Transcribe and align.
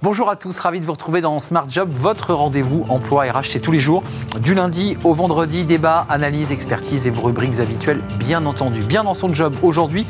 Bonjour 0.00 0.30
à 0.30 0.36
tous, 0.36 0.56
ravi 0.60 0.78
de 0.78 0.86
vous 0.86 0.92
retrouver 0.92 1.20
dans 1.20 1.40
Smart 1.40 1.66
Job, 1.68 1.90
votre 1.92 2.32
rendez-vous 2.32 2.84
emploi 2.88 3.24
RH, 3.24 3.48
c'est 3.48 3.58
tous 3.58 3.72
les 3.72 3.80
jours, 3.80 4.04
du 4.38 4.54
lundi 4.54 4.96
au 5.02 5.12
vendredi, 5.12 5.64
débat, 5.64 6.06
analyse, 6.08 6.52
expertise 6.52 7.08
et 7.08 7.10
vos 7.10 7.22
rubriques 7.22 7.58
habituelles, 7.58 8.00
bien 8.16 8.46
entendu. 8.46 8.82
Bien 8.82 9.02
dans 9.02 9.14
son 9.14 9.34
job, 9.34 9.56
aujourd'hui, 9.60 10.06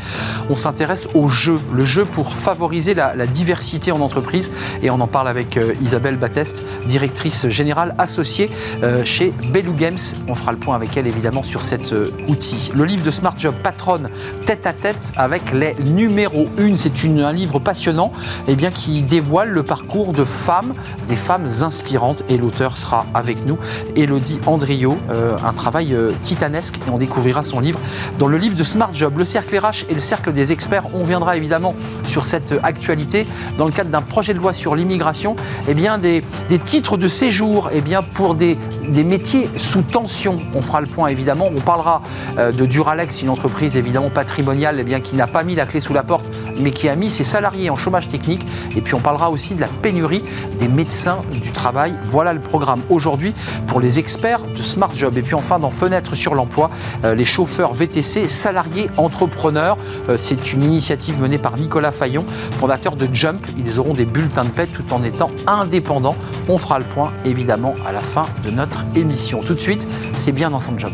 on 0.50 0.56
s'intéresse 0.56 1.08
au 1.14 1.28
jeu, 1.28 1.58
le 1.72 1.86
jeu 1.86 2.04
pour 2.04 2.34
favoriser 2.34 2.92
la, 2.92 3.26
diversité 3.26 3.90
en 3.90 4.02
entreprise 4.02 4.50
et 4.82 4.90
on 4.90 5.00
en 5.00 5.06
parle 5.06 5.26
avec 5.26 5.56
euh, 5.56 5.72
Isabelle 5.80 6.16
Batteste, 6.16 6.66
directrice 6.86 7.48
générale 7.48 7.94
associée 7.96 8.50
euh, 8.82 9.06
chez 9.06 9.32
Belou 9.54 9.72
Games. 9.72 9.96
On 10.28 10.34
fera 10.34 10.52
le 10.52 10.58
point 10.58 10.76
avec 10.76 10.98
elle 10.98 11.06
évidemment 11.06 11.42
sur 11.42 11.64
cet 11.64 11.94
euh, 11.94 12.10
outil. 12.28 12.70
Le 12.74 12.84
livre 12.84 13.04
de 13.04 13.10
Smart 13.10 13.34
Job 13.38 13.54
patronne 13.62 14.10
tête 14.44 14.66
à 14.66 14.74
tête 14.74 15.12
avec 15.16 15.50
les 15.52 15.74
numéros 15.82 16.46
1, 16.58 16.76
c'est 16.76 16.92
un 17.06 17.32
livre 17.32 17.58
passionnant 17.58 18.12
et 18.46 18.52
eh 18.52 18.54
bien, 18.54 18.70
qui 18.70 19.00
dévoile 19.00 19.48
le 19.48 19.62
parcours 19.62 19.77
parcours 19.78 20.12
de 20.12 20.24
femmes, 20.24 20.74
des 21.06 21.16
femmes 21.16 21.48
inspirantes. 21.60 22.24
Et 22.28 22.36
l'auteur 22.36 22.76
sera 22.76 23.06
avec 23.14 23.46
nous, 23.46 23.58
Elodie 23.94 24.40
Andrio. 24.46 24.98
Euh, 25.10 25.36
un 25.44 25.52
travail 25.52 25.94
euh, 25.94 26.10
titanesque 26.24 26.78
et 26.86 26.90
on 26.90 26.98
découvrira 26.98 27.42
son 27.42 27.60
livre 27.60 27.78
dans 28.18 28.26
le 28.26 28.38
livre 28.38 28.56
de 28.56 28.64
Smart 28.64 28.92
Job. 28.92 29.16
Le 29.16 29.24
cercle 29.24 29.56
RH 29.56 29.84
et 29.88 29.94
le 29.94 30.00
cercle 30.00 30.32
des 30.32 30.50
experts. 30.52 30.84
On 30.94 31.04
viendra 31.04 31.36
évidemment 31.36 31.76
sur 32.04 32.24
cette 32.24 32.54
actualité 32.62 33.26
dans 33.56 33.66
le 33.66 33.72
cadre 33.72 33.90
d'un 33.90 34.02
projet 34.02 34.34
de 34.34 34.38
loi 34.38 34.52
sur 34.52 34.74
l'immigration. 34.74 35.36
eh 35.68 35.74
bien, 35.74 35.98
des, 35.98 36.22
titres 36.64 36.96
de 36.96 37.08
séjour 37.08 37.70
eh 37.72 37.80
bien, 37.80 38.02
pour 38.02 38.34
des, 38.34 38.58
métiers 39.04 39.48
sous 39.56 39.82
tension. 39.82 40.38
On 40.54 40.62
fera 40.62 40.80
le 40.80 40.88
point 40.88 41.08
évidemment. 41.08 41.48
On 41.56 41.60
parlera 41.60 42.02
euh, 42.38 42.50
de 42.50 42.66
Duralex, 42.66 43.22
une 43.22 43.30
entreprise 43.30 43.76
évidemment 43.76 44.10
patrimoniale 44.10 44.80
et 44.80 44.84
bien, 44.84 45.00
qui 45.00 45.14
n'a 45.14 45.28
pas 45.28 45.44
mis 45.44 45.54
la 45.54 45.66
clé 45.66 45.80
sous 45.80 45.94
la 45.94 46.02
porte 46.02 46.24
mais 46.60 46.72
qui 46.72 46.88
a 46.88 46.96
mis 46.96 47.10
ses 47.10 47.24
salariés 47.24 47.70
en 47.70 47.76
chômage 47.76 48.08
technique. 48.08 48.44
Et 48.76 48.80
puis 48.80 48.94
on 48.94 49.00
parlera 49.00 49.30
aussi 49.30 49.54
de 49.54 49.60
la 49.60 49.67
pénurie 49.82 50.22
des 50.58 50.68
médecins 50.68 51.18
du 51.30 51.52
travail. 51.52 51.94
Voilà 52.04 52.32
le 52.32 52.40
programme 52.40 52.80
aujourd'hui 52.90 53.34
pour 53.66 53.80
les 53.80 53.98
experts 53.98 54.42
de 54.42 54.62
Smart 54.62 54.94
Job. 54.94 55.16
Et 55.16 55.22
puis 55.22 55.34
enfin, 55.34 55.58
dans 55.58 55.70
Fenêtre 55.70 56.14
sur 56.14 56.34
l'emploi, 56.34 56.70
euh, 57.04 57.14
les 57.14 57.24
chauffeurs 57.24 57.74
VTC, 57.74 58.28
salariés 58.28 58.88
entrepreneurs. 58.96 59.76
Euh, 60.08 60.16
c'est 60.18 60.52
une 60.52 60.62
initiative 60.62 61.20
menée 61.20 61.38
par 61.38 61.56
Nicolas 61.56 61.92
Fayon, 61.92 62.24
fondateur 62.52 62.96
de 62.96 63.08
Jump. 63.12 63.46
Ils 63.58 63.78
auront 63.78 63.92
des 63.92 64.06
bulletins 64.06 64.44
de 64.44 64.50
paix 64.50 64.66
tout 64.66 64.92
en 64.92 65.02
étant 65.02 65.30
indépendants. 65.46 66.16
On 66.48 66.58
fera 66.58 66.78
le 66.78 66.84
point 66.84 67.12
évidemment 67.24 67.74
à 67.86 67.92
la 67.92 68.02
fin 68.02 68.26
de 68.44 68.50
notre 68.50 68.84
émission. 68.94 69.40
Tout 69.40 69.54
de 69.54 69.60
suite, 69.60 69.88
c'est 70.16 70.32
bien 70.32 70.50
dans 70.50 70.60
son 70.60 70.78
job. 70.78 70.92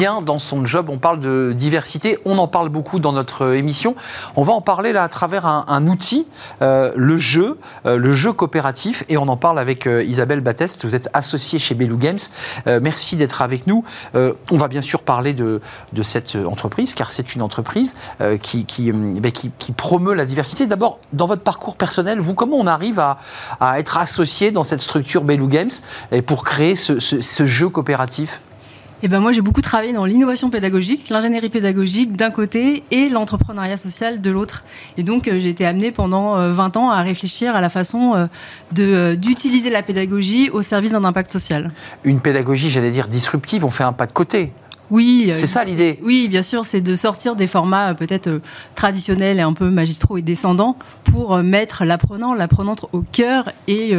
Dans 0.00 0.38
son 0.38 0.64
job. 0.64 0.88
On 0.88 0.96
parle 0.96 1.20
de 1.20 1.52
diversité, 1.54 2.18
on 2.24 2.38
en 2.38 2.48
parle 2.48 2.70
beaucoup 2.70 2.98
dans 3.00 3.12
notre 3.12 3.54
émission. 3.54 3.94
On 4.34 4.42
va 4.42 4.54
en 4.54 4.62
parler 4.62 4.94
là 4.94 5.02
à 5.02 5.08
travers 5.08 5.44
un, 5.44 5.86
outil, 5.86 6.26
euh, 6.62 6.92
le 6.96 7.18
jeu, 7.18 7.58
euh, 7.84 7.98
le 7.98 8.10
jeu 8.12 8.32
coopératif, 8.32 9.04
et 9.10 9.18
on 9.18 9.28
en 9.28 9.36
parle 9.36 9.58
avec 9.58 9.86
euh, 9.86 10.02
Isabelle 10.02 10.40
Batteste. 10.40 10.86
Vous 10.86 10.94
êtes 10.94 11.10
associée 11.12 11.58
chez 11.58 11.74
Belou 11.74 11.98
Games. 11.98 12.18
merci 12.66 13.16
d'être 13.16 13.42
avec 13.42 13.66
nous. 13.66 13.84
on 14.14 14.56
va 14.56 14.68
bien 14.68 14.82
sûr 14.82 15.02
parler 15.02 15.34
de, 15.34 15.60
cette 16.02 16.34
entreprise, 16.34 16.94
car 16.94 17.10
c'est 17.10 17.34
une 17.34 17.42
entreprise 17.42 17.94
qui, 18.40 18.64
qui, 18.64 18.90
ben, 18.92 19.32
qui, 19.32 19.72
promeut 19.72 20.14
la 20.14 20.24
diversité. 20.24 20.66
D'abord, 20.66 20.98
dans 21.12 21.26
votre 21.26 21.42
parcours 21.42 21.76
personnel, 21.76 22.20
vous, 22.20 22.34
comment 22.34 22.56
on 22.56 22.66
arrive 22.66 23.00
à, 23.00 23.18
être 23.78 23.98
associé 23.98 24.50
dans 24.50 24.64
cette 24.64 24.80
structure 24.80 25.24
Belou 25.24 25.48
Games 25.48 25.70
et 26.10 26.22
pour 26.22 26.44
créer 26.44 26.74
ce 26.76 27.44
jeu 27.46 27.68
coopératif? 27.68 28.40
Eh 29.02 29.08
ben 29.08 29.20
moi, 29.20 29.32
j'ai 29.32 29.40
beaucoup 29.40 29.62
travaillé 29.62 29.92
dans 29.92 30.04
l'innovation 30.04 30.50
pédagogique, 30.50 31.08
l'ingénierie 31.08 31.48
pédagogique 31.48 32.16
d'un 32.16 32.30
côté 32.30 32.82
et 32.90 33.08
l'entrepreneuriat 33.08 33.78
social 33.78 34.20
de 34.20 34.30
l'autre. 34.30 34.64
Et 34.98 35.02
donc, 35.02 35.26
euh, 35.26 35.38
j'ai 35.38 35.48
été 35.48 35.64
amenée 35.64 35.90
pendant 35.90 36.34
20 36.50 36.76
euh, 36.76 36.80
ans 36.80 36.90
à 36.90 37.00
réfléchir 37.00 37.56
à 37.56 37.62
la 37.62 37.70
façon 37.70 38.28
euh, 38.76 39.16
d'utiliser 39.16 39.70
la 39.70 39.82
pédagogie 39.82 40.50
au 40.50 40.60
service 40.60 40.92
d'un 40.92 41.04
impact 41.04 41.32
social. 41.32 41.70
Une 42.04 42.20
pédagogie, 42.20 42.68
j'allais 42.68 42.90
dire, 42.90 43.08
disruptive, 43.08 43.64
on 43.64 43.70
fait 43.70 43.84
un 43.84 43.94
pas 43.94 44.06
de 44.06 44.12
côté. 44.12 44.52
Oui. 44.90 45.30
C'est 45.32 45.46
ça 45.46 45.64
l'idée. 45.64 45.98
Oui, 46.02 46.28
bien 46.28 46.42
sûr, 46.42 46.64
c'est 46.64 46.80
de 46.80 46.94
sortir 46.94 47.36
des 47.36 47.46
formats 47.46 47.94
peut-être 47.94 48.40
traditionnels 48.74 49.38
et 49.38 49.42
un 49.42 49.52
peu 49.52 49.70
magistraux 49.70 50.18
et 50.18 50.22
descendants 50.22 50.76
pour 51.04 51.36
mettre 51.38 51.84
l'apprenant, 51.84 52.34
l'apprenante 52.34 52.86
au 52.92 53.02
cœur 53.02 53.50
et, 53.68 53.94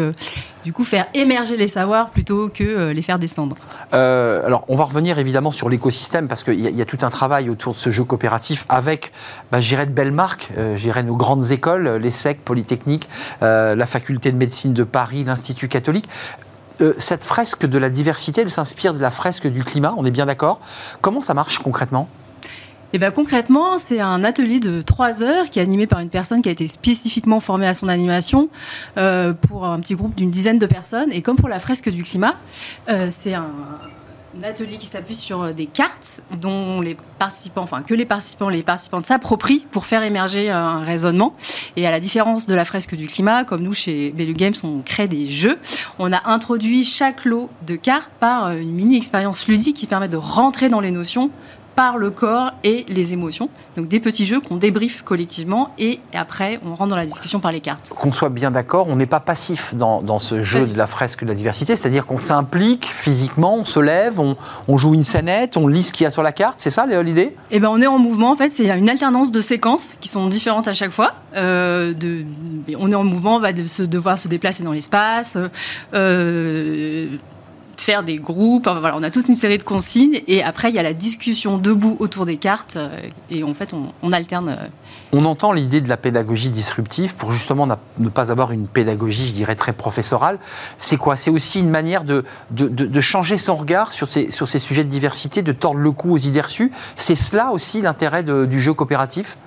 du 0.63 0.73
coup 0.73 0.83
faire 0.83 1.07
émerger 1.13 1.57
les 1.57 1.67
savoirs 1.67 2.09
plutôt 2.09 2.49
que 2.49 2.63
euh, 2.63 2.93
les 2.93 3.01
faire 3.01 3.19
descendre. 3.19 3.55
Euh, 3.93 4.45
alors 4.45 4.63
on 4.67 4.75
va 4.75 4.85
revenir 4.85 5.19
évidemment 5.19 5.51
sur 5.51 5.69
l'écosystème 5.69 6.27
parce 6.27 6.43
qu'il 6.43 6.59
y, 6.59 6.81
a 6.81 6.85
tout 6.85 6.99
un 7.01 7.09
travail 7.09 7.49
autour 7.49 7.73
de 7.73 7.77
ce 7.77 7.89
jeu 7.89 8.03
coopératif 8.03 8.65
avec, 8.69 9.11
bah, 9.51 9.61
j'irais 9.61 9.85
de 9.85 9.91
belles 9.91 10.11
marques, 10.11 10.51
euh, 10.57 10.75
j'irais 10.75 11.03
nos 11.03 11.15
grandes 11.15 11.51
écoles, 11.51 11.87
l'ESSEC, 11.97 12.41
Polytechnique, 12.43 13.09
la 13.41 13.85
faculté 13.85 14.31
de 14.31 14.37
médecine 14.37 14.73
de 14.73 14.83
Paris, 14.83 15.23
l'Institut 15.23 15.67
catholique. 15.67 16.07
Cette 16.97 17.25
fresque 17.25 17.65
de 17.65 17.77
la 17.77 17.89
diversité, 17.89 18.41
elle 18.41 18.51
s'inspire 18.51 18.93
de 18.93 18.99
la 18.99 19.11
fresque 19.11 19.47
du 19.47 19.63
climat, 19.63 19.93
on 19.97 20.05
est 20.05 20.11
bien 20.11 20.25
d'accord. 20.25 20.59
Comment 21.01 21.21
ça 21.21 21.33
marche 21.33 21.59
concrètement? 21.59 22.07
Eh 22.93 22.99
ben, 22.99 23.11
concrètement, 23.11 23.77
c'est 23.77 24.01
un 24.01 24.23
atelier 24.23 24.59
de 24.59 24.81
trois 24.81 25.23
heures 25.23 25.49
qui 25.49 25.59
est 25.59 25.61
animé 25.61 25.87
par 25.87 25.99
une 25.99 26.09
personne 26.09 26.41
qui 26.41 26.49
a 26.49 26.51
été 26.51 26.67
spécifiquement 26.67 27.39
formée 27.39 27.67
à 27.67 27.73
son 27.73 27.87
animation 27.87 28.49
euh, 28.97 29.33
pour 29.33 29.65
un 29.65 29.79
petit 29.79 29.95
groupe 29.95 30.13
d'une 30.15 30.29
dizaine 30.29 30.59
de 30.59 30.65
personnes. 30.65 31.11
Et 31.13 31.21
comme 31.21 31.37
pour 31.37 31.47
la 31.47 31.59
fresque 31.59 31.89
du 31.89 32.03
climat, 32.03 32.35
euh, 32.89 33.07
c'est 33.09 33.33
un, 33.33 33.49
atelier 34.43 34.77
qui 34.77 34.85
s'appuie 34.85 35.15
sur 35.15 35.53
des 35.53 35.65
cartes 35.65 36.21
dont 36.39 36.81
les 36.81 36.97
participants, 37.19 37.61
enfin 37.61 37.81
que 37.81 37.93
les 37.93 38.05
participants, 38.05 38.49
les 38.49 38.63
participantes 38.63 39.05
s'approprient 39.05 39.65
pour 39.71 39.85
faire 39.85 40.03
émerger 40.03 40.49
un 40.49 40.79
raisonnement. 40.81 41.35
Et 41.75 41.85
à 41.87 41.91
la 41.91 41.99
différence 41.99 42.47
de 42.47 42.55
la 42.55 42.65
fresque 42.65 42.95
du 42.95 43.07
climat, 43.07 43.43
comme 43.43 43.61
nous 43.61 43.73
chez 43.73 44.11
Bellu 44.11 44.33
Games, 44.33 44.53
on 44.63 44.81
crée 44.81 45.07
des 45.07 45.29
jeux. 45.29 45.57
On 45.99 46.11
a 46.11 46.29
introduit 46.29 46.83
chaque 46.83 47.25
lot 47.25 47.49
de 47.67 47.75
cartes 47.75 48.11
par 48.19 48.51
une 48.51 48.71
mini 48.71 48.97
expérience 48.97 49.47
ludique 49.47 49.77
qui 49.77 49.87
permet 49.87 50.07
de 50.07 50.17
rentrer 50.17 50.69
dans 50.69 50.79
les 50.79 50.91
notions 50.91 51.29
par 51.75 51.97
le 51.97 52.11
corps 52.11 52.51
et 52.63 52.85
les 52.87 53.13
émotions. 53.13 53.49
Donc 53.77 53.87
des 53.87 53.99
petits 53.99 54.25
jeux 54.25 54.39
qu'on 54.39 54.57
débriefe 54.57 55.01
collectivement 55.03 55.73
et 55.79 55.99
après 56.13 56.59
on 56.65 56.75
rentre 56.75 56.89
dans 56.89 56.95
la 56.95 57.05
discussion 57.05 57.39
par 57.39 57.51
les 57.51 57.61
cartes. 57.61 57.93
Qu'on 57.95 58.11
soit 58.11 58.29
bien 58.29 58.51
d'accord, 58.51 58.87
on 58.89 58.95
n'est 58.95 59.05
pas 59.05 59.19
passif 59.19 59.73
dans, 59.75 60.01
dans, 60.01 60.19
ce 60.19 60.41
jeu 60.41 60.65
de 60.67 60.77
la 60.77 60.87
fresque 60.87 61.23
de 61.23 61.29
la 61.29 61.35
diversité, 61.35 61.75
c'est-à-dire 61.75 62.05
qu'on 62.05 62.19
s'implique 62.19 62.85
physiquement, 62.85 63.55
on 63.55 63.65
se 63.65 63.79
lève, 63.79 64.19
on, 64.19 64.35
on, 64.67 64.77
joue 64.77 64.93
une 64.93 65.03
scénette, 65.03 65.57
on 65.57 65.67
lit 65.67 65.83
ce 65.83 65.93
qu'il 65.93 66.03
y 66.03 66.07
a 66.07 66.11
sur 66.11 66.23
la 66.23 66.31
carte, 66.31 66.55
c'est 66.57 66.69
ça 66.69 66.85
l'idée? 66.85 67.35
Eh 67.51 67.59
bien 67.59 67.69
on 67.69 67.81
est 67.81 67.87
en 67.87 67.99
mouvement 67.99 68.31
en 68.31 68.35
fait, 68.35 68.49
c'est 68.49 68.67
une 68.67 68.89
alternance 68.89 69.31
de 69.31 69.41
séquences 69.41 69.95
qui 70.01 70.09
sont 70.09 70.27
différentes 70.27 70.67
à 70.67 70.73
chaque 70.73 70.91
fois. 70.91 71.13
Euh, 71.35 71.93
de, 71.93 72.25
on 72.77 72.91
est 72.91 72.95
en 72.95 73.03
mouvement, 73.03 73.35
on 73.35 73.39
va 73.39 73.53
devoir 73.53 74.19
se 74.19 74.27
déplacer 74.27 74.63
dans 74.63 74.73
l'espace. 74.73 75.37
Euh, 75.93 77.07
faire 77.81 78.03
des 78.03 78.17
groupes. 78.17 78.67
voilà, 78.67 78.95
on 78.95 79.03
a 79.03 79.09
toute 79.09 79.27
une 79.27 79.35
série 79.35 79.57
de 79.57 79.63
consignes 79.63 80.21
et 80.27 80.43
après 80.43 80.69
il 80.69 80.75
y 80.75 80.79
a 80.79 80.83
la 80.83 80.93
discussion 80.93 81.57
debout 81.57 81.97
autour 81.99 82.25
des 82.25 82.37
cartes 82.37 82.75
euh, 82.75 82.89
et 83.31 83.43
en 83.43 83.53
fait 83.55 83.73
on, 83.73 84.11
alterne. 84.11 84.49
Euh. 84.49 84.67
On 85.11 85.25
entend 85.25 85.51
l'idée 85.51 85.81
de 85.81 85.89
la 85.89 85.97
pédagogie 85.97 86.51
disruptive 86.51 87.15
pour 87.15 87.31
justement 87.31 87.67
ne 87.67 88.09
pas 88.09 88.31
avoir 88.31 88.51
une 88.51 88.67
pédagogie, 88.67 89.25
je 89.27 89.33
dirais, 89.33 89.55
très 89.55 89.73
professorale. 89.73 90.37
C'est 90.77 90.97
quoi? 90.97 91.15
C'est 91.15 91.31
aussi 91.31 91.59
une 91.59 91.69
manière 91.69 92.03
de, 92.03 92.23
de, 92.51 93.01
changer 93.01 93.37
son 93.37 93.55
regard 93.55 93.91
sur 93.91 94.07
ces, 94.07 94.31
sur 94.31 94.47
ces 94.47 94.59
sujets 94.59 94.83
de 94.83 94.89
diversité, 94.89 95.41
de 95.41 95.51
tordre 95.51 95.79
le 95.79 95.91
cou 95.91 96.13
aux 96.13 96.17
idées 96.17 96.41
reçues? 96.41 96.71
C'est 96.95 97.15
cela 97.15 97.51
aussi 97.51 97.81
l'intérêt 97.81 98.23
du 98.23 98.59
jeu 98.59 98.73
coopératif? 98.73 99.37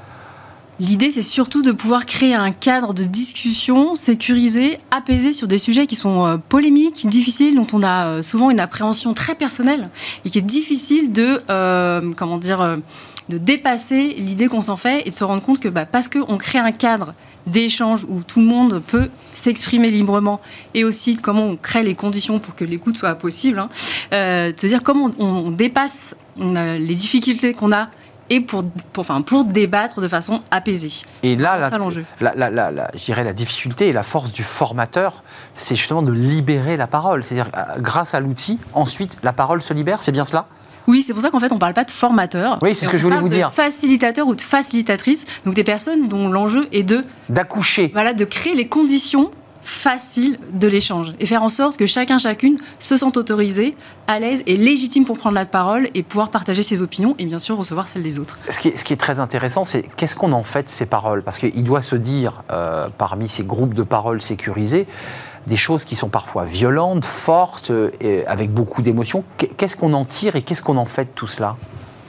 L'idée, 0.80 1.12
c'est 1.12 1.22
surtout 1.22 1.62
de 1.62 1.70
pouvoir 1.70 2.04
créer 2.04 2.34
un 2.34 2.50
cadre 2.50 2.94
de 2.94 3.04
discussion 3.04 3.94
sécurisé, 3.94 4.78
apaisé 4.90 5.32
sur 5.32 5.46
des 5.46 5.58
sujets 5.58 5.86
qui 5.86 5.94
sont 5.94 6.26
euh, 6.26 6.36
polémiques, 6.36 7.08
difficiles, 7.08 7.54
dont 7.54 7.66
on 7.72 7.84
a 7.84 8.06
euh, 8.06 8.22
souvent 8.22 8.50
une 8.50 8.58
appréhension 8.58 9.14
très 9.14 9.36
personnelle 9.36 9.88
et 10.24 10.30
qui 10.30 10.38
est 10.38 10.42
difficile 10.42 11.12
de, 11.12 11.40
euh, 11.48 12.12
comment 12.16 12.38
dire, 12.38 12.78
de 13.28 13.38
dépasser 13.38 14.14
l'idée 14.18 14.48
qu'on 14.48 14.62
s'en 14.62 14.76
fait 14.76 15.06
et 15.06 15.10
de 15.10 15.14
se 15.14 15.22
rendre 15.22 15.42
compte 15.42 15.60
que 15.60 15.68
bah, 15.68 15.86
parce 15.86 16.08
qu'on 16.08 16.36
crée 16.38 16.58
un 16.58 16.72
cadre 16.72 17.14
d'échange 17.46 18.04
où 18.08 18.22
tout 18.24 18.40
le 18.40 18.46
monde 18.46 18.82
peut 18.84 19.10
s'exprimer 19.32 19.92
librement 19.92 20.40
et 20.74 20.82
aussi 20.82 21.14
comment 21.14 21.44
on 21.44 21.56
crée 21.56 21.84
les 21.84 21.94
conditions 21.94 22.40
pour 22.40 22.56
que 22.56 22.64
l'écoute 22.64 22.96
soit 22.96 23.14
possible, 23.14 23.60
hein, 23.60 23.68
de 24.10 24.58
se 24.58 24.66
dire 24.66 24.82
comment 24.82 25.10
on, 25.18 25.50
dépasse 25.50 26.16
les 26.36 26.94
difficultés 26.94 27.54
qu'on 27.54 27.70
a 27.70 27.90
et 28.30 28.40
pour, 28.40 28.64
pour, 28.92 29.02
enfin, 29.02 29.22
pour 29.22 29.44
débattre 29.44 30.00
de 30.00 30.08
façon 30.08 30.40
apaisée. 30.50 31.04
Et 31.22 31.36
là, 31.36 31.58
la, 31.58 32.34
la, 32.34 32.50
la, 32.50 32.70
la, 32.70 32.90
je 32.94 33.04
dirais 33.04 33.24
la 33.24 33.32
difficulté 33.32 33.88
et 33.88 33.92
la 33.92 34.02
force 34.02 34.32
du 34.32 34.42
formateur, 34.42 35.22
c'est 35.54 35.76
justement 35.76 36.02
de 36.02 36.12
libérer 36.12 36.76
la 36.76 36.86
parole. 36.86 37.24
C'est-à-dire, 37.24 37.50
euh, 37.56 37.80
grâce 37.80 38.14
à 38.14 38.20
l'outil, 38.20 38.58
ensuite, 38.72 39.16
la 39.22 39.32
parole 39.32 39.62
se 39.62 39.74
libère, 39.74 40.02
c'est 40.02 40.12
bien 40.12 40.24
cela? 40.24 40.46
Oui, 40.86 41.00
c'est 41.00 41.14
pour 41.14 41.22
ça 41.22 41.30
qu'en 41.30 41.40
fait, 41.40 41.50
on 41.50 41.54
ne 41.54 41.60
parle 41.60 41.72
pas 41.72 41.84
de 41.84 41.90
formateur. 41.90 42.58
Oui, 42.60 42.74
c'est 42.74 42.84
ce 42.84 42.90
que 42.90 42.98
je 42.98 43.04
voulais 43.04 43.18
vous 43.18 43.30
dire. 43.30 43.48
De 43.48 43.54
facilitateur 43.54 44.26
ou 44.26 44.34
de 44.34 44.40
facilitatrice, 44.42 45.24
donc 45.44 45.54
des 45.54 45.64
personnes 45.64 46.08
dont 46.08 46.28
l'enjeu 46.28 46.68
est 46.72 46.82
de. 46.82 47.04
D'accoucher. 47.30 47.90
Voilà, 47.94 48.12
de 48.12 48.24
créer 48.26 48.54
les 48.54 48.68
conditions 48.68 49.30
facile 49.64 50.38
de 50.52 50.68
l'échange 50.68 51.12
et 51.18 51.26
faire 51.26 51.42
en 51.42 51.48
sorte 51.48 51.76
que 51.76 51.86
chacun, 51.86 52.18
chacune 52.18 52.58
se 52.78 52.96
sente 52.96 53.16
autorisé, 53.16 53.74
à 54.06 54.18
l'aise 54.18 54.42
et 54.46 54.56
légitime 54.56 55.04
pour 55.04 55.16
prendre 55.16 55.34
la 55.34 55.46
parole 55.46 55.88
et 55.94 56.02
pouvoir 56.02 56.30
partager 56.30 56.62
ses 56.62 56.82
opinions 56.82 57.16
et 57.18 57.24
bien 57.24 57.38
sûr 57.38 57.56
recevoir 57.56 57.88
celles 57.88 58.02
des 58.02 58.18
autres. 58.18 58.38
Ce 58.50 58.60
qui 58.60 58.68
est, 58.68 58.76
ce 58.76 58.84
qui 58.84 58.92
est 58.92 58.98
très 58.98 59.20
intéressant, 59.20 59.64
c'est 59.64 59.82
qu'est-ce 59.96 60.14
qu'on 60.14 60.32
en 60.32 60.44
fait 60.44 60.64
de 60.64 60.68
ces 60.68 60.86
paroles? 60.86 61.22
Parce 61.22 61.38
qu'il 61.38 61.64
doit 61.64 61.82
se 61.82 61.96
dire, 61.96 62.44
euh, 62.50 62.88
parmi 62.98 63.26
ces 63.26 63.42
groupes 63.42 63.74
de 63.74 63.82
paroles 63.82 64.20
sécurisés, 64.20 64.86
des 65.46 65.56
choses 65.56 65.84
qui 65.84 65.96
sont 65.96 66.08
parfois 66.08 66.44
violentes, 66.44 67.04
fortes, 67.04 67.72
et 68.00 68.26
avec 68.26 68.50
beaucoup 68.50 68.82
d'émotions. 68.82 69.24
Qu'est-ce 69.56 69.76
qu'on 69.76 69.92
en 69.94 70.04
tire 70.04 70.36
et 70.36 70.42
qu'est-ce 70.42 70.62
qu'on 70.62 70.76
en 70.76 70.86
fait 70.86 71.04
de 71.04 71.10
tout 71.14 71.26
cela? 71.26 71.56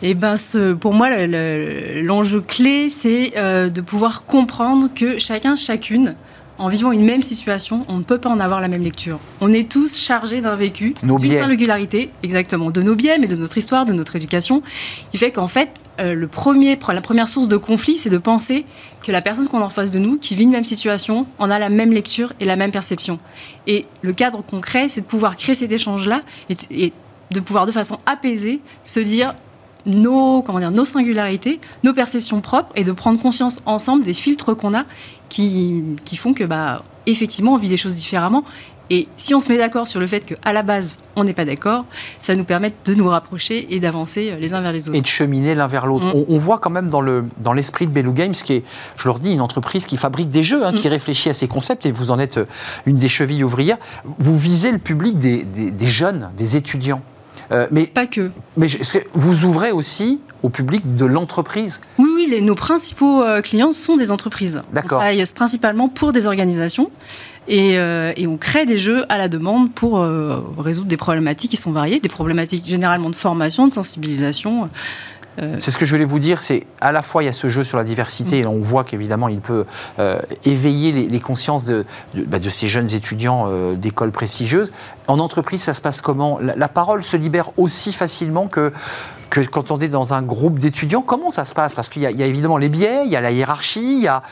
Eh 0.04 0.14
ben, 0.14 0.38
ce, 0.38 0.74
pour 0.74 0.94
moi, 0.94 1.10
l'enjeu 1.26 2.42
clé, 2.42 2.90
c'est 2.90 3.34
euh, 3.38 3.70
de 3.70 3.82
pouvoir 3.82 4.26
comprendre 4.26 4.90
que 4.94 5.18
chacun, 5.20 5.56
chacune, 5.56 6.16
en 6.58 6.70
vivant 6.70 6.92
une 6.92 7.04
même 7.04 7.22
situation, 7.22 7.86
on 7.90 7.98
ne 7.98 8.04
peut 8.04 8.18
pas 8.18 8.30
en 8.30 8.40
avoir 8.40 8.62
la 8.62 8.68
même 8.68 8.84
lecture. 8.84 9.20
On 9.42 9.52
est 9.52 9.70
tous 9.70 9.98
chargés 9.98 10.42
d'un 10.42 10.56
vécu, 10.56 10.94
d'une 11.04 11.32
singularité, 11.32 12.10
exactement, 12.24 12.72
de 12.72 12.82
nos 12.82 12.96
biais, 12.96 13.18
mais 13.20 13.28
de 13.28 13.36
notre 13.36 13.58
histoire, 13.58 13.86
de 13.86 13.94
notre 13.94 14.16
éducation, 14.16 14.62
qui 15.12 15.18
fait 15.18 15.32
qu'en 15.32 15.48
fait, 15.48 15.70
euh, 16.00 16.14
le 16.14 16.28
premier, 16.28 16.78
la 16.94 17.02
première 17.02 17.28
source 17.28 17.48
de 17.48 17.58
conflit, 17.58 17.96
c'est 17.96 18.10
de 18.10 18.18
penser 18.18 18.66
que 19.04 19.12
la 19.12 19.22
personne 19.22 19.48
qu'on 19.48 19.60
a 19.60 19.66
en 19.66 19.70
face 19.70 19.92
de 19.92 20.00
nous, 20.00 20.18
qui 20.18 20.36
vit 20.36 20.44
une 20.44 20.52
même 20.52 20.66
situation, 20.66 21.28
en 21.40 21.50
a 21.50 21.60
la 21.60 21.70
même 21.70 21.92
lecture 21.92 22.34
et 22.40 22.46
la 22.46 22.56
même 22.56 22.72
perception. 22.72 23.20
Et 23.68 23.86
le 24.02 24.14
cadre 24.14 24.42
concret, 24.42 24.88
c'est 24.88 25.02
de 25.02 25.06
pouvoir 25.06 25.36
créer 25.36 25.56
cet 25.56 25.72
échange-là 25.72 26.22
et, 26.50 26.56
et 26.86 26.94
de 27.32 27.40
pouvoir 27.40 27.66
de 27.66 27.72
façon 27.72 27.98
apaisée 28.06 28.62
se 28.86 29.00
dire 29.00 29.34
nos, 29.86 30.42
comment 30.42 30.60
dire, 30.60 30.72
nos 30.72 30.86
singularités, 30.86 31.60
nos 31.84 31.94
perceptions 31.94 32.42
propres 32.42 32.72
et 32.76 32.84
de 32.84 32.92
prendre 32.92 33.20
conscience 33.20 33.60
ensemble 33.66 34.04
des 34.04 34.14
filtres 34.14 34.56
qu'on 34.56 34.74
a 34.74 34.84
qui, 35.30 35.84
qui 36.06 36.18
font 36.18 36.34
que, 36.34 36.44
bah, 36.44 36.84
effectivement, 37.06 37.54
on 37.54 37.58
vit 37.58 37.70
des 37.70 37.78
choses 37.78 37.96
différemment. 37.96 38.44
Et 38.92 39.08
si 39.16 39.34
on 39.34 39.40
se 39.40 39.52
met 39.52 39.58
d'accord 39.58 39.88
sur 39.88 40.00
le 40.00 40.06
fait 40.06 40.20
qu'à 40.20 40.54
la 40.54 40.62
base, 40.62 41.00
on 41.16 41.24
n'est 41.24 41.34
pas 41.34 41.46
d'accord, 41.46 41.86
ça 42.22 42.36
nous 42.36 42.44
permet 42.44 42.72
de 42.86 42.94
nous 42.94 43.08
rapprocher 43.08 43.74
et 43.74 43.80
d'avancer 43.80 44.36
les 44.40 44.54
uns 44.54 44.62
vers 44.62 44.72
les 44.72 44.90
autres. 44.90 44.98
Et 44.98 45.02
de 45.02 45.08
cheminer 45.08 45.56
l'un 45.56 45.66
vers 45.66 45.88
l'autre. 45.88 46.16
Mm. 46.16 46.26
On, 46.28 46.38
voit 46.38 46.60
quand 46.60 46.70
même 46.70 46.92
dans, 46.92 47.02
le, 47.02 47.26
dans 47.40 47.54
l'esprit 47.54 47.88
de 47.88 47.92
Bellu 47.92 48.14
Games, 48.14 48.34
qui 48.34 48.54
est, 48.54 48.64
je 48.98 49.08
leur 49.08 49.18
dis, 49.18 49.34
une 49.34 49.42
entreprise 49.42 49.88
qui 49.88 49.98
fabrique 49.98 50.30
des 50.30 50.44
jeux, 50.44 50.66
hein, 50.66 50.72
qui 50.72 50.88
mm. 50.88 50.92
réfléchit 50.92 51.30
à 51.30 51.34
ces 51.34 51.48
concepts, 51.48 51.88
et 51.88 51.92
vous 51.92 52.12
en 52.12 52.20
êtes 52.20 52.40
une 52.86 52.98
des 52.98 53.10
chevilles 53.10 53.44
ouvrières. 53.44 53.78
Vous 54.20 54.38
visez 54.38 54.72
le 54.72 54.78
public 54.78 55.18
des, 55.18 55.44
des 55.44 55.88
jeunes, 55.88 56.30
des 56.38 56.56
étudiants. 56.56 57.02
Euh, 57.52 57.68
mais, 57.72 57.86
pas 57.86 58.08
que. 58.08 58.32
Mais 58.58 58.68
vous 59.14 59.46
ouvrez 59.46 59.72
aussi 59.72 60.20
au 60.44 60.50
public 60.50 60.96
de 60.96 61.06
l'entreprise 61.06 61.80
Oui, 61.98 62.08
oui 62.16 62.42
nos 62.42 62.56
principaux 62.56 63.22
euh, 63.22 63.42
clients 63.42 63.72
sont 63.72 63.98
des 63.98 64.12
entreprises. 64.12 64.62
D'accord. 64.74 64.98
On 64.98 65.02
travaille 65.02 65.24
principalement 65.34 65.90
pour 65.90 66.12
des 66.12 66.28
organisations. 66.28 66.90
Et, 67.48 67.78
euh, 67.78 68.12
et, 68.18 68.26
on 68.26 68.38
crée 68.38 68.66
des 68.66 68.80
jeux 68.80 69.06
à 69.08 69.20
la 69.20 69.30
demande 69.30 69.72
pour 69.72 70.00
résoudre 70.58 70.88
des 70.88 70.98
problématiques 70.98 71.52
qui 71.52 71.58
sont 71.58 71.72
variées, 71.72 72.00
des 72.00 72.10
problématiques 72.10 72.66
généralement 72.66 73.12
de 73.12 73.16
formation, 73.16 73.68
de 73.68 73.74
sensibilisation. 73.74 74.68
Euh, 75.42 75.58
c'est 75.60 75.72
ce 75.72 75.78
que 75.78 75.86
je 75.86 75.92
voulais 75.92 76.06
vous 76.06 76.20
dire, 76.20 76.42
c'est 76.42 76.66
à 76.82 76.92
la 76.92 77.02
fois 77.02 77.24
il 77.24 77.26
y 77.26 77.30
a 77.30 77.34
ce 77.34 77.50
jeu 77.50 77.64
sur 77.64 77.78
la 77.78 77.84
diversité, 77.84 78.40
et 78.40 78.46
on 78.46 78.60
voit 78.60 78.84
qu'évidemment 78.84 79.28
il 79.28 79.40
peut 79.40 79.66
euh, 80.00 80.20
éveiller 80.46 80.92
les, 80.92 81.20
consciences 81.20 81.66
de, 81.66 81.86
bah, 82.14 82.40
de, 82.40 82.50
ces 82.50 82.68
jeunes 82.68 82.94
étudiants 82.94 83.46
euh, 83.48 83.76
d'écoles 83.76 84.12
prestigieuses. 84.12 84.72
En 85.08 85.20
entreprise, 85.20 85.62
ça 85.62 85.74
se 85.74 85.82
passe 85.82 86.02
comment? 86.02 86.40
La, 86.40 86.68
parole 86.68 87.04
se 87.04 87.18
libère 87.18 87.52
aussi 87.58 87.94
facilement 87.94 88.48
que, 88.48 88.72
que 89.30 89.42
quand 89.42 89.72
on 89.72 89.80
est 89.80 89.88
dans 89.88 90.14
un 90.14 90.22
groupe 90.22 90.60
d'étudiants. 90.60 91.02
Comment 91.02 91.32
ça 91.32 91.46
se 91.46 91.54
passe? 91.54 91.74
Parce 91.74 91.90
qu'il 91.90 92.02
y, 92.02 92.06
a 92.06 92.26
évidemment 92.26 92.58
les 92.58 92.70
biais, 92.70 93.04
il 93.06 93.12
y 93.12 93.16
a 93.16 93.22
la 93.22 93.32
hiérarchie, 93.32 93.98
il 93.98 94.04
y 94.04 94.08
a, 94.08 94.24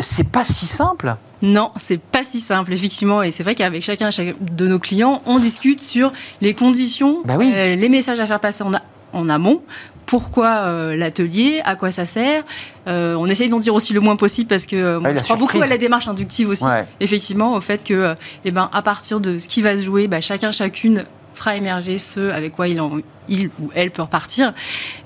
c'est 0.00 0.26
pas 0.26 0.44
si 0.44 0.66
simple. 0.66 1.16
Non, 1.42 1.70
c'est 1.76 2.00
pas 2.00 2.24
si 2.24 2.40
simple, 2.40 2.72
effectivement. 2.72 3.22
Et 3.22 3.30
c'est 3.30 3.42
vrai 3.42 3.54
qu'avec 3.54 3.82
chacun 3.82 4.10
de 4.40 4.66
nos 4.66 4.78
clients, 4.78 5.20
on 5.26 5.38
discute 5.38 5.82
sur 5.82 6.12
les 6.40 6.54
conditions, 6.54 7.18
bah 7.24 7.36
les 7.38 7.88
messages 7.88 8.20
à 8.20 8.26
faire 8.26 8.40
passer 8.40 8.64
en, 8.64 8.72
en 9.12 9.28
amont 9.28 9.60
pourquoi 10.06 10.66
euh, 10.66 10.96
l'atelier, 10.96 11.60
à 11.64 11.76
quoi 11.76 11.90
ça 11.90 12.06
sert. 12.06 12.42
Euh, 12.86 13.14
on 13.14 13.26
essaye 13.26 13.48
d'en 13.48 13.58
dire 13.58 13.74
aussi 13.74 13.92
le 13.92 14.00
moins 14.00 14.16
possible 14.16 14.48
parce 14.48 14.66
que 14.66 14.76
euh, 14.76 15.16
je 15.16 15.22
crois 15.22 15.36
beaucoup 15.36 15.62
à 15.62 15.66
la 15.66 15.78
démarche 15.78 16.08
inductive 16.08 16.48
aussi, 16.48 16.64
effectivement, 17.00 17.54
au 17.54 17.60
fait 17.60 17.84
que, 17.84 18.14
eh 18.44 18.50
ben, 18.50 18.68
à 18.72 18.82
partir 18.82 19.20
de 19.20 19.38
ce 19.38 19.48
qui 19.48 19.62
va 19.62 19.76
se 19.76 19.84
jouer, 19.84 20.08
bah, 20.08 20.20
chacun, 20.20 20.52
chacune 20.52 21.04
fera 21.34 21.56
émerger 21.56 21.98
ce 21.98 22.30
avec 22.30 22.54
quoi 22.54 22.68
il, 22.68 22.80
il 23.28 23.50
ou 23.60 23.70
elle 23.74 23.90
peut 23.90 24.02
repartir. 24.02 24.52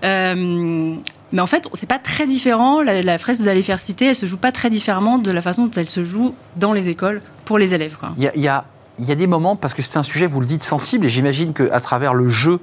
mais 0.03 1.41
en 1.41 1.47
fait, 1.47 1.69
c'est 1.75 1.89
pas 1.89 1.99
très 1.99 2.27
différent. 2.27 2.83
La, 2.83 3.03
la 3.03 3.19
fresque 3.19 3.41
de 3.41 3.47
la 3.47 3.55
diversité, 3.55 4.07
elle 4.07 4.15
se 4.15 4.27
joue 4.27 4.39
pas 4.39 4.53
très 4.53 4.71
différemment 4.71 5.19
de 5.19 5.31
la 5.31 5.43
façon 5.43 5.67
dont 5.67 5.73
elle 5.77 5.89
se 5.89 6.05
joue 6.05 6.35
dans 6.57 6.73
les 6.73 6.89
écoles 6.89 7.23
pour 7.45 7.59
les 7.59 7.75
élèves. 7.75 7.97
Il 8.17 8.25
y 8.41 8.49
a 8.49 8.65
il 8.99 9.07
y 9.07 9.13
a 9.13 9.15
des 9.15 9.27
moments, 9.27 9.57
parce 9.57 9.75
que 9.75 9.83
c'est 9.83 9.99
un 9.99 10.03
sujet, 10.03 10.27
vous 10.27 10.41
le 10.41 10.47
dites, 10.47 10.65
sensible, 10.65 11.07
et 11.07 11.09
j'imagine 11.09 11.53
qu'à 11.53 11.81
travers 11.81 12.15
le 12.15 12.29
jeu, 12.29 12.61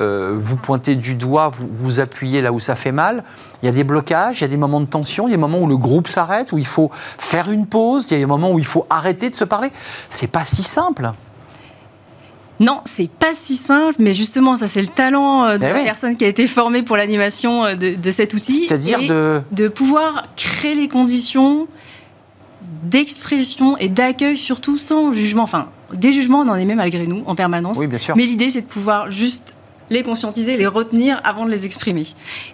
euh, 0.00 0.36
vous 0.38 0.56
pointez 0.56 0.96
du 0.96 1.14
doigt, 1.14 1.48
vous, 1.48 1.68
vous 1.70 2.00
appuyez 2.00 2.42
là 2.42 2.52
où 2.52 2.60
ça 2.60 2.74
fait 2.74 2.92
mal. 2.92 3.22
Il 3.62 3.66
y 3.66 3.68
a 3.68 3.72
des 3.72 3.84
blocages, 3.84 4.40
il 4.40 4.42
y 4.42 4.44
a 4.44 4.48
des 4.48 4.56
moments 4.56 4.80
de 4.80 4.86
tension, 4.86 5.28
il 5.28 5.30
y 5.30 5.34
a 5.34 5.36
des 5.36 5.40
moments 5.40 5.60
où 5.60 5.66
le 5.66 5.76
groupe 5.76 6.08
s'arrête, 6.08 6.52
où 6.52 6.58
il 6.58 6.66
faut 6.66 6.90
faire 6.92 7.50
une 7.50 7.66
pause, 7.66 8.06
il 8.10 8.14
y 8.14 8.16
a 8.16 8.18
des 8.18 8.26
moments 8.26 8.50
où 8.50 8.58
il 8.58 8.64
faut 8.64 8.86
arrêter 8.90 9.30
de 9.30 9.34
se 9.34 9.44
parler. 9.44 9.70
C'est 10.10 10.30
pas 10.30 10.44
si 10.44 10.62
simple. 10.62 11.12
Non, 12.58 12.80
c'est 12.84 13.10
pas 13.10 13.34
si 13.34 13.54
simple, 13.54 13.96
mais 13.98 14.14
justement, 14.14 14.56
ça 14.56 14.66
c'est 14.66 14.80
le 14.80 14.86
talent 14.88 15.44
euh, 15.44 15.58
de 15.58 15.66
eh 15.66 15.72
la 15.72 15.84
personne 15.84 16.16
qui 16.16 16.24
a 16.24 16.28
été 16.28 16.46
formée 16.46 16.82
pour 16.82 16.96
l'animation 16.96 17.64
euh, 17.64 17.74
de, 17.74 18.10
cet 18.10 18.32
outil. 18.32 18.66
C'est-à-dire 18.66 18.98
de... 19.00 19.42
de 19.52 19.68
pouvoir 19.68 20.24
créer 20.36 20.74
les 20.74 20.88
conditions 20.88 21.68
d'expression 22.82 23.76
et 23.76 23.88
d'accueil 23.88 24.36
surtout 24.36 24.78
sans 24.78 25.12
jugement. 25.12 25.42
Enfin, 25.42 25.68
des 25.92 26.12
jugements, 26.12 26.40
on 26.40 26.48
en 26.48 26.56
est 26.56 26.64
même 26.64 26.78
malgré 26.78 27.06
nous 27.06 27.22
en 27.26 27.34
permanence. 27.34 27.78
Oui, 27.78 27.86
bien 27.86 27.98
sûr. 27.98 28.16
Mais 28.16 28.26
l'idée, 28.26 28.50
c'est 28.50 28.62
de 28.62 28.66
pouvoir 28.66 29.10
juste 29.10 29.54
les 29.90 30.02
conscientiser, 30.02 30.56
les 30.56 30.66
retenir 30.66 31.20
avant 31.24 31.46
de 31.46 31.50
les 31.50 31.64
exprimer. 31.64 32.04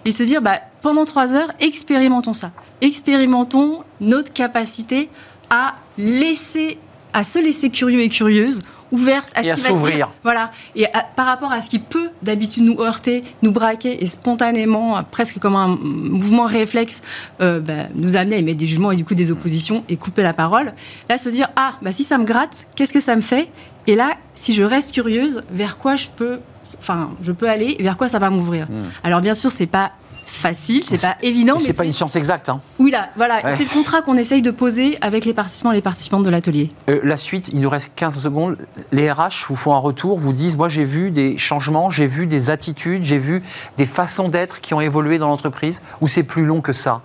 Et 0.05 0.11
de 0.11 0.15
se 0.15 0.23
dire, 0.23 0.41
bah, 0.41 0.59
pendant 0.81 1.05
trois 1.05 1.33
heures, 1.33 1.51
expérimentons 1.59 2.33
ça. 2.33 2.51
Expérimentons 2.81 3.79
notre 4.01 4.31
capacité 4.31 5.09
à 5.49 5.75
laisser, 5.97 6.77
à 7.13 7.23
se 7.23 7.39
laisser 7.39 7.69
curieux 7.69 8.01
et 8.01 8.09
curieuse 8.09 8.61
ouverte 8.93 9.29
à 9.35 9.43
ce 9.43 9.53
qui 9.55 9.61
va 9.61 10.11
Voilà. 10.23 10.51
Et 10.75 10.85
par 11.15 11.25
rapport 11.25 11.51
à 11.51 11.59
ce 11.59 11.69
qui 11.69 11.79
peut 11.79 12.09
d'habitude 12.21 12.63
nous 12.63 12.79
heurter, 12.79 13.23
nous 13.41 13.51
braquer 13.51 14.03
et 14.03 14.07
spontanément, 14.07 15.03
presque 15.11 15.39
comme 15.39 15.55
un 15.55 15.67
mouvement 15.67 16.45
réflexe, 16.45 17.01
euh, 17.41 17.59
bah, 17.59 17.87
nous 17.95 18.15
amener 18.15 18.35
à 18.35 18.39
émettre 18.39 18.59
des 18.59 18.67
jugements 18.67 18.91
et 18.91 18.95
du 18.95 19.03
coup 19.03 19.15
des 19.15 19.31
oppositions 19.31 19.83
et 19.89 19.97
couper 19.97 20.21
la 20.21 20.33
parole. 20.33 20.73
Là, 21.09 21.17
se 21.17 21.29
dire 21.29 21.49
ah 21.55 21.73
bah 21.81 21.91
si 21.91 22.03
ça 22.03 22.17
me 22.17 22.23
gratte, 22.23 22.67
qu'est-ce 22.75 22.93
que 22.93 22.99
ça 22.99 23.15
me 23.15 23.21
fait? 23.21 23.49
Et 23.87 23.95
là, 23.95 24.11
si 24.35 24.53
je 24.53 24.63
reste 24.63 24.93
curieuse, 24.93 25.43
vers 25.51 25.77
quoi 25.77 25.95
je 25.95 26.07
peux 26.15 26.39
enfin, 26.79 27.11
je 27.21 27.31
peux 27.31 27.49
aller, 27.49 27.75
vers 27.79 27.97
quoi 27.97 28.07
ça 28.07 28.19
va 28.19 28.29
m'ouvrir? 28.29 28.69
Hmm. 28.69 28.85
Alors 29.03 29.21
bien 29.21 29.33
sûr, 29.33 29.51
c'est 29.51 29.67
pas 29.67 29.91
facile, 30.25 30.83
c'est 30.83 31.01
pas 31.01 31.17
évident. 31.21 31.59
C'est 31.59 31.73
pas 31.73 31.85
une 31.85 31.93
science 31.93 32.15
exacte. 32.15 32.49
Hein. 32.49 32.59
Oui, 32.79 32.91
là, 32.91 33.09
voilà. 33.15 33.41
C'est 33.57 33.63
le 33.63 33.73
contrat 33.73 34.01
qu'on 34.01 34.17
essaye 34.17 34.41
de 34.41 34.51
poser 34.51 34.97
avec 35.01 35.25
les 35.25 35.33
participants 35.33 35.71
et 35.71 35.75
les 35.75 35.81
participantes 35.81 36.23
de 36.23 36.29
l'atelier. 36.29 36.71
Euh, 36.89 36.99
la 37.03 37.17
suite, 37.17 37.49
il 37.53 37.59
nous 37.59 37.69
reste 37.69 37.91
15 37.95 38.21
secondes. 38.21 38.57
Les 38.91 39.11
RH 39.11 39.45
vous 39.47 39.55
font 39.55 39.73
un 39.73 39.79
retour, 39.79 40.19
vous 40.19 40.33
disent 40.33 40.57
Moi, 40.57 40.69
j'ai 40.69 40.85
vu 40.85 41.11
des 41.11 41.37
changements, 41.37 41.91
j'ai 41.91 42.07
vu 42.07 42.27
des 42.27 42.49
attitudes, 42.49 43.03
j'ai 43.03 43.17
vu 43.17 43.43
des 43.77 43.85
façons 43.85 44.29
d'être 44.29 44.61
qui 44.61 44.73
ont 44.73 44.81
évolué 44.81 45.17
dans 45.17 45.27
l'entreprise, 45.27 45.81
ou 46.01 46.07
c'est 46.07 46.23
plus 46.23 46.45
long 46.45 46.61
que 46.61 46.73
ça? 46.73 47.01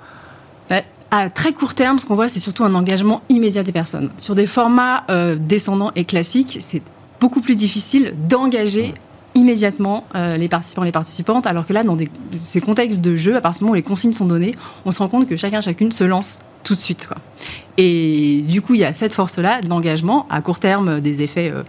À 1.11 1.31
très 1.31 1.55
court 1.55 1.73
terme, 1.73 1.99
ce 1.99 2.05
qu'on 2.05 2.15
voit, 2.15 2.29
c'est 2.29 2.39
surtout 2.39 2.65
un 2.65 2.75
engagement 2.75 3.23
immédiat 3.31 3.63
des 3.63 3.73
personnes. 3.73 4.11
Sur 4.19 4.35
des 4.35 4.47
formats 4.47 5.05
euh, 5.09 5.37
descendants 5.37 5.91
et 5.97 6.05
classiques, 6.05 6.59
c'est 6.61 6.83
beaucoup 7.19 7.41
plus 7.41 7.57
difficile 7.57 8.15
d'engager 8.29 8.93
immédiatement 9.39 10.05
euh, 10.15 10.37
les 10.37 10.49
participants 10.49 10.83
et 10.83 10.87
les 10.87 10.93
participantes, 10.93 11.47
alors 11.47 11.67
que 11.67 11.73
là, 11.73 11.85
dans 11.85 11.97
ces 12.37 12.61
contextes 12.61 13.01
de 13.01 13.15
jeu, 13.15 13.37
à 13.37 13.41
partir 13.41 13.61
du 13.61 13.65
moment 13.65 13.73
où 13.73 13.77
les 13.77 13.83
consignes 13.83 14.13
sont 14.13 14.27
données, 14.27 14.55
on 14.85 14.93
se 14.93 14.99
rend 14.99 15.09
compte 15.09 15.29
que 15.29 15.37
chacun, 15.37 15.61
chacune 15.61 15.93
se 15.93 16.05
lance 16.05 16.41
tout 16.65 16.75
de 16.75 16.81
suite. 16.81 17.09
Et 17.77 18.43
du 18.47 18.61
coup, 18.61 18.75
il 18.75 18.81
y 18.81 18.85
a 18.85 18.93
cette 18.93 19.15
force-là 19.15 19.61
d'engagement 19.63 20.27
à 20.29 20.43
court 20.43 20.59
terme, 20.59 21.01
des 21.01 21.23
effets 21.23 21.51
euh, 21.51 21.63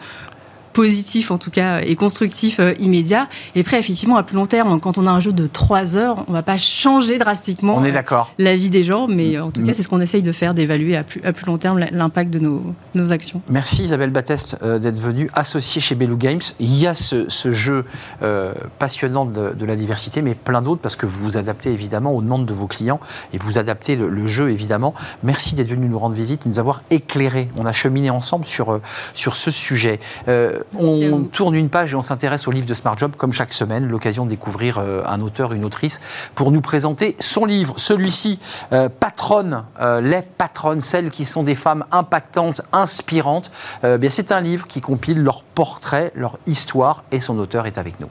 positif 0.79 1.29
en 1.29 1.38
tout 1.38 1.51
cas 1.51 1.81
et 1.81 1.98
constructif 1.98 2.62
euh, 2.62 2.74
immédiat. 2.79 3.27
Et 3.53 3.59
après, 3.59 3.77
effectivement, 3.77 4.15
à 4.15 4.24
plus 4.24 4.38
long 4.38 4.45
terme, 4.45 4.79
quand 4.79 4.98
on 4.98 5.07
a 5.07 5.12
un 5.12 5.19
jeu 5.19 5.33
de 5.33 5.45
3 5.45 5.98
heures, 5.98 6.24
on 6.29 6.31
ne 6.31 6.38
va 6.38 6.41
pas 6.41 6.55
changer 6.55 7.17
drastiquement 7.17 7.75
on 7.75 7.83
est 7.83 7.91
d'accord. 7.91 8.33
la 8.38 8.55
vie 8.55 8.69
des 8.69 8.86
gens, 8.86 9.09
mais 9.09 9.38
en 9.38 9.51
tout 9.51 9.62
cas, 9.62 9.74
c'est 9.74 9.83
ce 9.83 9.89
qu'on 9.89 10.00
essaye 10.00 10.21
de 10.21 10.31
faire, 10.31 10.53
d'évaluer 10.53 10.95
à 10.95 11.03
plus, 11.03 11.21
à 11.25 11.33
plus 11.33 11.45
long 11.48 11.57
terme 11.57 11.86
l'impact 11.91 12.31
de 12.31 12.39
nos, 12.39 12.63
nos, 12.95 13.12
actions. 13.12 13.41
Merci 13.50 13.83
Isabelle 13.83 14.12
Batteste 14.12 14.55
euh, 14.63 14.79
d'être 14.79 15.01
venue 15.01 15.29
associée 15.33 15.81
chez 15.81 15.95
Bellu 15.95 16.15
Games. 16.15 16.39
Il 16.62 16.74
y 16.74 16.88
a 16.88 16.93
ce, 16.93 17.27
ce 17.27 17.51
jeu 17.51 17.83
euh, 18.21 18.53
passionnant 18.77 19.25
de, 19.25 19.51
de, 19.53 19.65
la 19.65 19.75
diversité, 19.75 20.21
mais 20.21 20.33
plein 20.33 20.62
d'autres 20.62 20.81
parce 20.81 20.95
que 20.95 21.05
vous 21.05 21.21
vous 21.24 21.38
adaptez 21.38 21.74
évidemment 21.74 22.13
aux 22.13 22.21
demandes 22.21 22.45
de 22.45 22.53
vos 22.53 22.67
clients 22.67 23.01
et 23.33 23.38
vous 23.38 23.57
adaptez 23.57 23.98
le, 23.98 24.07
le 24.07 24.27
jeu 24.27 24.50
évidemment. 24.50 24.93
Merci 25.24 25.55
d'être 25.55 25.67
venu 25.67 25.89
nous 25.89 26.00
rendre 26.00 26.15
visite, 26.15 26.45
nous 26.45 26.57
avoir 26.57 26.83
éclairé. 26.89 27.50
On 27.57 27.65
a 27.65 27.74
cheminé 27.74 28.09
ensemble 28.09 28.45
sur, 28.45 28.79
sur 29.13 29.36
ce 29.36 29.51
sujet. 29.51 30.00
On 30.77 31.23
tourne 31.23 31.55
une 31.55 31.69
page 31.69 31.93
et 31.93 31.95
on 31.95 32.01
s'intéresse 32.01 32.47
au 32.47 32.51
livre 32.51 32.67
de 32.67 32.73
Smart 32.73 32.97
Job, 32.97 33.13
comme 33.17 33.33
chaque 33.33 33.53
semaine, 33.53 33.88
l'occasion 33.88 34.25
de 34.25 34.29
découvrir 34.29 34.79
un 34.79 35.21
auteur, 35.21 35.53
une 35.53 35.65
autrice, 35.65 36.01
pour 36.35 36.51
nous 36.51 36.61
présenter 36.61 37.15
son 37.19 37.45
livre. 37.45 37.75
Celui-ci, 37.77 38.39
Patronne, 38.99 39.63
les 40.01 40.21
patronnes, 40.21 40.81
celles 40.81 41.11
qui 41.11 41.25
sont 41.25 41.43
des 41.43 41.55
femmes 41.55 41.85
impactantes, 41.91 42.61
inspirantes. 42.71 43.51
bien, 43.83 44.09
c'est 44.09 44.31
un 44.31 44.41
livre 44.41 44.67
qui 44.67 44.81
compile 44.81 45.21
leur 45.21 45.43
portrait, 45.43 46.11
leur 46.15 46.38
histoire, 46.45 47.03
et 47.11 47.19
son 47.19 47.38
auteur 47.39 47.65
est 47.65 47.77
avec 47.77 47.99
nous. 47.99 48.09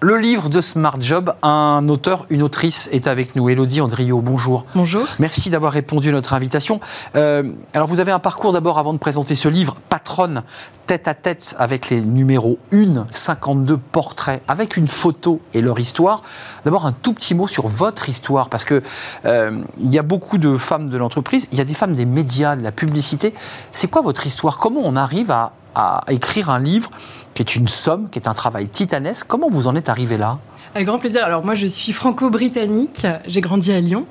Le 0.00 0.16
livre 0.16 0.48
de 0.48 0.60
Smart 0.60 0.94
Job, 1.00 1.34
un 1.42 1.88
auteur, 1.88 2.26
une 2.30 2.44
autrice 2.44 2.88
est 2.92 3.08
avec 3.08 3.34
nous. 3.34 3.48
Elodie 3.48 3.80
Andriot, 3.80 4.20
bonjour. 4.20 4.64
Bonjour. 4.76 5.04
Merci 5.18 5.50
d'avoir 5.50 5.72
répondu 5.72 6.10
à 6.10 6.12
notre 6.12 6.34
invitation. 6.34 6.78
Euh, 7.16 7.50
alors, 7.74 7.88
vous 7.88 7.98
avez 7.98 8.12
un 8.12 8.20
parcours 8.20 8.52
d'abord 8.52 8.78
avant 8.78 8.92
de 8.92 8.98
présenter 8.98 9.34
ce 9.34 9.48
livre, 9.48 9.74
Patronne, 9.88 10.44
tête 10.88 11.06
à 11.06 11.12
tête 11.12 11.54
avec 11.58 11.90
les 11.90 12.00
numéros 12.00 12.56
1, 12.72 13.06
52 13.12 13.76
portraits, 13.76 14.42
avec 14.48 14.78
une 14.78 14.88
photo 14.88 15.38
et 15.52 15.60
leur 15.60 15.78
histoire. 15.78 16.22
D'abord, 16.64 16.86
un 16.86 16.92
tout 16.92 17.12
petit 17.12 17.34
mot 17.34 17.46
sur 17.46 17.68
votre 17.68 18.08
histoire, 18.08 18.48
parce 18.48 18.64
que 18.64 18.82
euh, 19.26 19.62
il 19.78 19.94
y 19.94 19.98
a 19.98 20.02
beaucoup 20.02 20.38
de 20.38 20.56
femmes 20.56 20.88
de 20.88 20.96
l'entreprise, 20.96 21.46
il 21.52 21.58
y 21.58 21.60
a 21.60 21.64
des 21.64 21.74
femmes 21.74 21.94
des 21.94 22.06
médias, 22.06 22.56
de 22.56 22.62
la 22.62 22.72
publicité. 22.72 23.34
C'est 23.74 23.88
quoi 23.88 24.00
votre 24.00 24.26
histoire? 24.26 24.56
Comment 24.56 24.80
on 24.82 24.96
arrive 24.96 25.30
à 25.30 25.52
à 25.74 26.02
écrire 26.08 26.50
un 26.50 26.58
livre 26.58 26.90
qui 27.34 27.42
est 27.42 27.54
une 27.54 27.68
somme, 27.68 28.08
qui 28.10 28.18
est 28.18 28.26
un 28.26 28.34
travail 28.34 28.68
titanesque? 28.68 29.26
Comment 29.28 29.48
vous 29.48 29.68
en 29.68 29.76
êtes 29.76 29.88
arrivé 29.88 30.16
là? 30.16 30.38
Avec 30.74 30.86
grand 30.86 30.98
plaisir. 30.98 31.24
Alors 31.24 31.44
moi, 31.44 31.54
je 31.54 31.66
suis 31.66 31.92
franco-britannique. 31.92 33.06
J'ai 33.26 33.40
grandi 33.40 33.72
à 33.72 33.80
Lyon 33.80 34.06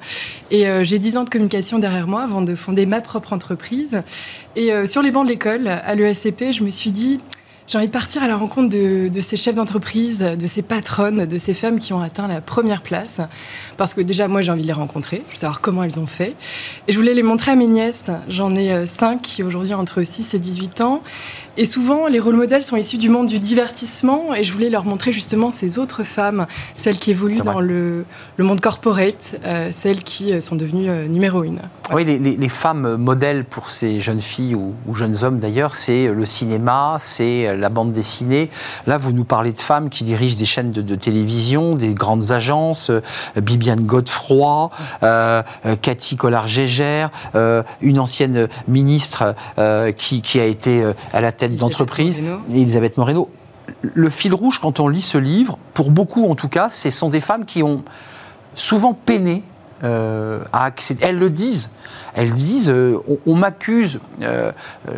et 0.51 0.67
euh, 0.67 0.83
j'ai 0.83 0.99
10 0.99 1.17
ans 1.17 1.23
de 1.23 1.29
communication 1.29 1.79
derrière 1.79 2.07
moi 2.07 2.23
avant 2.23 2.41
de 2.41 2.55
fonder 2.55 2.85
ma 2.85 3.01
propre 3.01 3.33
entreprise. 3.33 4.03
Et 4.55 4.71
euh, 4.71 4.85
sur 4.85 5.01
les 5.01 5.11
bancs 5.11 5.25
de 5.25 5.29
l'école, 5.29 5.67
à 5.67 5.95
l'ESCP, 5.95 6.51
je 6.51 6.63
me 6.63 6.69
suis 6.69 6.91
dit, 6.91 7.19
j'ai 7.67 7.77
envie 7.77 7.87
de 7.87 7.91
partir 7.91 8.23
à 8.23 8.27
la 8.29 8.37
rencontre 8.37 8.69
de, 8.69 9.09
de 9.09 9.21
ces 9.21 9.35
chefs 9.35 9.55
d'entreprise, 9.55 10.19
de 10.19 10.47
ces 10.47 10.61
patronnes, 10.61 11.25
de 11.25 11.37
ces 11.37 11.53
femmes 11.53 11.79
qui 11.79 11.91
ont 11.91 12.01
atteint 12.01 12.27
la 12.27 12.39
première 12.39 12.81
place. 12.81 13.19
Parce 13.75 13.93
que 13.93 13.99
déjà, 13.99 14.29
moi, 14.29 14.39
j'ai 14.41 14.51
envie 14.51 14.61
de 14.61 14.67
les 14.67 14.73
rencontrer. 14.73 15.23
Je 15.27 15.33
veux 15.33 15.39
savoir 15.39 15.59
comment 15.59 15.83
elles 15.83 15.99
ont 15.99 16.07
fait. 16.07 16.35
Et 16.87 16.93
je 16.93 16.97
voulais 16.97 17.13
les 17.13 17.23
montrer 17.23 17.51
à 17.51 17.55
mes 17.55 17.67
nièces. 17.67 18.09
J'en 18.29 18.55
ai 18.55 18.71
euh, 18.71 18.85
cinq 18.85 19.21
qui 19.21 19.43
aujourd'hui 19.43 19.73
entre 19.73 20.03
6 20.03 20.33
et 20.33 20.39
18 20.39 20.79
ans. 20.79 21.01
Et 21.59 21.65
souvent, 21.65 22.05
les 22.05 22.19
rôles 22.19 22.35
modèles 22.35 22.63
sont 22.63 22.77
issus 22.77 22.99
du 22.99 23.09
monde 23.09 23.25
du 23.25 23.39
divertissement 23.39 24.35
et 24.35 24.43
je 24.43 24.53
voulais 24.53 24.69
leur 24.69 24.85
montrer 24.85 25.11
justement 25.11 25.49
ces 25.49 25.79
autres 25.79 26.03
femmes, 26.03 26.45
celles 26.75 26.99
qui 26.99 27.09
évoluent 27.09 27.41
dans 27.41 27.59
le, 27.59 28.05
le, 28.37 28.43
monde 28.43 28.61
corporate, 28.61 29.39
euh, 29.43 29.69
celles 29.71 30.03
qui 30.03 30.33
euh, 30.33 30.39
sont 30.39 30.55
devenues 30.55 30.87
euh, 30.87 31.07
numéro 31.07 31.43
une. 31.43 31.59
Oui, 31.91 32.05
les, 32.05 32.19
les, 32.19 32.49
femmes 32.49 32.97
modèles 32.97 33.43
pour 33.43 33.69
ces 33.69 33.99
jeunes 33.99 34.21
filles 34.21 34.53
ou, 34.53 34.75
ou 34.87 34.93
jeunes 34.93 35.23
hommes 35.23 35.39
d'ailleurs, 35.39 35.73
c'est 35.73 36.07
le 36.07 36.25
cinéma, 36.25 36.97
c'est 36.99 37.55
la 37.57 37.69
bande 37.69 37.91
dessinée. 37.91 38.49
Là, 38.85 38.97
vous 38.97 39.11
nous 39.11 39.23
parlez 39.23 39.53
de 39.53 39.59
femmes 39.59 39.89
qui 39.89 40.03
dirigent 40.03 40.37
des 40.37 40.45
chaînes 40.45 40.71
de, 40.71 40.81
de 40.81 40.95
télévision, 40.95 41.75
des 41.75 41.93
grandes 41.93 42.31
agences, 42.31 42.91
Bibiane 43.35 43.81
Godefroy, 43.81 44.71
Cathy 45.81 46.15
Collard-Gégère, 46.15 47.09
une 47.81 47.99
ancienne 47.99 48.47
ministre 48.67 49.35
qui, 49.97 50.21
qui, 50.21 50.39
a 50.39 50.45
été 50.45 50.83
à 51.13 51.21
la 51.21 51.31
tête 51.31 51.55
d'entreprise, 51.55 52.19
Elisabeth 52.51 52.97
Moreno. 52.97 53.29
Le 53.81 54.09
fil 54.09 54.33
rouge, 54.33 54.59
quand 54.59 54.79
on 54.79 54.87
lit 54.87 55.01
ce 55.01 55.17
livre, 55.17 55.57
pour 55.73 55.91
beaucoup 55.91 56.29
en 56.29 56.35
tout 56.35 56.47
cas, 56.47 56.69
ce 56.69 56.89
sont 56.89 57.09
des 57.09 57.21
femmes 57.21 57.45
qui 57.45 57.63
ont 57.63 57.83
souvent 58.55 58.93
peiné 58.93 59.43
euh, 59.83 60.43
à 60.53 60.65
accéder. 60.65 61.03
Elles 61.03 61.19
le 61.19 61.29
disent. 61.29 61.69
Elles 62.15 62.31
disent, 62.31 62.69
euh, 62.69 62.97
on, 63.27 63.35
m'accuse, 63.35 63.99
euh, 64.23 64.51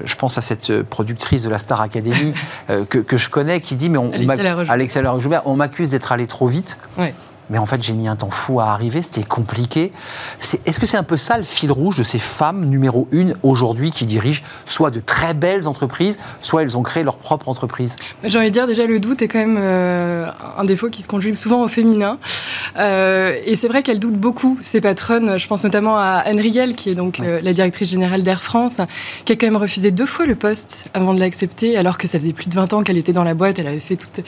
je 0.06 0.16
pense 0.16 0.38
à 0.38 0.42
cette 0.42 0.84
productrice 0.84 1.44
de 1.44 1.50
la 1.50 1.60
Star 1.60 1.82
Academy 1.82 2.34
que, 2.90 3.18
je 3.18 3.30
connais, 3.30 3.60
qui 3.60 3.76
dit, 3.76 3.90
mais 3.90 3.98
on, 3.98 4.12
on 5.46 5.56
m'accuse 5.56 5.90
d'être 5.90 6.12
allé 6.12 6.28
trop 6.28 6.48
vite 6.48 6.78
mais 7.50 7.58
en 7.58 7.66
fait 7.66 7.82
j'ai 7.82 7.94
mis 7.94 8.08
un 8.08 8.16
temps 8.16 8.30
fou 8.30 8.60
à 8.60 8.68
arriver, 8.68 9.02
c'était 9.02 9.28
compliqué. 9.28 9.92
Est-ce 10.66 10.80
que 10.80 10.86
c'est 10.86 10.98
un 10.98 11.04
peu 11.04 11.18
ça 11.18 11.38
le 11.38 11.44
fil 11.44 11.72
rouge 11.72 11.96
de 11.96 12.04
ces 12.04 12.20
femmes 12.20 12.66
numéro 12.66 13.08
une 13.12 13.36
aujourd'hui 13.44 13.92
qui 13.92 14.06
dirigent 14.06 14.42
soit 14.66 14.92
de 14.92 15.00
très 15.00 15.34
belles 15.34 15.68
entreprises, 15.68 16.18
soit 16.42 16.64
elles 16.64 16.78
ont 16.78 16.84
créé 16.84 17.04
leur 17.04 17.18
propre 17.18 17.50
entreprise? 17.50 17.96
J'ai 18.24 18.38
envie 18.38 18.50
de 18.50 18.54
dire 18.54 18.68
déjà 18.68 18.86
le 18.86 19.00
doute 19.00 19.22
est 19.22 19.28
quand 19.28 19.40
même 19.40 19.58
euh, 19.60 20.28
un 20.58 20.66
défaut 20.66 20.90
qui 20.90 21.04
se 21.04 21.08
conjugue 21.08 21.36
souvent 21.36 21.64
au 21.64 21.68
féminin. 21.68 22.20
Euh, 22.78 23.36
et 23.46 23.56
c'est 23.56 23.68
vrai 23.68 23.84
qu'elles 23.84 24.00
doutent 24.00 24.18
beaucoup, 24.18 24.58
ces 24.62 24.82
patronnes. 24.82 25.38
Je 25.38 25.48
pense 25.48 25.64
notamment 25.64 25.98
à 25.98 26.24
Anne 26.26 26.40
Riegel, 26.40 26.76
qui 26.76 26.90
est 26.90 26.96
donc 26.96 27.20
euh, 27.20 27.40
la 27.42 27.54
directrice 27.54 27.90
générale 27.90 28.24
d'Air 28.24 28.42
France, 28.42 28.78
qui 29.26 29.34
a 29.34 29.36
quand 29.36 29.48
même 29.48 29.58
refusé 29.58 29.92
deux 29.92 30.06
fois 30.06 30.26
le 30.26 30.36
poste 30.36 30.86
avant 30.94 31.14
de 31.14 31.20
l'accepter, 31.20 31.78
alors 31.78 31.98
que 31.98 32.08
ça 32.08 32.20
faisait 32.20 32.34
plus 32.34 32.48
de 32.48 32.56
20 32.56 32.74
ans 32.74 32.84
qu'elle 32.84 32.98
était 32.98 33.14
dans 33.14 33.24
la 33.24 33.34
boîte, 33.34 33.60
elle 33.60 33.68
avait 33.68 33.80
fait 33.80 33.96
toute 33.96 34.22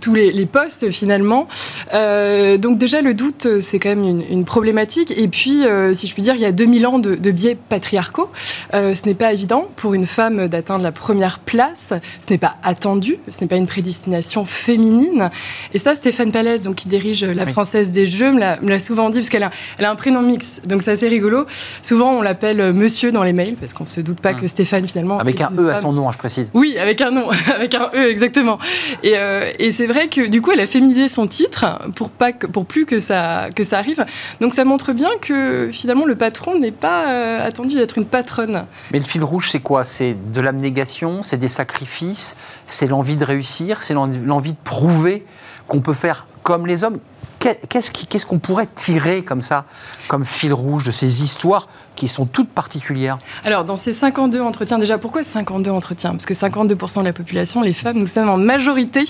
tous 0.00 0.14
les, 0.14 0.46
postes 0.46 0.90
finalement. 0.90 1.46
Euh, 1.92 2.56
donc 2.56 2.78
déjà 2.78 3.02
le 3.02 3.14
doute 3.14 3.46
c'est 3.60 3.78
quand 3.78 3.90
même 3.90 4.22
une, 4.28 4.44
problématique 4.44 5.12
et 5.16 5.28
puis 5.28 5.66
euh, 5.66 5.92
si 5.92 6.06
je 6.06 6.14
puis 6.14 6.22
dire 6.22 6.34
il 6.34 6.40
y 6.40 6.46
a 6.46 6.52
2000 6.52 6.86
ans 6.86 6.98
de, 6.98 7.30
biais 7.30 7.56
patriarcaux. 7.68 8.30
Euh, 8.74 8.94
ce 8.94 9.04
n'est 9.06 9.14
pas 9.14 9.32
évident 9.32 9.68
pour 9.76 9.94
une 9.94 10.06
femme 10.06 10.48
d'atteindre 10.48 10.82
la 10.82 10.92
première 10.92 11.38
place. 11.38 11.92
Ce 12.26 12.32
n'est 12.32 12.38
pas 12.38 12.56
attendu. 12.62 13.18
Ce 13.28 13.40
n'est 13.40 13.46
pas 13.46 13.56
une 13.56 13.66
prédestination 13.66 14.46
féminine. 14.46 15.30
Et 15.74 15.78
ça 15.78 15.94
Stéphane 15.94 16.32
Palès 16.32 16.62
donc 16.62 16.76
qui 16.76 16.88
dirige 16.88 17.24
la 17.24 17.46
Française 17.46 17.90
des 17.90 18.06
Jeux 18.06 18.32
me 18.32 18.68
l'a 18.68 18.80
souvent 18.80 19.10
dit 19.10 19.18
parce 19.18 19.28
qu'elle 19.28 19.42
a, 19.42 19.50
elle 19.78 19.84
a 19.84 19.90
un 19.90 19.96
prénom 19.96 20.22
mixte 20.22 20.66
donc 20.66 20.82
c'est 20.82 20.92
assez 20.92 21.08
rigolo. 21.08 21.46
Souvent 21.82 22.12
on 22.12 22.22
l'appelle 22.22 22.72
Monsieur 22.72 23.12
dans 23.12 23.24
les 23.24 23.32
mails 23.32 23.56
parce 23.56 23.74
qu'on 23.74 23.86
se 23.86 24.00
doute 24.00 24.20
pas 24.20 24.32
hum. 24.32 24.40
que 24.40 24.46
Stéphane 24.46 24.86
finalement 24.88 25.18
avec 25.18 25.40
un 25.40 25.50
E 25.58 25.70
à 25.70 25.80
son 25.80 25.92
nom 25.92 26.08
hein, 26.08 26.12
je 26.12 26.18
précise. 26.18 26.50
Oui 26.54 26.78
avec 26.78 27.00
un 27.00 27.10
nom 27.10 27.28
avec 27.54 27.74
un 27.74 27.90
E 27.94 28.08
exactement. 28.08 28.58
Et, 29.02 29.14
et 29.58 29.72
c'est 29.78 29.86
vrai 29.86 30.08
que 30.08 30.26
du 30.26 30.42
coup, 30.42 30.50
elle 30.50 30.58
a 30.58 30.66
féminisé 30.66 31.06
son 31.06 31.28
titre 31.28 31.64
pour, 31.94 32.10
pas 32.10 32.32
pour 32.32 32.66
plus 32.66 32.84
que 32.84 32.98
ça, 32.98 33.46
que 33.54 33.62
ça 33.62 33.78
arrive. 33.78 34.04
Donc 34.40 34.52
ça 34.52 34.64
montre 34.64 34.92
bien 34.92 35.10
que 35.20 35.70
finalement, 35.70 36.04
le 36.04 36.16
patron 36.16 36.58
n'est 36.58 36.72
pas 36.72 37.08
euh, 37.08 37.46
attendu 37.46 37.76
d'être 37.76 37.96
une 37.96 38.04
patronne. 38.04 38.66
Mais 38.92 38.98
le 38.98 39.04
fil 39.04 39.22
rouge, 39.22 39.50
c'est 39.52 39.60
quoi? 39.60 39.84
C'est 39.84 40.16
de 40.32 40.40
l'abnégation, 40.40 41.22
c'est 41.22 41.36
des 41.36 41.46
sacrifices, 41.46 42.36
c'est 42.66 42.88
l'envie 42.88 43.14
de 43.14 43.24
réussir, 43.24 43.84
c'est 43.84 43.94
l'envie 43.94 44.54
de 44.54 44.58
prouver 44.64 45.24
qu'on 45.68 45.80
peut 45.80 45.94
faire 45.94 46.26
comme 46.42 46.66
les 46.66 46.82
hommes. 46.82 46.98
Qu'est-ce 47.38 48.26
qu'on 48.26 48.38
pourrait 48.38 48.68
tirer 48.74 49.22
comme 49.22 49.42
ça, 49.42 49.64
comme 50.08 50.24
fil 50.24 50.52
rouge 50.52 50.84
de 50.84 50.90
ces 50.90 51.22
histoires 51.22 51.68
qui 51.94 52.08
sont 52.08 52.26
toutes 52.26 52.50
particulières 52.50 53.18
Alors, 53.44 53.64
dans 53.64 53.76
ces 53.76 53.92
52 53.92 54.40
entretiens, 54.40 54.78
déjà, 54.78 54.98
pourquoi 54.98 55.24
52 55.24 55.70
entretiens? 55.70 56.10
Parce 56.10 56.26
que 56.26 56.34
52% 56.34 57.00
de 57.00 57.04
la 57.04 57.12
population, 57.12 57.60
les 57.60 57.72
femmes, 57.72 57.98
nous 57.98 58.06
sommes 58.06 58.28
en 58.28 58.36
majorité. 58.36 59.04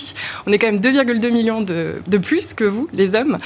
On 0.47 0.51
est 0.51 0.57
quand 0.57 0.71
même 0.71 0.81
2,2 0.81 1.31
millions 1.31 1.61
de, 1.61 2.01
de, 2.07 2.17
plus 2.17 2.53
que 2.53 2.63
vous, 2.63 2.87
les 2.93 3.15
hommes. 3.15 3.37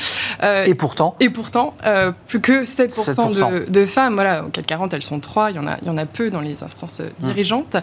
Euh, 0.44 0.66
et 0.66 0.76
pourtant 0.76 1.16
Et 1.20 1.30
pourtant, 1.30 1.76
euh, 1.86 2.12
plus 2.28 2.40
que 2.40 2.64
7%, 2.64 3.70
De, 3.70 3.86
femmes. 3.86 4.16
Voilà, 4.16 4.46
au 4.46 4.50
40, 4.50 4.94
elles 4.94 5.02
sont 5.02 5.20
3. 5.20 5.52
Il 5.52 5.56
y 5.58 5.60
en 5.60 5.68
a, 5.68 5.78
il 5.82 5.88
y 5.88 5.92
en 5.92 5.98
a 5.98 6.06
peu 6.06 6.30
dans 6.30 6.42
les 6.42 6.64
instances 6.64 7.02
dirigeantes. 7.20 7.76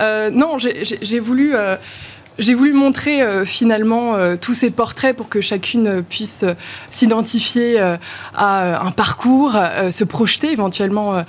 Euh, 0.00 0.30
non, 0.30 0.58
j'ai 0.58 1.20
voulu 1.20 1.54
j'ai 2.38 2.54
voulu 2.54 2.72
montrer 2.72 3.22
euh, 3.22 3.44
finalement 3.44 4.14
euh, 4.14 4.36
tous 4.38 4.54
ces 4.54 4.70
portraits 4.70 5.16
pour 5.16 5.28
que 5.28 5.40
chacune 5.40 6.02
puisse 6.02 6.42
euh, 6.42 6.54
s'identifier 6.90 7.78
à 8.34 8.84
un 8.84 8.90
parcours, 8.90 9.52
se 9.90 10.04
projeter 10.04 10.52
éventuellement, 10.52 11.24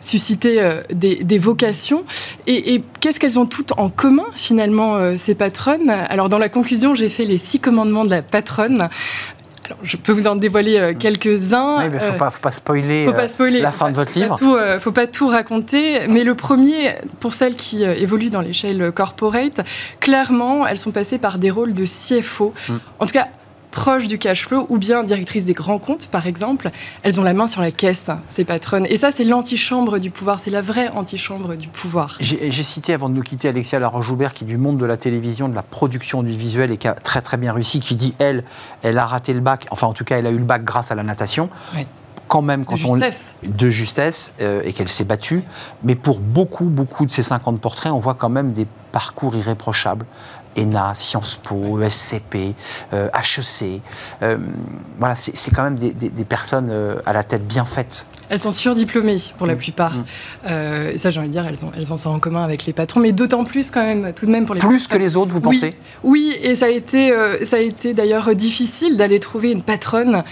susciter 0.00 0.80
des, 0.92 1.38
vocations. 1.38 2.04
Et 2.46 2.82
qu'est-ce 3.00 3.20
qu'elles 3.20 3.38
ont 3.38 3.46
toutes 3.46 3.72
en 3.76 3.88
commun 3.88 4.26
finalement 4.34 5.16
ces 5.16 5.34
patronnes? 5.34 5.90
Alors 5.90 6.28
dans 6.28 6.38
la 6.38 6.48
conclusion, 6.48 6.94
j'ai 6.94 7.08
fait 7.08 7.24
les 7.24 7.38
six 7.38 7.60
commandements 7.60 8.04
de 8.04 8.10
la 8.10 8.22
patronne 8.22 8.88
je 9.82 9.96
peux 9.96 10.12
vous 10.12 10.26
en 10.26 10.36
dévoiler 10.36 10.78
euh, 10.78 10.94
quelques-uns. 10.94 11.78
Oui, 11.78 11.84
mais 11.90 11.98
il 12.00 12.06
ne 12.06 12.12
faut, 12.12 12.40
pas 12.40 12.50
spoiler, 12.50 13.04
faut 13.06 13.12
pas 13.12 13.28
spoiler 13.28 13.60
la 13.60 13.72
fin 13.72 13.90
de 13.90 13.96
votre 13.96 14.12
livre. 14.18 14.36
Il 14.40 14.48
ne 14.48 14.54
euh, 14.54 14.80
faut 14.80 14.92
pas 14.92 15.06
tout 15.06 15.28
raconter. 15.28 16.06
Mais 16.08 16.24
le 16.24 16.34
premier, 16.34 16.96
pour 17.20 17.34
celles 17.34 17.56
qui 17.56 17.84
euh, 17.84 17.94
évoluent 17.94 18.30
dans 18.30 18.40
l'échelle 18.40 18.92
corporate, 18.92 19.60
clairement, 20.00 20.66
elles 20.66 20.78
sont 20.78 20.92
passées 20.92 21.18
par 21.18 21.38
des 21.38 21.50
rôles 21.50 21.74
de 21.74 21.84
CFO. 21.84 22.54
Mm. 22.68 22.74
En 23.00 23.06
tout 23.06 23.12
cas, 23.12 23.28
proche 23.72 24.06
du 24.06 24.18
cash 24.18 24.46
flow 24.46 24.66
ou 24.68 24.78
bien 24.78 25.02
directrice 25.02 25.46
des 25.46 25.54
grands 25.54 25.80
comptes, 25.80 26.06
par 26.06 26.28
exemple, 26.28 26.70
elles 27.02 27.18
ont 27.18 27.24
la 27.24 27.34
main 27.34 27.48
sur 27.48 27.60
la 27.60 27.72
caisse, 27.72 28.10
ces 28.28 28.44
patronnes. 28.44 28.86
Et 28.88 28.96
ça, 28.96 29.10
c'est 29.10 29.24
l'antichambre 29.24 29.98
du 29.98 30.10
pouvoir, 30.10 30.38
c'est 30.38 30.50
la 30.50 30.60
vraie 30.60 30.90
antichambre 30.90 31.56
du 31.56 31.66
pouvoir. 31.66 32.16
J'ai 32.20 32.62
cité 32.62 32.92
avant 32.92 33.08
de 33.08 33.14
nous 33.14 33.22
quitter 33.22 33.48
Alexia 33.48 33.80
Laroche-Joubert, 33.80 34.34
qui 34.34 34.44
est 34.44 34.46
du 34.46 34.58
monde 34.58 34.78
de 34.78 34.86
la 34.86 34.96
télévision, 34.96 35.48
de 35.48 35.54
la 35.54 35.64
production 35.64 36.22
du 36.22 36.30
visuel 36.30 36.70
et 36.70 36.76
qui 36.76 36.86
a 36.86 36.92
très 36.92 37.22
très 37.22 37.38
bien 37.38 37.52
réussi, 37.52 37.80
qui 37.80 37.96
dit, 37.96 38.14
elle, 38.18 38.44
elle 38.82 38.98
a 38.98 39.06
raté 39.06 39.32
le 39.32 39.40
bac, 39.40 39.66
enfin 39.70 39.88
en 39.88 39.92
tout 39.92 40.04
cas, 40.04 40.18
elle 40.18 40.26
a 40.26 40.30
eu 40.30 40.38
le 40.38 40.44
bac 40.44 40.62
grâce 40.62 40.92
à 40.92 40.94
la 40.94 41.02
natation. 41.02 41.48
quand 42.28 42.42
même 42.42 42.64
quand 42.64 42.76
de 42.76 42.86
on 42.86 42.94
justesse. 42.94 43.24
de 43.42 43.68
justesse 43.68 44.32
euh, 44.40 44.62
et 44.64 44.72
qu'elle 44.72 44.88
s'est 44.88 45.04
battue 45.04 45.42
mais 45.82 45.94
pour 45.94 46.18
beaucoup 46.18 46.64
beaucoup 46.64 47.04
de 47.04 47.10
ces 47.10 47.22
50 47.22 47.60
portraits 47.60 47.92
on 47.92 47.98
voit 47.98 48.14
quand 48.14 48.30
même 48.30 48.54
des 48.54 48.66
parcours 48.90 49.36
irréprochables 49.36 50.06
ENA, 50.58 50.94
Sciences 50.94 51.36
Po, 51.36 51.80
ESCP, 51.80 52.54
HEC. 52.92 53.80
voilà, 54.98 55.14
c'est 55.14 55.54
quand 55.54 55.64
même 55.64 55.76
des, 55.76 56.24
personnes 56.24 56.70
à 57.04 57.12
la 57.12 57.22
tête 57.22 57.46
bien 57.46 57.64
faite. 57.64 58.06
Elles 58.28 58.38
sont 58.38 58.50
surdiplômées 58.50 59.18
pour 59.36 59.46
la 59.46 59.54
mm. 59.54 59.58
plupart. 59.58 59.94
Mm. 59.94 60.90
et 60.92 60.98
ça, 60.98 61.10
j'ai 61.10 61.20
envie 61.20 61.28
de 61.28 61.32
dire, 61.32 61.46
elles 61.46 61.64
ont, 61.64 61.72
elles 61.76 61.92
ont 61.92 61.98
ça 61.98 62.10
en 62.10 62.18
commun 62.18 62.42
avec 62.42 62.66
les 62.66 62.72
patrons, 62.72 63.00
mais 63.00 63.12
d'autant 63.12 63.44
plus 63.44 63.70
quand 63.70 63.84
même, 63.84 64.12
tout 64.14 64.26
de 64.26 64.30
même 64.30 64.46
pour 64.46 64.54
les 64.54 64.60
Plus 64.60 64.86
que 64.86 64.96
les 64.96 65.16
autres, 65.16 65.32
vous 65.32 65.40
pensez? 65.40 65.74
Oui, 66.02 66.34
et 66.42 66.54
ça 66.54 66.66
a 66.66 66.70
été, 66.70 67.14
ça 67.44 67.56
a 67.56 67.60
été 67.60 67.94
d'ailleurs 67.94 68.34
difficile 68.34 68.96
d'aller 68.96 69.20
trouver 69.20 69.52
une 69.52 69.62
patronne 69.62 70.22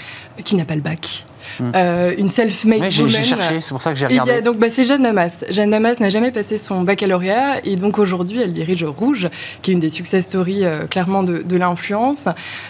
qui 0.44 0.56
n'a 0.56 0.64
pas 0.64 0.74
le 0.74 0.80
bac. 0.80 1.24
Hmm. 1.58 1.72
Euh, 1.74 2.14
une 2.16 2.28
self-made 2.28 2.80
oui, 2.80 2.90
J'ai 2.90 3.24
cherché, 3.24 3.60
c'est 3.60 3.70
pour 3.70 3.82
ça 3.82 3.90
que 3.90 3.96
j'ai 3.96 4.06
regardé. 4.06 4.42
donc, 4.42 4.58
bah, 4.58 4.68
c'est 4.70 4.84
Jeanne 4.84 5.02
Damas. 5.02 5.44
Jeanne 5.50 5.70
Damas 5.70 6.00
n'a 6.00 6.10
jamais 6.10 6.30
passé 6.30 6.58
son 6.58 6.82
baccalauréat 6.82 7.64
et 7.64 7.76
donc 7.76 7.98
aujourd'hui, 7.98 8.40
elle 8.40 8.52
dirige 8.52 8.84
Rouge, 8.84 9.28
qui 9.62 9.70
est 9.70 9.74
une 9.74 9.80
des 9.80 9.90
success 9.90 10.26
stories 10.26 10.64
euh, 10.64 10.86
clairement 10.86 11.22
de, 11.22 11.56
l'influence 11.56 12.26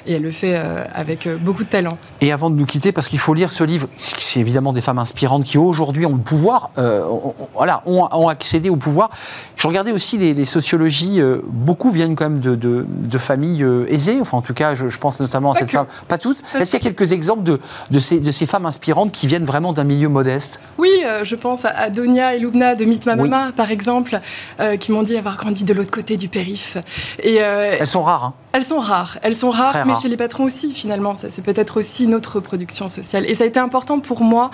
et 0.06 0.14
elle 0.14 0.22
le 0.22 0.32
fait 0.32 0.54
euh, 0.56 0.84
avec 0.94 1.28
beaucoup 1.40 1.62
de 1.62 1.68
talent. 1.68 1.96
Et 2.20 2.32
avant 2.32 2.50
de 2.50 2.56
nous 2.56 2.66
quitter, 2.66 2.92
parce 2.92 3.08
qu'il 3.08 3.18
faut 3.18 3.34
lire 3.34 3.52
ce 3.52 3.62
livre, 3.62 3.88
c'est 3.96 4.40
évidemment 4.40 4.72
des 4.72 4.80
femmes 4.80 4.98
inspirantes 4.98 5.44
qui 5.44 5.58
aujourd'hui 5.58 6.06
ont 6.06 6.16
le 6.16 6.22
pouvoir, 6.22 6.70
ont, 6.76 7.34
voilà, 7.54 7.82
ont, 7.86 8.28
accédé 8.28 8.68
au 8.68 8.76
pouvoir. 8.76 9.10
Je 9.56 9.68
regardais 9.68 9.92
aussi 9.92 10.18
les, 10.18 10.44
sociologies, 10.44 11.20
beaucoup 11.46 11.90
viennent 11.90 12.16
quand 12.16 12.28
même 12.28 12.40
de, 12.40 12.56
de, 12.56 13.18
familles 13.18 13.64
aisées, 13.88 14.18
enfin 14.20 14.38
en 14.38 14.42
tout 14.42 14.54
cas, 14.54 14.74
je, 14.74 14.98
pense 14.98 15.20
notamment 15.20 15.52
à 15.52 15.54
cette 15.54 15.70
femme, 15.70 15.86
pas 16.08 16.18
toutes. 16.18 16.42
Est-ce 16.54 16.76
qu'il 16.76 16.84
y 16.84 16.88
a 16.88 16.92
quelques 16.92 17.12
exemples 17.12 17.42
de, 17.42 17.60
de, 17.90 17.98
ces, 18.00 18.20
de 18.20 18.30
ces 18.30 18.46
femmes 18.46 18.66
inspirantes 18.70 19.10
qui 19.10 19.26
viennent 19.26 19.44
vraiment 19.44 19.72
d'un 19.72 19.82
milieu 19.82 20.08
modeste 20.08 20.60
Oui, 20.78 20.90
euh, 21.04 21.24
je 21.24 21.34
pense 21.34 21.64
à 21.64 21.90
Donia 21.90 22.36
et 22.36 22.38
Lubna 22.38 22.76
de 22.76 22.84
Meet 22.84 23.04
Mama, 23.04 23.50
par 23.56 23.72
exemple, 23.72 24.16
euh, 24.60 24.76
qui 24.76 24.92
m'ont 24.92 25.02
dit 25.02 25.16
avoir 25.16 25.36
grandi 25.36 25.64
de 25.64 25.74
l'autre 25.74 25.90
côté 25.90 26.16
du 26.16 26.28
périph. 26.28 26.78
Et, 27.20 27.38
euh, 27.40 27.76
elles 27.80 27.86
sont 27.88 28.02
rares. 28.02 28.24
Hein. 28.26 28.34
Elles 28.52 28.64
sont 28.64 28.78
rares. 28.78 29.18
Elles 29.22 29.34
sont 29.34 29.50
rares, 29.50 29.84
mais 29.86 29.94
chez 30.00 30.08
les 30.08 30.16
patrons 30.16 30.44
aussi, 30.44 30.72
finalement. 30.72 31.14
C'est 31.16 31.42
peut-être 31.42 31.78
aussi 31.78 32.06
notre 32.06 32.38
production 32.38 32.88
sociale. 32.88 33.24
Et 33.28 33.34
ça 33.34 33.44
a 33.44 33.46
été 33.48 33.60
important 33.60 34.00
pour 34.00 34.22
moi, 34.22 34.50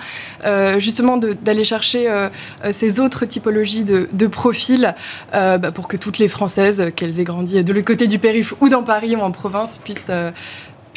justement, 0.77 1.17
d'aller 1.17 1.63
chercher 1.63 2.07
ces 2.71 2.99
autres 2.99 3.25
typologies 3.25 3.83
de, 3.83 4.07
de 4.11 4.27
profils 4.27 4.93
bah, 5.33 5.71
pour 5.73 5.87
que 5.87 5.97
toutes 5.97 6.19
les 6.19 6.27
Françaises, 6.27 6.91
qu'elles 6.95 7.19
aient 7.19 7.23
grandi 7.23 7.63
de 7.63 7.73
l'autre 7.73 7.87
côté 7.87 8.05
du 8.05 8.19
périph' 8.19 8.53
ou 8.61 8.69
dans 8.69 8.83
Paris 8.83 9.15
ou 9.15 9.21
en 9.21 9.31
province, 9.31 9.79
puissent 9.79 10.11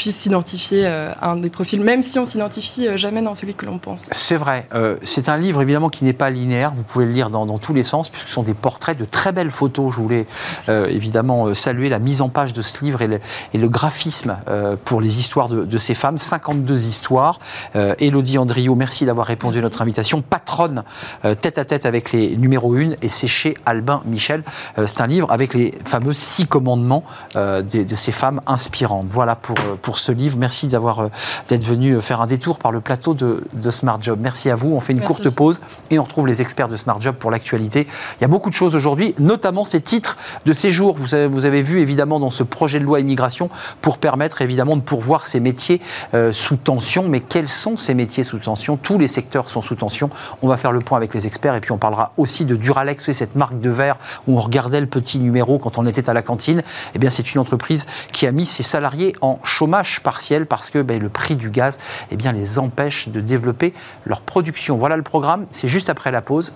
puisse 0.01 0.17
s'identifier 0.17 0.87
euh, 0.87 1.13
à 1.21 1.33
un 1.33 1.37
des 1.37 1.51
profils, 1.51 1.79
même 1.79 2.01
si 2.01 2.19
on 2.19 2.25
s'identifie 2.25 2.89
euh, 2.89 2.97
jamais 2.97 3.21
dans 3.21 3.35
celui 3.35 3.53
que 3.53 3.67
l'on 3.67 3.77
pense. 3.77 4.05
C'est 4.13 4.37
vrai. 4.37 4.67
Euh, 4.73 4.97
c'est 5.03 5.29
un 5.29 5.37
livre 5.37 5.61
évidemment 5.61 5.91
qui 5.91 6.05
n'est 6.05 6.15
pas 6.15 6.31
linéaire. 6.31 6.73
Vous 6.75 6.83
pouvez 6.83 7.05
le 7.05 7.13
lire 7.13 7.29
dans, 7.29 7.59
tous 7.59 7.75
les 7.75 7.83
sens, 7.83 8.09
puisque 8.09 8.29
ce 8.29 8.33
sont 8.33 8.43
des 8.43 8.55
portraits 8.55 8.97
de 8.97 9.05
très 9.05 9.33
belles 9.33 9.51
photos. 9.51 9.93
Je 9.93 10.01
voulais 10.01 10.27
évidemment 10.69 11.55
saluer 11.55 11.91
la 11.91 11.99
mise 11.99 12.23
en 12.23 12.31
page 12.31 12.55
de 12.55 12.63
ce 12.63 12.83
livre 12.83 13.03
et 13.03 13.09
le, 13.09 13.21
et 13.53 13.59
le 13.59 13.69
graphisme 13.69 14.39
pour 14.85 15.01
les 15.03 15.19
histoires 15.19 15.49
de, 15.49 15.79
ces 15.79 15.95
femmes. 15.95 16.17
52 16.17 16.87
histoires. 16.87 17.39
Elodie 17.75 18.39
Andriot, 18.39 18.75
merci 18.75 19.05
d'avoir 19.05 19.27
répondu 19.27 19.59
à 19.59 19.63
notre 19.63 19.83
invitation. 19.83 20.23
Patronne, 20.23 20.85
tête 21.23 21.59
à 21.59 21.65
tête 21.65 21.87
avec 21.87 22.13
les 22.13 22.37
numéros 22.37 22.75
1, 22.75 22.93
et 23.03 23.09
c'est 23.09 23.29
chez 23.29 23.57
Albin 23.67 24.03
Michel. 24.07 24.45
c'est 24.87 25.01
un 25.01 25.07
livre 25.07 25.31
avec 25.31 25.55
les 25.55 25.75
fameux 25.85 26.15
six 26.15 26.47
commandements 26.47 27.05
de, 27.35 27.63
de, 27.63 27.97
ces 27.97 28.13
femmes 28.13 28.41
inspirantes. 28.47 29.09
Voilà 29.11 29.35
pour, 29.35 29.57
pour 29.83 29.90
pour 29.91 29.99
ce 29.99 30.13
livre. 30.13 30.39
Merci 30.39 30.69
d'avoir 30.69 31.01
euh, 31.01 31.09
d'être 31.49 31.65
venu 31.65 31.95
euh, 31.95 32.01
faire 32.01 32.21
un 32.21 32.29
détour 32.29 32.61
par 32.61 32.71
le 32.71 32.81
plateau 32.81 33.13
de, 33.13 33.43
Smart 33.71 34.01
Job. 34.01 34.21
Merci 34.23 34.49
à 34.49 34.55
vous. 34.55 34.73
On 34.73 34.79
fait 34.79 34.93
une 34.93 35.01
courte 35.01 35.29
pause 35.31 35.61
et 35.91 35.99
on 35.99 36.05
retrouve 36.05 36.29
les 36.29 36.41
experts 36.41 36.69
de 36.69 36.77
Smart 36.77 37.01
Job 37.01 37.17
pour 37.17 37.33
l'actualité. 37.33 37.89
Il 38.21 38.23
y 38.23 38.25
a 38.25 38.29
beaucoup 38.29 38.51
de 38.51 38.55
choses 38.55 38.77
aujourd'hui, 38.77 39.17
notamment 39.19 39.65
ces 39.65 39.81
titres 39.81 40.17
de 40.45 40.53
séjour. 40.53 40.95
Vous 40.97 41.13
avez, 41.13 41.27
vous 41.27 41.45
avez 41.45 41.63
vu 41.63 41.81
évidemment 41.81 42.21
dans 42.21 42.31
ce 42.31 42.45
projet 42.45 42.79
de 42.79 42.85
loi 42.85 43.01
immigration 43.01 43.51
pour 43.81 43.99
permettre 43.99 44.43
évidemment 44.43 44.77
de 44.77 44.81
pourvoir 44.81 45.27
ces 45.27 45.41
métiers 45.41 45.81
euh, 46.15 46.33
sous 46.33 46.55
tension. 46.55 47.09
Mais 47.09 47.19
quels 47.19 47.49
sont 47.49 47.77
ces 47.77 47.95
métiers 47.95 48.23
sous 48.23 48.39
tension? 48.39 48.77
Tous 48.77 48.97
les 48.97 49.09
secteurs 49.09 49.51
sont 49.51 49.61
sous 49.61 49.75
tension. 49.75 50.09
On 50.41 50.47
va 50.47 50.57
faire 50.57 50.71
le 50.71 50.79
point 50.79 50.99
avec 50.99 51.15
les 51.15 51.27
experts 51.27 51.57
et 51.57 51.61
puis 51.61 51.73
on 51.73 51.79
parlera 51.79 52.13
aussi 52.17 52.45
de 52.45 52.55
Duralex, 52.55 53.11
cette 53.11 53.35
marque 53.35 53.59
de 53.59 53.71
verre 53.71 53.97
où 54.29 54.39
on 54.39 54.41
regardait 54.41 54.81
le 54.81 54.87
petit 54.87 55.19
numéro 55.19 55.59
quand 55.59 55.79
on 55.79 55.87
était 55.89 56.09
à 56.09 56.15
la 56.15 56.23
cantine. 56.23 56.63
Eh 56.95 57.01
bien, 57.01 57.11
c'est 57.11 57.35
une 57.35 57.41
entreprise 57.41 57.87
qui 58.13 58.29
a 58.29 58.31
mis 58.31 58.47
ses 58.47 58.63
salariés 58.63 59.17
en 59.21 59.41
chômage 59.43 59.80
partiel 60.01 60.47
parce 60.47 60.71
que 60.71 60.83
ben, 60.83 61.01
le 61.01 61.09
prix 61.09 61.37
du 61.37 61.51
gaz 61.51 61.79
eh 62.11 62.17
bien, 62.17 62.33
les 62.33 62.59
empêche 62.59 63.09
de 63.09 63.21
développer 63.21 63.73
leur 64.05 64.21
production. 64.21 64.77
Voilà 64.77 64.97
le 64.97 65.03
programme, 65.03 65.47
c'est 65.51 65.69
juste 65.69 65.91
après 65.91 66.11
la 66.11 66.23
pause. 66.23 66.53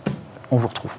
On 0.50 0.56
vous 0.56 0.68
retrouve. 0.68 0.92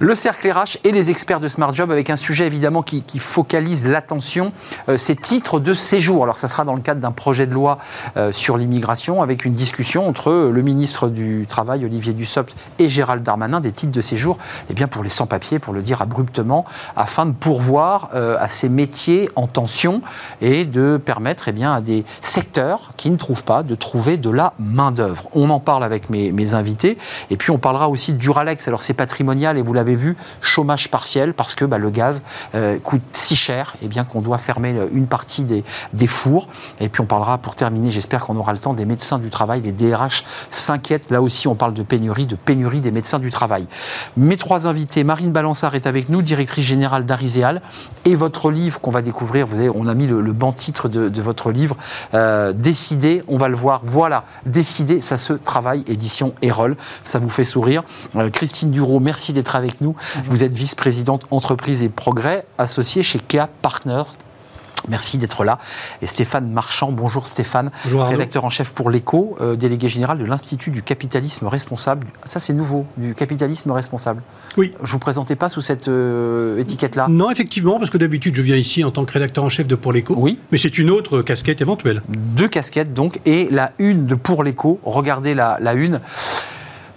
Le 0.00 0.16
cercle 0.16 0.50
RH 0.50 0.78
et 0.82 0.90
les 0.90 1.12
experts 1.12 1.38
de 1.38 1.46
Smart 1.46 1.72
Job 1.72 1.92
avec 1.92 2.10
un 2.10 2.16
sujet 2.16 2.48
évidemment 2.48 2.82
qui, 2.82 3.04
focalise 3.20 3.86
l'attention, 3.86 4.52
euh, 4.88 4.96
ces 4.96 5.14
titres 5.14 5.60
de 5.60 5.72
séjour. 5.72 6.24
Alors 6.24 6.36
ça 6.36 6.48
sera 6.48 6.64
dans 6.64 6.74
le 6.74 6.80
cadre 6.80 7.00
d'un 7.00 7.12
projet 7.12 7.46
de 7.46 7.54
loi 7.54 7.78
euh, 8.16 8.32
sur 8.32 8.56
l'immigration 8.56 9.22
avec 9.22 9.44
une 9.44 9.54
discussion 9.54 10.08
entre 10.08 10.50
le 10.52 10.62
ministre 10.62 11.08
du 11.08 11.46
Travail 11.48 11.84
Olivier 11.84 12.12
Dussopt 12.12 12.56
et 12.80 12.88
Gérald 12.88 13.22
Darmanin 13.22 13.60
des 13.60 13.70
titres 13.70 13.92
de 13.92 14.00
séjour 14.00 14.36
eh 14.68 14.74
bien 14.74 14.88
pour 14.88 15.04
les 15.04 15.10
sans-papiers, 15.10 15.60
pour 15.60 15.72
le 15.72 15.80
dire 15.80 16.02
abruptement, 16.02 16.64
afin 16.96 17.24
de 17.24 17.32
pourvoir 17.32 18.10
euh, 18.14 18.36
à 18.40 18.48
ces 18.48 18.68
métiers 18.68 19.30
en 19.36 19.46
tension 19.46 20.02
et 20.40 20.64
de 20.64 20.96
permettre 20.96 21.46
eh 21.46 21.52
bien, 21.52 21.72
à 21.72 21.80
des 21.80 22.04
secteurs 22.20 22.90
qui 22.96 23.10
ne 23.10 23.16
trouvent 23.16 23.44
pas 23.44 23.62
de 23.62 23.76
trouver 23.76 24.16
de 24.16 24.30
la 24.30 24.54
main-d'œuvre. 24.58 25.28
On 25.34 25.50
en 25.50 25.60
parle 25.60 25.84
avec 25.84 26.10
mes, 26.10 26.32
mes 26.32 26.54
invités 26.54 26.98
et 27.30 27.36
puis 27.36 27.52
on 27.52 27.58
parlera 27.58 27.88
aussi 27.88 28.12
du 28.12 28.18
Duralex. 28.18 28.66
Alors 28.66 28.82
c'est 28.82 28.94
patrimonial 28.94 29.56
et 29.56 29.62
vous 29.62 29.72
l'avez 29.72 29.83
vu, 29.92 30.16
chômage 30.40 30.90
partiel 30.90 31.34
parce 31.34 31.54
que 31.54 31.66
bah, 31.66 31.76
le 31.76 31.90
gaz 31.90 32.22
euh, 32.54 32.78
coûte 32.78 33.02
si 33.12 33.36
cher 33.36 33.74
et 33.82 33.84
eh 33.84 33.88
bien 33.88 34.04
qu'on 34.04 34.22
doit 34.22 34.38
fermer 34.38 34.74
une 34.92 35.06
partie 35.06 35.44
des, 35.44 35.62
fours. 36.06 36.48
Et 36.80 36.88
puis 36.88 37.02
on 37.02 37.06
parlera 37.06 37.38
pour 37.38 37.54
terminer, 37.54 37.90
j'espère 37.90 38.24
qu'on 38.24 38.36
aura 38.36 38.52
le 38.52 38.58
temps, 38.58 38.74
des 38.74 38.86
médecins 38.86 39.18
du 39.18 39.28
travail, 39.28 39.60
des 39.60 39.72
DRH 39.72 40.24
s'inquiètent. 40.50 41.10
Là 41.10 41.20
aussi, 41.20 41.48
on 41.48 41.54
parle 41.54 41.74
de 41.74 41.82
pénurie, 41.82 42.26
de 42.26 42.36
pénurie 42.36 42.80
des 42.80 42.90
médecins 42.90 43.18
du 43.18 43.30
travail. 43.30 43.66
Mes 44.16 44.36
trois 44.36 44.66
invités, 44.66 45.04
Marine 45.04 45.32
Balançard 45.32 45.74
est 45.74 45.86
avec 45.86 46.08
nous, 46.08 46.22
directrice 46.22 46.64
générale 46.64 47.04
d'Ariséal, 47.04 47.60
et 48.04 48.14
votre 48.14 48.50
livre 48.50 48.80
qu'on 48.80 48.90
va 48.90 49.02
découvrir, 49.02 49.46
vous 49.46 49.56
on 49.74 49.86
a 49.86 49.94
mis 49.94 50.06
le, 50.06 50.20
le 50.20 50.34
titre 50.52 50.88
de, 50.88 51.22
votre 51.22 51.50
livre, 51.50 51.76
euh, 52.14 52.52
Décider, 52.52 53.24
on 53.28 53.38
va 53.38 53.48
le 53.48 53.56
voir, 53.56 53.82
voilà, 53.84 54.24
Décider, 54.46 55.00
ça 55.00 55.18
se 55.18 55.32
travaille, 55.32 55.84
édition 55.86 56.34
Erol, 56.42 56.76
ça 57.04 57.18
vous 57.18 57.30
fait 57.30 57.44
sourire. 57.44 57.82
Euh, 58.16 58.30
Christine 58.30 58.70
Duro, 58.70 59.00
merci 59.00 59.32
d'être 59.32 59.56
avec 59.56 59.73
nous 59.80 59.94
vous 60.26 60.44
êtes 60.44 60.54
vice-présidente 60.54 61.26
entreprise 61.30 61.82
et 61.82 61.88
progrès 61.88 62.46
associée 62.58 63.02
chez 63.02 63.18
KEA 63.18 63.48
Partners. 63.62 64.16
Merci 64.88 65.18
d'être 65.18 65.44
là. 65.44 65.58
Et 66.02 66.06
Stéphane 66.06 66.50
Marchand, 66.50 66.92
bonjour 66.92 67.26
Stéphane, 67.26 67.70
rédacteur 67.86 68.44
en 68.44 68.50
chef 68.50 68.72
pour 68.72 68.90
l'ECHO, 68.90 69.36
euh, 69.40 69.56
délégué 69.56 69.88
général 69.88 70.18
de 70.18 70.24
l'Institut 70.24 70.70
du 70.70 70.82
capitalisme 70.82 71.46
responsable. 71.46 72.06
Ça 72.26 72.40
c'est 72.40 72.52
nouveau, 72.52 72.84
du 72.96 73.14
capitalisme 73.14 73.70
responsable. 73.70 74.22
Oui. 74.56 74.72
Je 74.76 74.88
ne 74.88 74.92
vous 74.92 74.98
présentais 74.98 75.36
pas 75.36 75.48
sous 75.48 75.62
cette 75.62 75.88
euh, 75.88 76.58
étiquette-là 76.58 77.06
Non, 77.08 77.30
effectivement, 77.30 77.78
parce 77.78 77.90
que 77.90 77.98
d'habitude 77.98 78.34
je 78.36 78.42
viens 78.42 78.56
ici 78.56 78.84
en 78.84 78.90
tant 78.90 79.04
que 79.04 79.12
rédacteur 79.12 79.44
en 79.44 79.48
chef 79.48 79.66
de 79.66 79.74
Pour 79.74 79.92
l'Écho. 79.92 80.14
Oui. 80.18 80.38
Mais 80.52 80.58
c'est 80.58 80.76
une 80.76 80.90
autre 80.90 81.22
casquette 81.22 81.60
éventuelle. 81.62 82.02
Deux 82.08 82.48
casquettes 82.48 82.92
donc, 82.92 83.20
et 83.24 83.48
la 83.50 83.72
une 83.78 84.06
de 84.06 84.14
Pour 84.14 84.44
l'Écho. 84.44 84.80
Regardez 84.84 85.34
la, 85.34 85.56
la 85.60 85.72
une. 85.72 86.00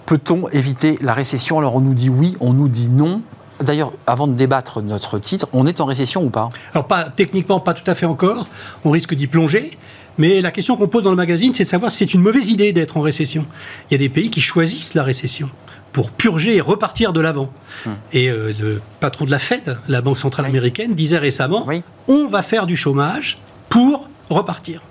Peut-on 0.08 0.48
éviter 0.50 0.98
la 1.02 1.14
récession? 1.14 1.60
Alors 1.60 1.76
on 1.76 1.82
nous 1.82 1.94
dit 1.94 2.10
oui, 2.10 2.36
on 2.40 2.54
nous 2.54 2.70
dit 2.70 2.88
non. 2.88 3.22
D'ailleurs, 3.62 3.92
avant 4.08 4.28
de 4.28 4.34
débattre 4.34 4.82
de 4.82 4.88
notre 4.88 5.20
titre, 5.20 5.48
on 5.52 5.68
est 5.68 5.82
en 5.82 5.86
récession 5.86 6.24
ou 6.24 6.30
pas? 6.30 6.48
Alors 6.74 6.88
pas 6.88 7.10
techniquement, 7.10 7.60
pas 7.60 7.74
tout 7.74 7.90
à 7.92 7.94
fait 7.94 8.06
encore. 8.06 8.48
On 8.86 8.90
risque 8.90 9.14
d'y 9.16 9.28
plonger. 9.28 9.72
Mais 10.18 10.40
la 10.42 10.52
question 10.52 10.78
qu'on 10.78 10.88
pose 10.88 11.04
dans 11.04 11.10
le 11.10 11.18
magazine, 11.18 11.54
c'est 11.54 11.66
de 11.66 11.70
savoir 11.70 11.92
si 11.92 12.00
c'est 12.00 12.14
une 12.14 12.22
mauvaise 12.22 12.50
idée 12.50 12.72
d'être 12.72 12.96
en 12.96 13.02
récession. 13.02 13.46
Il 13.90 13.94
y 13.94 13.96
a 13.96 13.98
des 13.98 14.08
pays 14.08 14.30
qui 14.30 14.40
choisissent 14.40 14.94
la 14.94 15.04
récession 15.04 15.50
pour 15.92 16.12
purger 16.12 16.56
et 16.56 16.62
repartir 16.62 17.12
de 17.12 17.20
l'avant. 17.20 17.52
Hmm. 17.86 17.92
Et 18.14 18.30
euh, 18.30 18.54
le 18.60 18.82
patron 19.02 19.26
de 19.26 19.32
la 19.32 19.40
Fed, 19.40 19.78
la 19.90 20.00
Banque 20.00 20.18
centrale 20.18 20.46
américaine, 20.46 20.96
disait 20.96 21.18
récemment 21.18 21.68
on 22.08 22.28
va 22.28 22.44
faire 22.44 22.66
du 22.66 22.78
chômage 22.78 23.40
pour 23.70 24.10
repartir. 24.30 24.82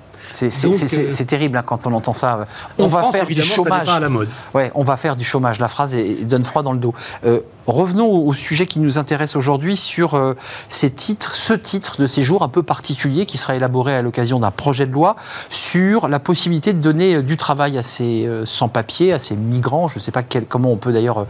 Euh, 0.43 0.51
c'est 0.51 1.25
terrible 1.25 1.57
hein, 1.57 1.63
quand 1.65 1.87
on 1.87 1.93
entend 1.93 2.13
ça. 2.13 2.47
On 2.79 2.89
va 2.89 3.11
faire 3.11 3.27
du 3.27 3.41
chômage. 3.43 3.89
à 3.89 4.01
la 4.01 4.09
mode. 4.09 4.29
Ouais, 4.55 4.71
on 4.75 4.83
va 4.83 4.97
faire 4.97 5.17
du 5.17 5.25
chômage. 5.25 5.59
La 5.59 5.69
phrase 5.69 5.97
donne 6.23 6.45
froid 6.45 6.63
dans 6.63 6.73
le 6.73 6.79
dos. 6.79 6.95
Euh, 7.25 7.41
revenons 7.67 8.11
au, 8.11 8.33
sujet 8.33 8.67
qui 8.67 8.79
nous 8.79 8.99
intéresse 8.99 9.35
aujourd'hui 9.35 9.77
sur 9.77 10.15
euh, 10.15 10.35
ces 10.69 10.91
titres, 10.91 11.35
ce 11.35 11.53
titre 11.53 12.01
de 12.01 12.07
séjour 12.07 12.43
un 12.43 12.49
peu 12.49 12.63
particulier 12.63 13.27
qui 13.27 13.39
sera 13.39 13.57
élaboré 13.57 13.95
à 13.95 14.03
l'occasion 14.03 14.39
d'un 14.39 14.51
projet 14.51 14.87
de 14.87 14.93
loi 14.93 15.17
sur 15.51 16.09
la 16.09 16.19
possibilité 16.19 16.73
de 16.73 16.81
donner 16.81 17.23
du 17.23 17.37
travail 17.37 17.79
à 17.79 17.83
ces 17.83 18.29
sans-papiers, 18.45 19.13
à 19.13 19.19
ces 19.19 19.37
migrants. 19.37 19.89
Je 19.89 19.97
ne 19.97 20.01
sais 20.01 20.13
pas 20.13 20.23
comment 20.23 20.71
on 20.71 20.77
peut 20.77 20.93
d'ailleurs 20.93 21.27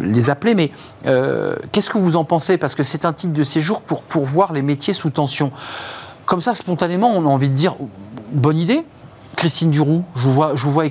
les 0.00 0.30
appeler, 0.30 0.54
mais 0.54 0.70
qu'est-ce 1.72 1.90
que 1.90 1.98
vous 1.98 2.16
en 2.16 2.24
pensez? 2.24 2.58
Parce 2.58 2.74
que 2.74 2.82
c'est 2.82 3.04
un 3.04 3.12
titre 3.12 3.32
de 3.32 3.44
séjour 3.44 3.80
pour 3.82 4.24
voir 4.24 4.52
les 4.52 4.62
métiers 4.62 4.94
sous 4.94 5.10
tension 5.10 5.50
comme 6.30 6.40
ça, 6.40 6.54
spontanément, 6.54 7.12
on 7.16 7.26
a 7.26 7.28
envie 7.28 7.48
de 7.48 7.56
dire 7.56 7.74
bonne 8.32 8.58
idée. 8.58 8.82
Christine 9.36 9.70
Duroux, 9.70 10.04
je 10.16 10.22
vous 10.22 10.32
vois, 10.32 10.54
je 10.54 10.64
vous 10.64 10.72
vois 10.72 10.84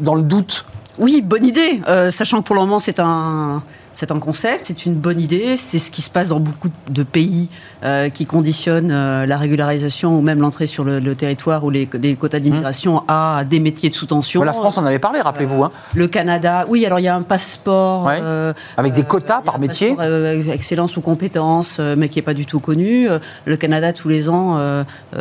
dans 0.00 0.14
le 0.14 0.22
doute. 0.22 0.64
Oui, 0.98 1.22
bonne 1.22 1.46
idée, 1.46 1.80
euh, 1.88 2.10
sachant 2.10 2.42
que 2.42 2.46
pour 2.46 2.54
le 2.54 2.62
moment, 2.62 2.78
c'est 2.78 3.00
un 3.00 3.62
c'est 3.94 4.10
un 4.10 4.18
concept, 4.18 4.66
c'est 4.66 4.86
une 4.86 4.94
bonne 4.94 5.20
idée, 5.20 5.56
c'est 5.56 5.78
ce 5.78 5.90
qui 5.90 6.02
se 6.02 6.10
passe 6.10 6.28
dans 6.28 6.40
beaucoup 6.40 6.68
de 6.88 7.02
pays 7.02 7.48
euh, 7.84 8.08
qui 8.08 8.26
conditionnent 8.26 8.90
euh, 8.90 9.26
la 9.26 9.36
régularisation 9.36 10.18
ou 10.18 10.22
même 10.22 10.40
l'entrée 10.40 10.66
sur 10.66 10.84
le, 10.84 11.00
territoire 11.14 11.64
ou 11.64 11.70
les, 11.70 11.86
quotas 11.86 12.40
d'immigration 12.40 12.96
mmh. 12.96 13.04
à 13.08 13.44
des 13.44 13.60
métiers 13.60 13.90
de 13.90 13.94
sous-tension. 13.94 14.42
La 14.42 14.52
France 14.52 14.78
en 14.78 14.86
avait 14.86 14.98
parlé, 14.98 15.20
rappelez-vous. 15.20 15.64
Hein. 15.64 15.72
Le 15.94 16.06
Canada, 16.06 16.64
oui, 16.68 16.86
alors 16.86 17.00
il 17.00 17.02
y 17.02 17.08
a 17.08 17.14
un 17.14 17.22
passeport. 17.22 18.08
Avec 18.76 18.92
des 18.92 19.02
quotas 19.02 19.42
par 19.42 19.58
métier. 19.58 19.96
excellence 20.50 20.96
ou 20.96 21.00
compétence, 21.00 21.78
mais 21.78 22.08
qui 22.08 22.18
n'est 22.18 22.22
pas 22.22 22.34
du 22.34 22.46
tout 22.46 22.60
connu. 22.60 23.08
Le 23.44 23.56
Canada, 23.56 23.92
tous 23.92 24.08
les 24.08 24.28
ans, 24.28 24.58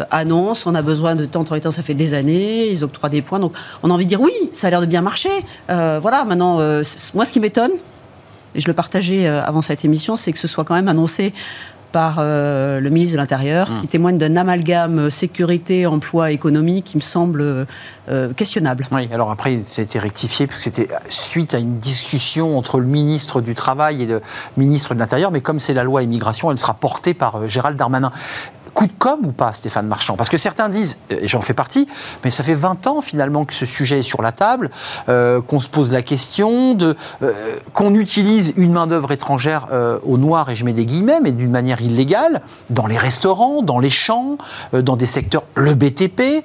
annonce 0.10 0.66
on 0.66 0.76
a 0.76 0.82
besoin 0.82 1.16
de 1.16 1.26
temps, 1.26 1.44
et 1.44 1.62
temps, 1.62 1.72
ça 1.72 1.82
fait 1.82 1.94
des 1.94 2.14
années, 2.14 2.68
ils 2.68 2.84
octroient 2.84 3.10
des 3.10 3.22
points. 3.22 3.40
Donc 3.40 3.54
on 3.84 3.90
a 3.90 3.94
envie 3.94 4.06
de 4.06 4.10
dire 4.10 4.22
oui, 4.22 4.32
ça 4.54 4.68
a 4.68 4.70
l'air 4.70 4.82
de 4.82 4.86
bien 4.86 5.02
marcher. 5.02 5.30
voilà, 5.68 6.24
maintenant, 6.26 6.58
moi 7.14 7.26
ce 7.26 7.34
qui 7.34 7.40
m'étonne, 7.40 7.72
et 8.56 8.62
je 8.62 8.68
le 8.68 8.74
partageais 8.74 9.28
euh, 9.28 9.44
avant 9.44 9.62
cette 9.62 9.86
émission, 9.86 10.16
c'est 10.16 10.32
que 10.32 10.40
ce 10.40 10.48
soit 10.48 10.64
quand 10.64 10.76
même 10.76 10.88
annoncé 10.88 11.34
par 11.92 12.18
euh, 12.20 12.80
le 12.80 12.90
ministre 12.90 13.16
de 13.16 13.18
l'Intérieur, 13.18 13.68
ce 13.68 13.80
qui 13.80 13.86
mmh. 13.86 13.90
témoigne 13.90 14.18
d'un 14.18 14.38
amalgame 14.38 14.98
euh, 14.98 15.10
sécurité, 15.10 15.86
emploi, 15.86 16.32
économie 16.32 16.84
qui 16.84 16.96
me 16.96 17.02
semble 17.02 17.68
questionnable. 18.36 18.88
Oui, 18.92 19.08
alors 19.14 19.32
après, 19.32 19.62
ça 19.64 19.82
a 19.82 19.86
été 19.86 19.98
rectifié, 19.98 20.46
puisque 20.46 20.64
c'était 20.64 20.90
suite 21.08 21.54
à 21.54 21.60
une 21.60 21.78
discussion 21.78 22.58
entre 22.58 22.80
le 22.80 22.86
ministre 22.86 23.40
du 23.40 23.56
Travail 23.56 24.04
et 24.04 24.06
le 24.06 24.22
ministre 24.58 24.94
de 24.94 25.00
l'Intérieur, 25.00 25.32
mais 25.32 25.40
comme 25.40 25.62
c'est 25.62 25.74
la 25.74 25.86
loi 25.86 26.04
immigration, 26.04 26.52
elle 26.52 26.60
sera 26.60 26.74
portée 26.74 27.14
par 27.14 27.48
Gérald 27.48 27.78
Darmanin 27.78 28.12
coup 28.74 28.88
de 28.88 28.94
com 28.98 29.20
ou 29.24 29.32
pas, 29.32 29.54
Stéphane 29.54 29.88
Marchand? 29.88 30.16
Parce 30.16 30.30
que 30.30 30.38
certains 30.38 30.70
disent, 30.70 30.98
et 31.10 31.28
j'en 31.28 31.42
fais 31.42 31.54
partie, 31.54 31.88
mais 32.24 32.32
ça 32.32 32.44
fait 32.44 32.54
20 32.54 32.88
ans 32.88 33.02
finalement 33.02 33.46
que 33.46 33.54
ce 33.54 33.66
sujet 33.66 34.00
est 34.00 34.04
sur 34.04 34.22
la 34.22 34.32
table, 34.32 34.70
euh, 35.10 35.42
qu'on 35.42 35.60
se 35.60 35.68
pose 35.68 35.92
la 35.92 36.02
question, 36.02 36.74
de, 36.74 36.96
euh, 37.24 37.58
qu'on 37.74 37.96
utilise 37.96 38.54
une 38.58 38.74
main-d'œuvre 38.74 39.12
étrangère 39.12 39.68
euh, 39.72 40.00
au 40.04 40.18
noir, 40.18 40.50
et 40.50 40.56
je 40.56 40.66
mets 40.66 40.74
des 40.74 40.86
guillemets, 40.86 41.20
mais 41.22 41.32
d'une 41.32 41.52
manière 41.52 41.82
illégale, 41.82 42.42
dans 42.70 42.88
les 42.88 42.98
restaurants, 42.98 43.62
dans 43.62 43.80
les 43.80 43.90
champs, 43.90 44.38
dans 44.74 44.96
des 44.96 45.06
secteurs, 45.06 45.44
le 45.56 45.74
BTP. 45.74 46.44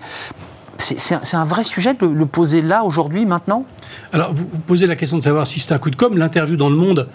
C'est 0.78 1.34
un, 1.34 1.44
vrai 1.44 1.64
sujet 1.64 1.94
de 1.94 2.06
le, 2.06 2.26
poser 2.26 2.60
là, 2.60 2.84
aujourd'hui, 2.84 3.24
maintenant? 3.24 3.64
Alors, 4.12 4.34
vous, 4.34 4.44
posez 4.66 4.86
la 4.86 4.94
question 4.94 5.16
de 5.16 5.22
savoir 5.22 5.46
si 5.46 5.58
c'est 5.58 5.72
un 5.72 5.78
coup 5.78 5.90
de 5.90 5.96
com. 5.96 6.16
L'interview 6.16 6.56
dans 6.56 6.68
Le 6.68 6.76
Monde 6.76 7.08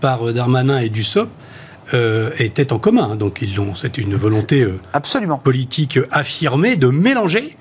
par 0.00 0.32
Darmanin 0.32 0.78
et 0.78 0.90
Dussopt 0.90 1.30
euh, 1.94 2.30
étaient 2.38 2.72
en 2.72 2.78
commun. 2.78 3.16
Donc 3.16 3.38
ils 3.42 3.54
l'ont, 3.54 3.74
c'est 3.74 3.98
une 3.98 4.14
volonté 4.14 4.62
euh, 4.62 4.80
Absolument. 4.92 5.38
politique 5.38 5.98
affirmée 6.10 6.76
de 6.76 6.88
mélanger 6.88 7.56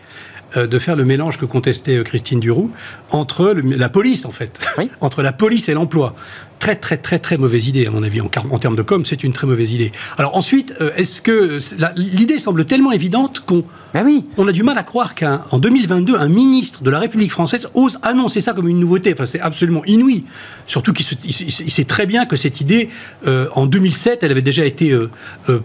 euh, 0.56 0.68
de 0.68 0.80
faire 0.80 0.96
le 0.96 1.06
mélange 1.06 1.38
que 1.38 1.46
contestait 1.46 2.02
Christine 2.04 2.40
Duroux 2.40 2.72
entre 3.10 3.54
la 3.54 3.90
police, 3.90 4.26
en 4.26 4.32
fait, 4.32 4.60
entre 5.02 5.22
la 5.22 5.34
police 5.34 5.68
et 5.70 5.74
l'emploi 5.74 6.16
très 6.60 6.76
très 6.76 6.98
très 6.98 7.20
très 7.20 7.38
mauvaise 7.38 7.68
idée 7.68 7.86
à 7.86 7.92
mon 7.92 8.04
avis 8.04 8.22
en, 8.22 8.30
en 8.50 8.60
termes 8.60 8.76
de 8.76 8.82
com 8.82 9.06
c'est 9.06 9.24
une 9.24 9.34
très 9.34 9.48
mauvaise 9.48 9.72
idée. 9.72 9.92
Alors 10.18 10.36
ensuite 10.36 10.74
euh, 10.82 10.92
est-ce 10.96 11.22
que 11.22 11.60
l'idée 11.96 12.40
semble 12.40 12.66
tellement 12.66 12.92
évidente 12.92 13.44
qu'on 13.46 13.64
ben 13.94 14.04
oui. 14.06 14.26
on 14.38 14.48
a 14.48 14.52
du 14.52 14.64
mal 14.64 14.78
à 14.78 14.84
croire 14.84 15.16
qu'en 15.16 15.60
2022 15.60 16.16
un 16.18 16.30
ministre 16.30 16.84
de 16.84 16.90
la 16.90 17.00
République 17.00 17.32
française 17.32 17.68
ose 17.74 18.00
annoncer 18.02 18.42
ça 18.42 18.54
comme 18.54 18.68
une 18.68 18.80
nouveauté. 18.80 19.14
Enfin 19.14 19.26
c'est 19.26 19.40
absolument 19.40 19.84
inouï. 19.86 20.26
Surtout 20.66 20.94
qu'il 20.94 21.06
sait 21.06 21.86
très 21.86 22.06
bien 22.06 22.26
que 22.26 22.36
cette 22.36 22.62
idée 22.62 22.90
euh, 23.28 23.48
en 23.54 23.66
2007 23.66 24.20
elle 24.24 24.32
avait 24.32 24.42
déjà 24.42 24.66
été 24.66 24.92
euh, 24.92 25.10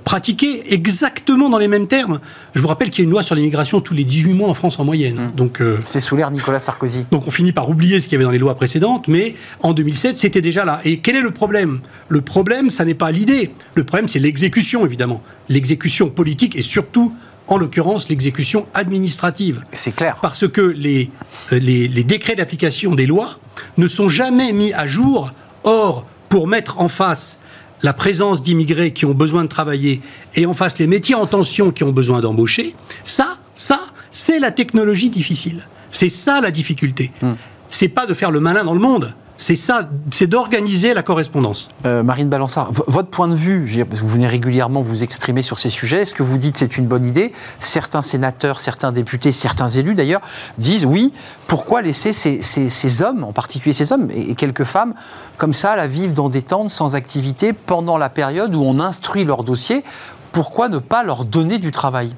pratiquée 0.05 0.73
exactement 0.73 1.49
dans 1.49 1.59
les 1.59 1.69
mêmes 1.69 1.89
termes. 1.89 2.21
Je 2.55 2.61
vous 2.61 2.69
rappelle 2.69 2.91
qu'il 2.91 3.01
y 3.01 3.03
a 3.03 3.07
une 3.07 3.11
loi 3.11 3.23
sur 3.23 3.35
l'immigration 3.35 3.81
tous 3.81 3.95
les 3.95 4.05
18 4.05 4.35
mois 4.35 4.49
en 4.49 4.55
France 4.55 4.79
en 4.79 4.85
moyenne. 4.85 5.17
Mmh. 5.17 5.37
donc 5.37 5.61
c'est 5.83 6.01
sous 6.01 6.17
l'ère 6.17 6.31
Nicolas 6.31 6.61
Sarkozy. 6.61 7.05
donc 7.11 7.27
on 7.27 7.31
finit 7.31 7.53
par 7.53 7.69
oublier 7.69 8.01
ce 8.01 8.05
qu'il 8.05 8.13
y 8.13 8.17
avait 8.17 8.25
dans 8.25 8.31
les 8.31 8.39
lois 8.39 8.55
précédentes 8.55 9.09
mais 9.09 9.35
en 9.61 9.73
2007 9.73 10.19
c'était 10.19 10.41
déjà 10.41 10.65
là 10.65 10.81
et 10.85 10.99
quel 10.99 11.17
est 11.17 11.23
le 11.23 11.31
problème? 11.31 11.81
Le 12.09 12.21
problème, 12.21 12.71
ça 12.71 12.85
n'est 12.85 12.95
pas 12.95 13.11
l'idée. 13.11 13.51
Le 13.75 13.85
problème, 13.85 14.09
c'est 14.09 14.19
l'exécution, 14.19 14.85
évidemment. 14.85 15.23
L'exécution 15.49 16.11
politique 16.11 16.57
et 16.57 16.63
surtout, 16.63 17.15
en 17.49 17.59
l'occurrence, 17.59 18.09
l'exécution 18.09 18.67
administrative. 18.75 19.65
C'est 19.73 19.95
clair. 19.95 20.17
Parce 20.23 20.49
que 20.49 20.61
les, 20.61 21.11
euh, 21.53 21.59
les, 21.59 21.89
les 21.89 22.05
décrets 22.05 22.37
d'application 22.37 22.95
des 22.95 23.07
lois 23.07 23.39
ne 23.77 23.89
sont 23.89 24.09
jamais 24.09 24.53
mis 24.53 24.73
à 24.73 24.87
jour. 24.87 25.33
Or, 25.65 26.07
pour 26.29 26.49
mettre 26.49 26.81
en 26.81 26.89
face 26.89 27.39
la 27.83 27.93
présence 27.93 28.43
d'immigrés 28.43 28.93
qui 28.93 29.05
ont 29.05 29.15
besoin 29.15 29.43
de 29.43 29.49
travailler 29.49 30.01
et 30.35 30.47
en 30.47 30.55
face 30.55 30.79
les 30.79 30.87
métiers 30.87 31.15
en 31.15 31.27
tension 31.27 31.73
qui 31.73 31.85
ont 31.85 31.93
besoin 31.93 32.21
d'embaucher, 32.21 32.75
ça, 33.05 33.39
ça, 33.57 33.81
c'est 34.13 34.39
la 34.39 34.51
technologie 34.51 35.11
difficile. 35.11 35.67
C'est 35.91 36.09
ça 36.09 36.41
la 36.41 36.51
difficulté. 36.51 37.11
Hmm. 37.21 37.33
C'est 37.71 37.89
pas 37.89 38.07
de 38.07 38.15
faire 38.15 38.31
le 38.31 38.41
malin 38.41 38.65
dans 38.65 38.75
le 38.75 38.81
monde. 38.81 39.15
C'est 39.39 39.57
ça, 39.57 39.89
c'est 40.11 40.27
d'organiser 40.27 40.95
la 40.95 41.03
correspondance. 41.03 41.69
Euh, 41.85 42.03
Marine 42.03 42.29
Balançard, 42.29 42.71
votre 42.73 43.09
point 43.09 43.29
de 43.29 43.35
vue, 43.35 43.67
vous 43.91 44.09
venez 44.09 44.29
régulièrement 44.29 44.83
vous 44.83 45.03
exprimer 45.03 45.43
sur 45.43 45.59
ces 45.59 45.71
sujets, 45.71 46.03
est-ce 46.03 46.15
que 46.15 46.23
vous 46.23 46.39
dites 46.39 46.57
c'est 46.57 46.79
une 46.79 46.87
bonne 46.87 47.05
idée? 47.05 47.33
Certains 47.61 48.03
sénateurs, 48.03 48.61
certains 48.61 48.93
députés, 48.93 49.33
certains 49.33 49.69
élus 49.69 49.95
d'ailleurs, 49.95 50.21
disent 50.59 50.87
oui, 50.87 51.13
pourquoi 51.49 51.83
laisser 51.83 52.13
ces, 52.13 53.03
hommes, 53.03 53.25
en 53.25 53.33
particulier 53.33 53.73
ces 53.73 53.93
hommes 53.93 54.09
et, 54.15 54.35
quelques 54.35 54.65
femmes, 54.65 54.95
comme 55.39 55.55
ça, 55.55 55.77
la 55.77 55.87
vivre 55.87 56.13
dans 56.13 56.29
des 56.29 56.43
tentes 56.43 56.71
sans 56.71 56.95
activité 56.95 57.53
pendant 57.53 57.99
la 57.99 58.11
période 58.11 58.55
où 58.55 58.63
on 58.63 58.81
instruit 58.81 59.25
leur 59.25 59.45
dossier? 59.45 59.83
Pourquoi 60.31 60.69
ne 60.69 60.79
pas 60.79 61.03
leur 61.03 61.25
donner 61.25 61.59
du 61.59 61.73
travail? 61.73 62.13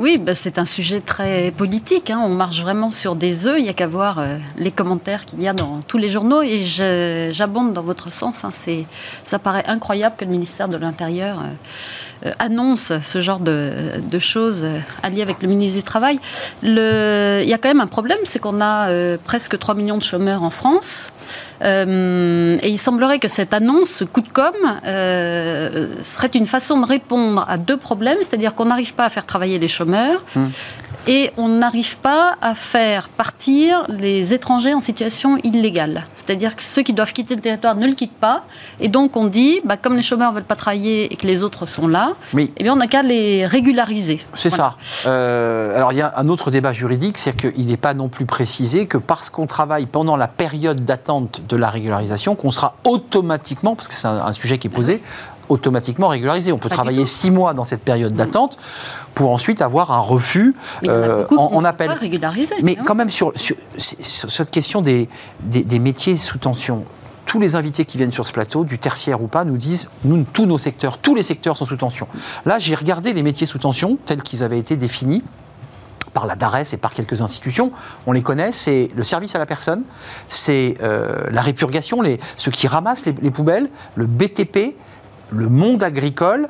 Oui, 0.00 0.16
bah, 0.16 0.32
c'est 0.32 0.58
un 0.58 0.64
sujet 0.64 1.00
très 1.00 1.50
politique. 1.50 2.08
Hein. 2.08 2.22
On 2.24 2.30
marche 2.30 2.62
vraiment 2.62 2.90
sur 2.90 3.16
des 3.16 3.46
œufs. 3.46 3.56
Il 3.58 3.64
n'y 3.64 3.68
a 3.68 3.74
qu'à 3.74 3.86
voir 3.86 4.18
euh, 4.18 4.38
les 4.56 4.70
commentaires 4.70 5.26
qu'il 5.26 5.42
y 5.42 5.46
a 5.46 5.52
dans 5.52 5.80
tous 5.86 5.98
les 5.98 6.08
journaux. 6.08 6.40
Et 6.40 6.62
j'abonde 7.32 7.74
dans 7.74 7.82
votre 7.82 8.10
sens. 8.10 8.42
Hein. 8.42 8.50
Ça 9.24 9.38
paraît 9.38 9.64
incroyable 9.66 10.16
que 10.16 10.24
le 10.24 10.30
ministère 10.30 10.68
de 10.68 10.78
l'Intérieur 10.78 11.40
euh, 11.40 12.28
euh, 12.28 12.32
annonce 12.38 12.94
ce 12.98 13.20
genre 13.20 13.40
de, 13.40 14.00
choses 14.20 14.66
alliées 15.02 15.20
avec 15.20 15.42
le 15.42 15.48
ministre 15.48 15.76
du 15.76 15.82
Travail. 15.82 16.18
Il 16.62 16.70
y 16.70 17.52
a 17.52 17.58
quand 17.58 17.68
même 17.68 17.80
un 17.80 17.86
problème, 17.86 18.20
c'est 18.24 18.38
qu'on 18.38 18.62
a 18.62 18.88
presque 19.18 19.58
3 19.58 19.74
millions 19.74 19.98
de 19.98 20.02
chômeurs 20.02 20.42
en 20.42 20.50
France. 20.50 21.10
Euh, 21.62 22.58
et 22.62 22.68
il 22.68 22.78
semblerait 22.78 23.18
que 23.18 23.28
cette 23.28 23.52
annonce, 23.52 23.90
ce 23.90 24.04
coup 24.04 24.20
de 24.20 24.28
com, 24.28 24.54
euh, 24.86 25.94
serait 26.00 26.30
une 26.34 26.46
façon 26.46 26.80
de 26.80 26.86
répondre 26.86 27.44
à 27.48 27.58
deux 27.58 27.76
problèmes, 27.76 28.18
c'est-à-dire 28.20 28.54
qu'on 28.54 28.66
n'arrive 28.66 28.94
pas 28.94 29.04
à 29.04 29.10
faire 29.10 29.26
travailler 29.26 29.58
les 29.58 29.68
chômeurs. 29.68 30.22
Hum 30.36 30.50
et 31.06 31.30
on 31.36 31.48
n'arrive 31.48 31.98
pas 31.98 32.36
à 32.40 32.54
faire 32.54 33.08
partir 33.08 33.84
les 33.88 34.34
étrangers 34.34 34.74
en 34.74 34.80
situation 34.80 35.38
illégale. 35.42 36.04
C'est-à-dire 36.14 36.56
que 36.56 36.62
ceux 36.62 36.82
qui 36.82 36.92
doivent 36.92 37.12
quitter 37.12 37.34
le 37.34 37.40
territoire 37.40 37.76
ne 37.76 37.86
le 37.86 37.94
quittent 37.94 38.12
pas. 38.12 38.44
Et 38.80 38.88
donc 38.88 39.16
on 39.16 39.26
dit, 39.26 39.60
bah, 39.64 39.76
comme 39.76 39.96
les 39.96 40.02
chômeurs 40.02 40.30
ne 40.30 40.36
veulent 40.36 40.44
pas 40.44 40.56
travailler 40.56 41.12
et 41.12 41.16
que 41.16 41.26
les 41.26 41.42
autres 41.42 41.66
sont 41.66 41.88
là, 41.88 42.12
oui. 42.34 42.52
eh 42.56 42.62
bien 42.62 42.72
on 42.72 42.76
n'a 42.76 42.86
qu'à 42.86 43.02
les 43.02 43.46
régulariser. 43.46 44.20
C'est 44.34 44.50
ça. 44.50 44.76
Euh, 45.06 45.74
alors 45.74 45.92
il 45.92 45.98
y 45.98 46.02
a 46.02 46.12
un 46.16 46.28
autre 46.28 46.50
débat 46.50 46.72
juridique, 46.72 47.18
c'est 47.18 47.36
qu'il 47.36 47.66
n'est 47.66 47.76
pas 47.76 47.94
non 47.94 48.08
plus 48.08 48.26
précisé 48.26 48.86
que 48.86 48.98
parce 48.98 49.30
qu'on 49.30 49.46
travaille 49.46 49.86
pendant 49.86 50.16
la 50.16 50.28
période 50.28 50.84
d'attente 50.84 51.42
de 51.48 51.56
la 51.56 51.70
régularisation, 51.70 52.34
qu'on 52.34 52.50
sera 52.50 52.74
automatiquement, 52.84 53.74
parce 53.74 53.88
que 53.88 53.94
c'est 53.94 54.06
un, 54.06 54.32
sujet 54.32 54.58
qui 54.58 54.68
est 54.68 54.70
posé, 54.70 55.02
automatiquement 55.50 56.08
régularisé. 56.08 56.52
On 56.52 56.58
peut 56.58 56.68
travailler 56.68 57.04
six 57.04 57.30
mois 57.30 57.52
dans 57.52 57.64
cette 57.64 57.82
période 57.82 58.14
d'attente 58.14 58.56
pour 59.14 59.32
ensuite 59.32 59.60
avoir 59.60 59.90
un 59.90 59.98
refus 59.98 60.54
euh, 60.84 61.26
en, 61.36 61.64
appel. 61.64 61.90
Mais 62.62 62.76
quand 62.76 62.94
même 62.94 63.10
sur, 63.10 63.32
cette 63.76 64.50
question 64.50 64.80
des, 64.80 65.08
des, 65.42 65.78
métiers 65.78 66.16
sous 66.16 66.38
tension, 66.38 66.84
tous 67.26 67.40
les 67.40 67.56
invités 67.56 67.84
qui 67.84 67.98
viennent 67.98 68.12
sur 68.12 68.26
ce 68.26 68.32
plateau, 68.32 68.64
du 68.64 68.78
tertiaire 68.78 69.22
ou 69.22 69.26
pas, 69.26 69.44
nous 69.44 69.56
disent 69.56 69.90
nous, 70.04 70.24
tous 70.24 70.46
nos 70.46 70.58
secteurs, 70.58 70.98
tous 70.98 71.14
les 71.14 71.22
secteurs 71.22 71.56
sont 71.56 71.66
sous 71.66 71.76
tension. 71.76 72.06
Là, 72.46 72.58
j'ai 72.58 72.74
regardé 72.74 73.12
les 73.12 73.22
métiers 73.22 73.46
sous 73.46 73.58
tension 73.58 73.98
tels 74.06 74.22
qu'ils 74.22 74.42
avaient 74.42 74.58
été 74.58 74.76
définis 74.76 75.22
par 76.12 76.26
la 76.26 76.34
DARES 76.34 76.72
et 76.72 76.76
par 76.76 76.92
quelques 76.92 77.22
institutions, 77.22 77.70
on 78.06 78.10
les 78.10 78.22
connaît, 78.22 78.50
c'est 78.50 78.90
le 78.96 79.04
service 79.04 79.36
à 79.36 79.38
la 79.38 79.46
personne, 79.46 79.84
c'est 80.28 80.76
euh, 80.82 81.28
la 81.30 81.40
répurgation, 81.40 82.02
les, 82.02 82.18
ceux 82.36 82.50
qui 82.50 82.66
ramassent 82.66 83.06
les 83.06 83.30
poubelles, 83.30 83.70
le 83.94 84.06
BTP, 84.06 84.74
le 85.30 85.48
monde 85.48 85.82
agricole 85.82 86.48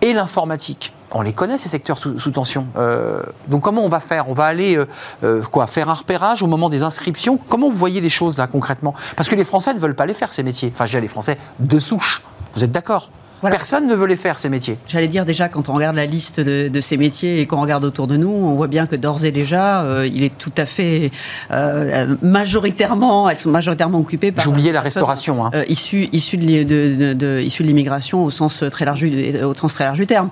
et 0.00 0.12
l'informatique. 0.12 0.92
On 1.14 1.20
les 1.20 1.32
connaît, 1.32 1.58
ces 1.58 1.68
secteurs 1.68 1.98
sous, 1.98 2.30
tension. 2.30 2.66
Euh, 2.76 3.22
donc 3.48 3.62
comment 3.62 3.84
on 3.84 3.88
va 3.88 4.00
faire? 4.00 4.28
On 4.28 4.34
va 4.34 4.46
aller 4.46 4.76
euh, 4.76 4.88
euh, 5.24 5.66
faire 5.66 5.90
un 5.90 5.94
repérage 5.94 6.42
au 6.42 6.46
moment 6.46 6.70
des 6.70 6.82
inscriptions? 6.82 7.38
Comment 7.48 7.68
vous 7.68 7.76
voyez 7.76 8.00
les 8.00 8.10
choses 8.10 8.38
là 8.38 8.46
concrètement? 8.46 8.94
Parce 9.16 9.28
que 9.28 9.34
les 9.34 9.44
Français 9.44 9.74
ne 9.74 9.78
veulent 9.78 9.94
pas 9.94 10.06
les 10.06 10.14
faire, 10.14 10.32
ces 10.32 10.42
métiers. 10.42 10.72
Enfin, 10.74 10.86
je 10.86 10.96
dis 10.96 11.02
les 11.02 11.08
Français 11.08 11.38
de 11.58 11.78
souche. 11.78 12.22
Vous 12.54 12.64
êtes 12.64 12.72
d'accord? 12.72 13.10
Personne 13.50 13.88
ne 13.88 13.94
veut 13.94 14.06
les 14.06 14.16
faire, 14.16 14.38
ces 14.38 14.48
métiers. 14.48 14.78
J'allais 14.86 15.08
dire 15.08 15.24
déjà, 15.24 15.48
quand 15.48 15.68
on 15.68 15.72
regarde 15.72 15.96
la 15.96 16.06
liste 16.06 16.40
de, 16.40 16.80
ces 16.80 16.96
métiers 16.96 17.40
et 17.40 17.46
qu'on 17.46 17.60
regarde 17.60 17.84
autour 17.84 18.06
de 18.06 18.16
nous, 18.16 18.30
on 18.30 18.54
voit 18.54 18.66
bien 18.66 18.86
que 18.86 18.96
d'ores 18.96 19.24
et 19.24 19.32
déjà, 19.32 19.82
euh, 19.82 20.06
il 20.06 20.22
est 20.22 20.36
tout 20.36 20.52
à 20.56 20.64
fait 20.64 21.10
euh, 21.50 22.14
majoritairement, 22.22 23.28
elles 23.28 23.38
sont 23.38 23.50
majoritairement 23.50 23.98
occupées 23.98 24.32
par. 24.32 24.44
J'oubliais 24.44 24.72
la 24.72 24.80
restauration. 24.80 25.44
Hein. 25.44 25.50
Euh, 25.54 25.64
issues, 25.68 26.06
de, 26.06 27.14
de 27.14 27.62
l'immigration 27.62 28.24
au 28.24 28.30
sens 28.30 28.64
très 28.70 28.84
large, 28.84 29.04
au 29.04 29.54
sens 29.54 29.74
très 29.74 29.84
large 29.84 29.98
du 29.98 30.06
terme. 30.06 30.30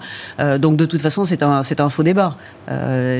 donc 0.59 0.77
de 0.77 0.87
toute 0.87 1.01
façon, 1.01 1.25
c'est 1.25 1.43
un, 1.43 1.63
c'est 1.63 1.81
un 1.81 1.89
faux 1.89 2.03
débat. 2.03 2.37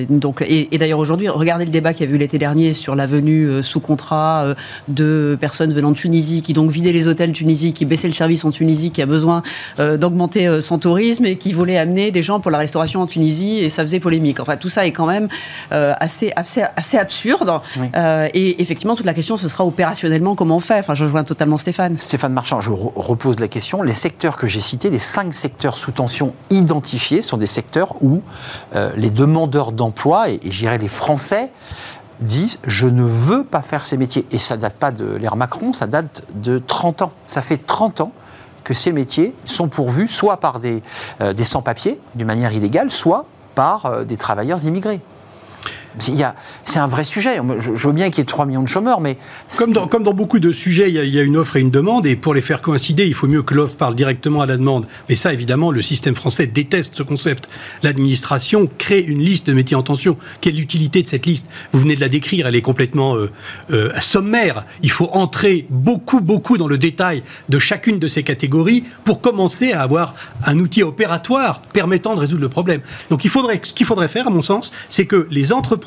donc, 0.09 0.45
et, 0.47 0.79
d'ailleurs 0.79 0.99
aujourd'hui, 0.99 1.29
regardez 1.29 1.65
le 1.65 1.71
débat 1.71 1.93
qu'il 1.93 2.09
y 2.09 2.13
a 2.13 2.15
eu 2.15 2.19
l'été 2.19 2.39
dernier 2.39 2.75
sur 2.75 2.95
la 2.95 3.07
venue 3.07 3.63
sous 3.63 3.81
contrat 3.81 4.55
de 4.89 5.37
personnes 5.41 5.73
venant 5.73 5.91
de 5.91 5.97
Tunisie, 5.97 6.43
qui 6.43 6.53
donc 6.53 6.71
vidaient 6.71 6.93
les 6.93 7.09
hôtels 7.09 7.33
Tunisie, 7.33 7.73
qui 7.73 7.85
baissaient 7.85 8.09
le 8.09 8.15
service 8.15 8.45
en 8.45 8.51
Tunisie, 8.51 8.91
qui 8.91 9.03
a 9.03 9.07
besoin 9.07 9.43
euh, 9.81 9.97
d'augmenter 9.97 10.47
euh, 10.47 10.61
son 10.61 10.79
tourisme 10.79 11.25
et 11.25 11.37
qui 11.37 11.53
voulait 11.53 11.79
amener 11.79 12.11
des 12.11 12.23
gens 12.23 12.39
pour 12.39 12.51
la 12.51 12.59
restauration 12.59 13.01
en 13.01 13.07
Tunisie 13.07 13.61
et 13.61 13.71
ça 13.71 13.83
faisait 13.83 14.01
polémique. 14.01 14.39
Enfin, 14.39 14.57
tout 14.57 14.69
ça 14.69 14.85
est 14.85 14.93
quand 14.93 15.07
même 15.07 15.29
euh, 15.73 15.95
assez, 15.99 16.33
assez, 16.37 16.63
assez 16.77 16.99
absurde. 16.99 17.51
et 18.35 18.61
effectivement, 18.61 18.95
toute 18.95 19.07
la 19.07 19.15
question, 19.15 19.37
ce 19.37 19.49
sera 19.49 19.65
opérationnellement 19.65 20.35
comment 20.35 20.57
on 20.57 20.61
fait. 20.61 20.79
Enfin, 20.79 20.95
je 20.95 21.05
rejoins 21.05 21.25
totalement 21.25 21.57
Stéphane. 21.57 21.99
Stéphane 21.99 22.33
Marchand, 22.33 22.61
je 22.61 22.71
repose 22.71 23.41
la 23.41 23.49
question. 23.49 23.83
Les 23.83 23.95
secteurs 23.95 24.37
que 24.37 24.47
j'ai 24.47 24.61
cités, 24.61 24.91
les 24.91 24.99
cinq 24.99 25.35
secteurs 25.35 25.79
sous 25.79 25.93
tension 25.93 26.35
identifiés, 26.51 27.23
sont 27.23 27.37
des 27.37 27.47
secteurs 27.47 27.95
où 28.03 28.23
les 28.97 29.11
demandeurs 29.11 29.73
d'emploi, 29.73 30.31
et, 30.31 30.41
et 30.43 30.53
j'irais 30.53 30.79
les 30.79 30.89
Français, 30.89 31.51
disent 32.21 32.59
je 32.67 32.87
ne 32.87 33.03
veux 33.03 33.45
pas 33.45 33.63
faire 33.63 33.87
ces 33.87 33.97
métiers. 33.97 34.27
Et 34.31 34.39
ça 34.39 34.57
date 34.57 34.75
pas 34.75 34.91
de 34.91 35.17
l'ère 35.17 35.37
Macron, 35.37 35.73
ça 35.73 35.87
date 35.87 36.23
de 36.35 36.59
30 36.59 37.03
ans. 37.03 37.13
Ça 37.27 37.43
fait 37.43 37.57
30 37.57 38.03
ans 38.03 38.13
que 38.65 38.75
ces 38.75 38.93
métiers 38.93 39.35
sont 39.47 39.69
pourvus 39.69 40.09
soit 40.09 40.39
par 40.39 40.61
des, 40.61 40.83
euh, 41.21 41.33
des 41.33 41.45
sans-papiers, 41.45 41.99
d'une 42.15 42.27
manière 42.27 42.53
illégale, 42.53 42.91
soit 42.91 43.25
par 43.55 43.87
euh, 43.87 44.05
des 44.05 44.17
travailleurs 44.17 44.65
immigrés. 44.65 45.01
C'est 45.99 46.79
un 46.79 46.87
vrai 46.87 47.05
sujet. 47.05 47.41
Je, 47.59 47.71
veux 47.71 47.93
bien 47.93 48.11
qu'il 48.11 48.19
y 48.19 48.23
ait 48.23 48.25
3 48.25 48.47
millions 48.47 48.63
de 48.63 48.69
chômeurs, 48.69 49.01
mais... 49.01 49.17
Comme 49.59 49.73
dans, 49.73 50.15
beaucoup 50.15 50.39
de 50.39 50.53
sujets, 50.53 50.91
il 50.91 51.15
y, 51.15 51.19
a, 51.19 51.23
une 51.23 51.37
offre 51.37 51.57
et 51.57 51.61
une 51.61 51.71
demande, 51.71 52.07
et 52.07 52.17
pour 52.17 52.35
les 52.35 52.41
faire 52.41 52.63
coïncider, 52.63 53.07
il 53.07 53.15
faut 53.15 53.27
mieux 53.27 53.43
que 53.43 53.55
l'offre 53.55 53.77
parle 53.77 53.95
directement 53.95 54.41
à 54.41 54.47
la 54.47 54.57
demande. 54.57 54.87
Mais 55.09 55.15
ça, 55.15 55.33
évidemment, 55.33 55.71
le 55.71 55.83
système 55.83 56.15
français 56.15 56.47
déteste 56.47 56.97
ce 56.97 57.03
concept. 57.03 57.49
L'administration 57.83 58.69
crée 58.79 59.01
une 59.01 59.21
liste 59.21 59.47
de 59.47 59.53
métiers 59.53 59.77
en 59.77 59.83
tension. 59.83 60.17
Quelle 60.41 60.55
est 60.55 60.59
l'utilité 60.59 61.03
de 61.03 61.09
cette 61.09 61.27
liste? 61.27 61.47
Vous 61.73 61.81
venez 61.81 61.97
de 61.97 62.01
la 62.01 62.09
décrire, 62.09 62.47
elle 62.47 62.57
est 62.57 62.63
complètement 62.63 63.17
euh, 63.17 63.31
euh, 63.73 63.91
sommaire. 64.01 64.65
Il 64.83 64.91
faut 64.91 65.09
entrer 65.13 65.67
beaucoup, 65.71 66.21
beaucoup 66.21 66.57
dans 66.57 66.69
le 66.69 66.79
détail 66.79 67.23
de 67.49 67.59
chacune 67.59 67.99
de 67.99 68.09
ces 68.09 68.23
catégories 68.23 68.85
pour 69.05 69.21
commencer 69.21 69.73
à 69.73 69.83
avoir 69.83 70.15
un 70.45 70.59
outil 70.59 70.83
opératoire 70.83 71.63
permettant 71.63 72.15
de 72.15 72.21
résoudre 72.21 72.43
le 72.43 72.49
problème. 72.49 72.81
Donc 73.11 73.23
ce 73.23 73.73
qu'il 73.75 73.87
faudrait 73.87 74.09
faire, 74.09 74.29
à 74.29 74.31
mon 74.31 74.43
sens, 74.43 74.73
c'est 74.89 75.07
que 75.07 75.27
les 75.31 75.53
entreprises 75.53 75.80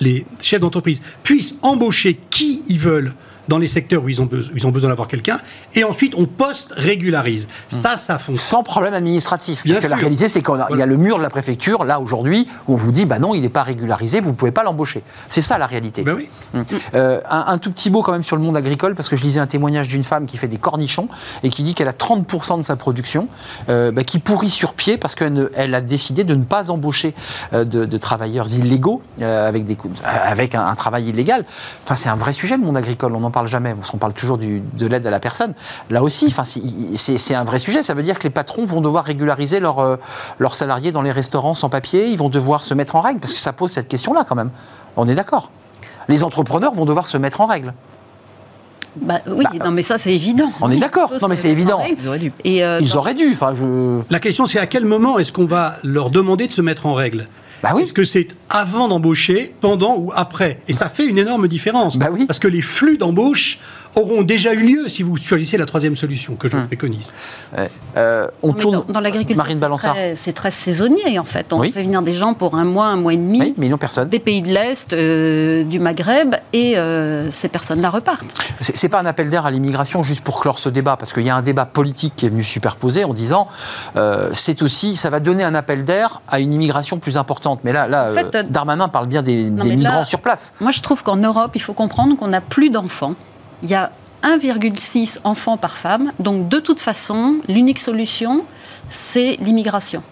les 0.00 0.26
chefs 0.40 0.60
d'entreprise 0.60 1.00
puissent 1.22 1.58
embaucher 1.62 2.18
qui 2.30 2.62
ils 2.68 2.78
veulent 2.78 3.14
dans 3.50 3.58
les 3.58 3.68
secteurs 3.68 4.04
où 4.04 4.08
ils 4.08 4.22
ont, 4.22 4.26
besoin, 4.26 4.52
ils 4.54 4.66
ont 4.66 4.70
besoin 4.70 4.90
d'avoir 4.90 5.08
quelqu'un, 5.08 5.38
et 5.74 5.82
ensuite 5.82 6.14
on 6.16 6.24
post-régularise. 6.24 7.48
Ça, 7.68 7.98
ça 7.98 8.16
fonctionne. 8.18 8.36
Sans 8.36 8.62
problème 8.62 8.94
administratif. 8.94 9.64
parce 9.66 9.80
que 9.80 9.88
la 9.88 9.96
réalité, 9.96 10.28
c'est 10.28 10.40
qu'il 10.40 10.78
y 10.78 10.82
a 10.82 10.86
le 10.86 10.96
mur 10.96 11.18
de 11.18 11.22
la 11.22 11.30
préfecture, 11.30 11.84
là, 11.84 12.00
aujourd'hui, 12.00 12.46
où 12.68 12.74
on 12.74 12.76
vous 12.76 12.92
dit, 12.92 13.06
bah 13.06 13.18
non, 13.18 13.34
il 13.34 13.42
n'est 13.42 13.48
pas 13.48 13.64
régularisé, 13.64 14.20
vous 14.20 14.30
ne 14.30 14.34
pouvez 14.34 14.52
pas 14.52 14.62
l'embaucher. 14.62 15.02
C'est 15.28 15.42
ça 15.42 15.58
la 15.58 15.66
réalité. 15.66 16.02
Ben 16.02 16.14
oui. 16.14 16.28
Hum. 16.54 16.64
Euh, 16.94 17.20
un, 17.28 17.58
tout 17.58 17.72
petit 17.72 17.90
mot 17.90 18.02
quand 18.02 18.12
même 18.12 18.22
sur 18.22 18.36
le 18.36 18.42
monde 18.42 18.56
agricole, 18.56 18.94
parce 18.94 19.08
que 19.08 19.16
je 19.16 19.24
lisais 19.24 19.40
un 19.40 19.48
témoignage 19.48 19.88
d'une 19.88 20.04
femme 20.04 20.26
qui 20.26 20.36
fait 20.36 20.48
des 20.48 20.58
cornichons 20.58 21.08
et 21.42 21.50
qui 21.50 21.64
dit 21.64 21.74
qu'elle 21.74 21.88
a 21.88 21.92
30% 21.92 22.58
de 22.58 22.62
sa 22.62 22.76
production 22.76 23.26
euh, 23.68 23.90
bah, 23.90 24.04
qui 24.04 24.20
pourrit 24.20 24.50
sur 24.50 24.74
pied 24.74 24.96
parce 24.96 25.16
qu'elle 25.16 25.50
elle 25.56 25.74
a 25.74 25.80
décidé 25.80 26.22
de 26.22 26.34
ne 26.34 26.44
pas 26.44 26.70
embaucher 26.70 27.14
euh, 27.52 27.64
de, 27.64 27.98
travailleurs 27.98 28.48
illégaux 28.48 29.02
avec, 29.20 29.64
des, 29.64 29.76
avec 30.04 30.54
un, 30.54 30.66
un, 30.66 30.74
travail 30.74 31.08
illégal. 31.08 31.44
Enfin, 31.84 31.96
c'est 31.96 32.08
un 32.08 32.16
vrai 32.16 32.32
sujet, 32.32 32.56
le 32.56 32.62
monde 32.62 32.76
agricole. 32.76 33.14
On 33.14 33.24
en 33.24 33.30
parle 33.30 33.39
jamais, 33.46 33.74
parce 33.74 33.90
qu'on 33.90 33.98
parle 33.98 34.12
toujours 34.12 34.38
de 34.38 34.86
l'aide 34.86 35.06
à 35.06 35.10
la 35.10 35.20
personne. 35.20 35.54
Là 35.90 36.02
aussi, 36.02 36.26
enfin, 36.26 36.44
c'est 36.44 37.34
un 37.34 37.44
vrai 37.44 37.58
sujet. 37.58 37.82
Ça 37.82 37.94
veut 37.94 38.02
dire 38.02 38.18
que 38.18 38.24
les 38.24 38.30
patrons 38.30 38.66
vont 38.66 38.80
devoir 38.80 39.04
régulariser 39.04 39.60
euh, 39.62 39.96
leurs 40.38 40.54
salariés 40.54 40.92
dans 40.92 41.02
les 41.02 41.12
restaurants 41.12 41.54
sans 41.54 41.68
papier. 41.68 42.08
Ils 42.08 42.18
vont 42.18 42.28
devoir 42.28 42.64
se 42.64 42.74
mettre 42.74 42.96
en 42.96 43.00
règle, 43.00 43.20
parce 43.20 43.34
que 43.34 43.40
ça 43.40 43.52
pose 43.52 43.70
cette 43.70 43.88
question-là 43.88 44.24
quand 44.28 44.36
même. 44.36 44.50
On 44.96 45.08
est 45.08 45.14
d'accord. 45.14 45.50
Les 46.08 46.24
entrepreneurs 46.24 46.74
vont 46.74 46.84
devoir 46.84 47.08
se 47.08 47.16
mettre 47.16 47.40
en 47.40 47.46
règle. 47.46 47.72
Bah, 48.96 49.20
oui, 49.28 49.44
bah, 49.44 49.64
non, 49.64 49.70
mais 49.70 49.82
ça 49.82 49.98
c'est 49.98 50.12
évident. 50.12 50.50
On 50.60 50.70
est 50.70 50.78
d'accord. 50.78 51.12
Non, 51.22 51.28
mais 51.28 51.36
c'est 51.36 51.50
évident. 51.50 51.80
Ils 51.86 52.08
auraient 52.08 52.18
dû. 52.18 52.32
Et 52.42 52.64
euh, 52.64 52.80
Ils 52.80 52.96
auraient 52.96 53.14
dû. 53.14 53.30
Enfin, 53.32 53.54
je... 53.54 54.00
La 54.10 54.18
question, 54.18 54.46
c'est 54.46 54.58
à 54.58 54.66
quel 54.66 54.84
moment 54.84 55.18
est-ce 55.18 55.30
qu'on 55.30 55.44
va 55.44 55.76
leur 55.84 56.10
demander 56.10 56.48
de 56.48 56.52
se 56.52 56.60
mettre 56.60 56.86
en 56.86 56.94
règle? 56.94 57.28
Bah 57.62 57.72
oui. 57.74 57.82
Est-ce 57.82 57.92
que 57.92 58.04
c'est 58.04 58.28
avant 58.48 58.88
d'embaucher, 58.88 59.54
pendant 59.60 59.96
ou 59.96 60.12
après? 60.14 60.60
Et 60.68 60.72
ça 60.72 60.88
fait 60.88 61.06
une 61.06 61.18
énorme 61.18 61.48
différence. 61.48 61.98
Bah 61.98 62.08
oui. 62.12 62.26
Parce 62.26 62.38
que 62.38 62.48
les 62.48 62.62
flux 62.62 62.96
d'embauche 62.96 63.58
auront 63.96 64.22
déjà 64.22 64.54
eu 64.54 64.74
lieu 64.74 64.88
si 64.88 65.02
vous 65.02 65.16
choisissez 65.16 65.56
la 65.56 65.66
troisième 65.66 65.96
solution 65.96 66.34
que 66.34 66.48
je 66.48 66.56
hum. 66.56 66.66
préconise. 66.66 67.12
Euh, 67.96 68.28
on 68.42 68.52
tourne 68.52 68.84
dans, 68.88 69.00
l'agriculture. 69.00 69.44
C'est 70.14 70.32
très, 70.32 70.50
saisonnier 70.50 71.18
en 71.18 71.24
fait. 71.24 71.52
On 71.52 71.62
fait 71.62 71.82
venir 71.82 72.02
des 72.02 72.14
gens 72.14 72.34
pour 72.34 72.54
un 72.54 72.64
mois, 72.64 72.86
un 72.86 72.96
mois 72.96 73.14
et 73.14 73.16
demi. 73.16 73.54
mais 73.56 73.68
non 73.68 73.78
personne. 73.78 74.08
Des 74.08 74.20
pays 74.20 74.42
de 74.42 74.48
l'Est, 74.48 74.92
euh, 74.92 75.64
du 75.64 75.78
Maghreb, 75.78 76.36
et 76.52 76.76
euh, 76.76 77.30
ces 77.30 77.48
personnes-là 77.48 77.90
repartent. 77.90 78.26
C'est 78.60 78.88
pas 78.88 79.00
un 79.00 79.06
appel 79.06 79.30
d'air 79.30 79.46
à 79.46 79.50
l'immigration 79.50 80.02
juste 80.02 80.22
pour 80.22 80.40
clore 80.40 80.58
ce 80.58 80.68
débat, 80.68 80.96
parce 80.96 81.12
qu'il 81.12 81.24
y 81.24 81.30
a 81.30 81.36
un 81.36 81.42
débat 81.42 81.66
politique 81.66 82.14
qui 82.16 82.26
est 82.26 82.28
venu 82.28 82.44
superposer 82.44 83.04
en 83.04 83.14
disant 83.14 83.48
c'est 84.34 84.62
aussi, 84.62 84.96
ça 84.96 85.10
va 85.10 85.20
donner 85.20 85.44
un 85.44 85.54
appel 85.54 85.84
d'air 85.84 86.20
à 86.28 86.40
une 86.40 86.52
immigration 86.52 86.98
plus 86.98 87.16
importante. 87.16 87.60
Mais 87.64 87.72
là, 87.72 87.86
là 87.88 88.10
Darmanin 88.48 88.88
parle 88.88 89.06
bien 89.06 89.22
des, 89.22 89.50
migrants 89.50 90.04
sur 90.04 90.20
place. 90.20 90.54
Moi, 90.60 90.70
je 90.70 90.80
trouve 90.80 91.02
qu'en 91.02 91.16
Europe, 91.16 91.52
il 91.54 91.62
faut 91.62 91.72
comprendre 91.72 92.16
qu'on 92.16 92.28
n'a 92.28 92.40
plus 92.40 92.70
d'enfants 92.70 93.14
il 93.62 93.70
y 93.70 93.74
a 93.74 93.92
1,6 94.22 95.18
enfants 95.24 95.56
par 95.56 95.76
femme. 95.76 96.12
Donc 96.18 96.48
de 96.48 96.58
toute 96.58 96.80
façon, 96.80 97.40
l'unique 97.48 97.78
solution, 97.78 98.44
c'est 98.88 99.36
l'immigration. 99.40 100.02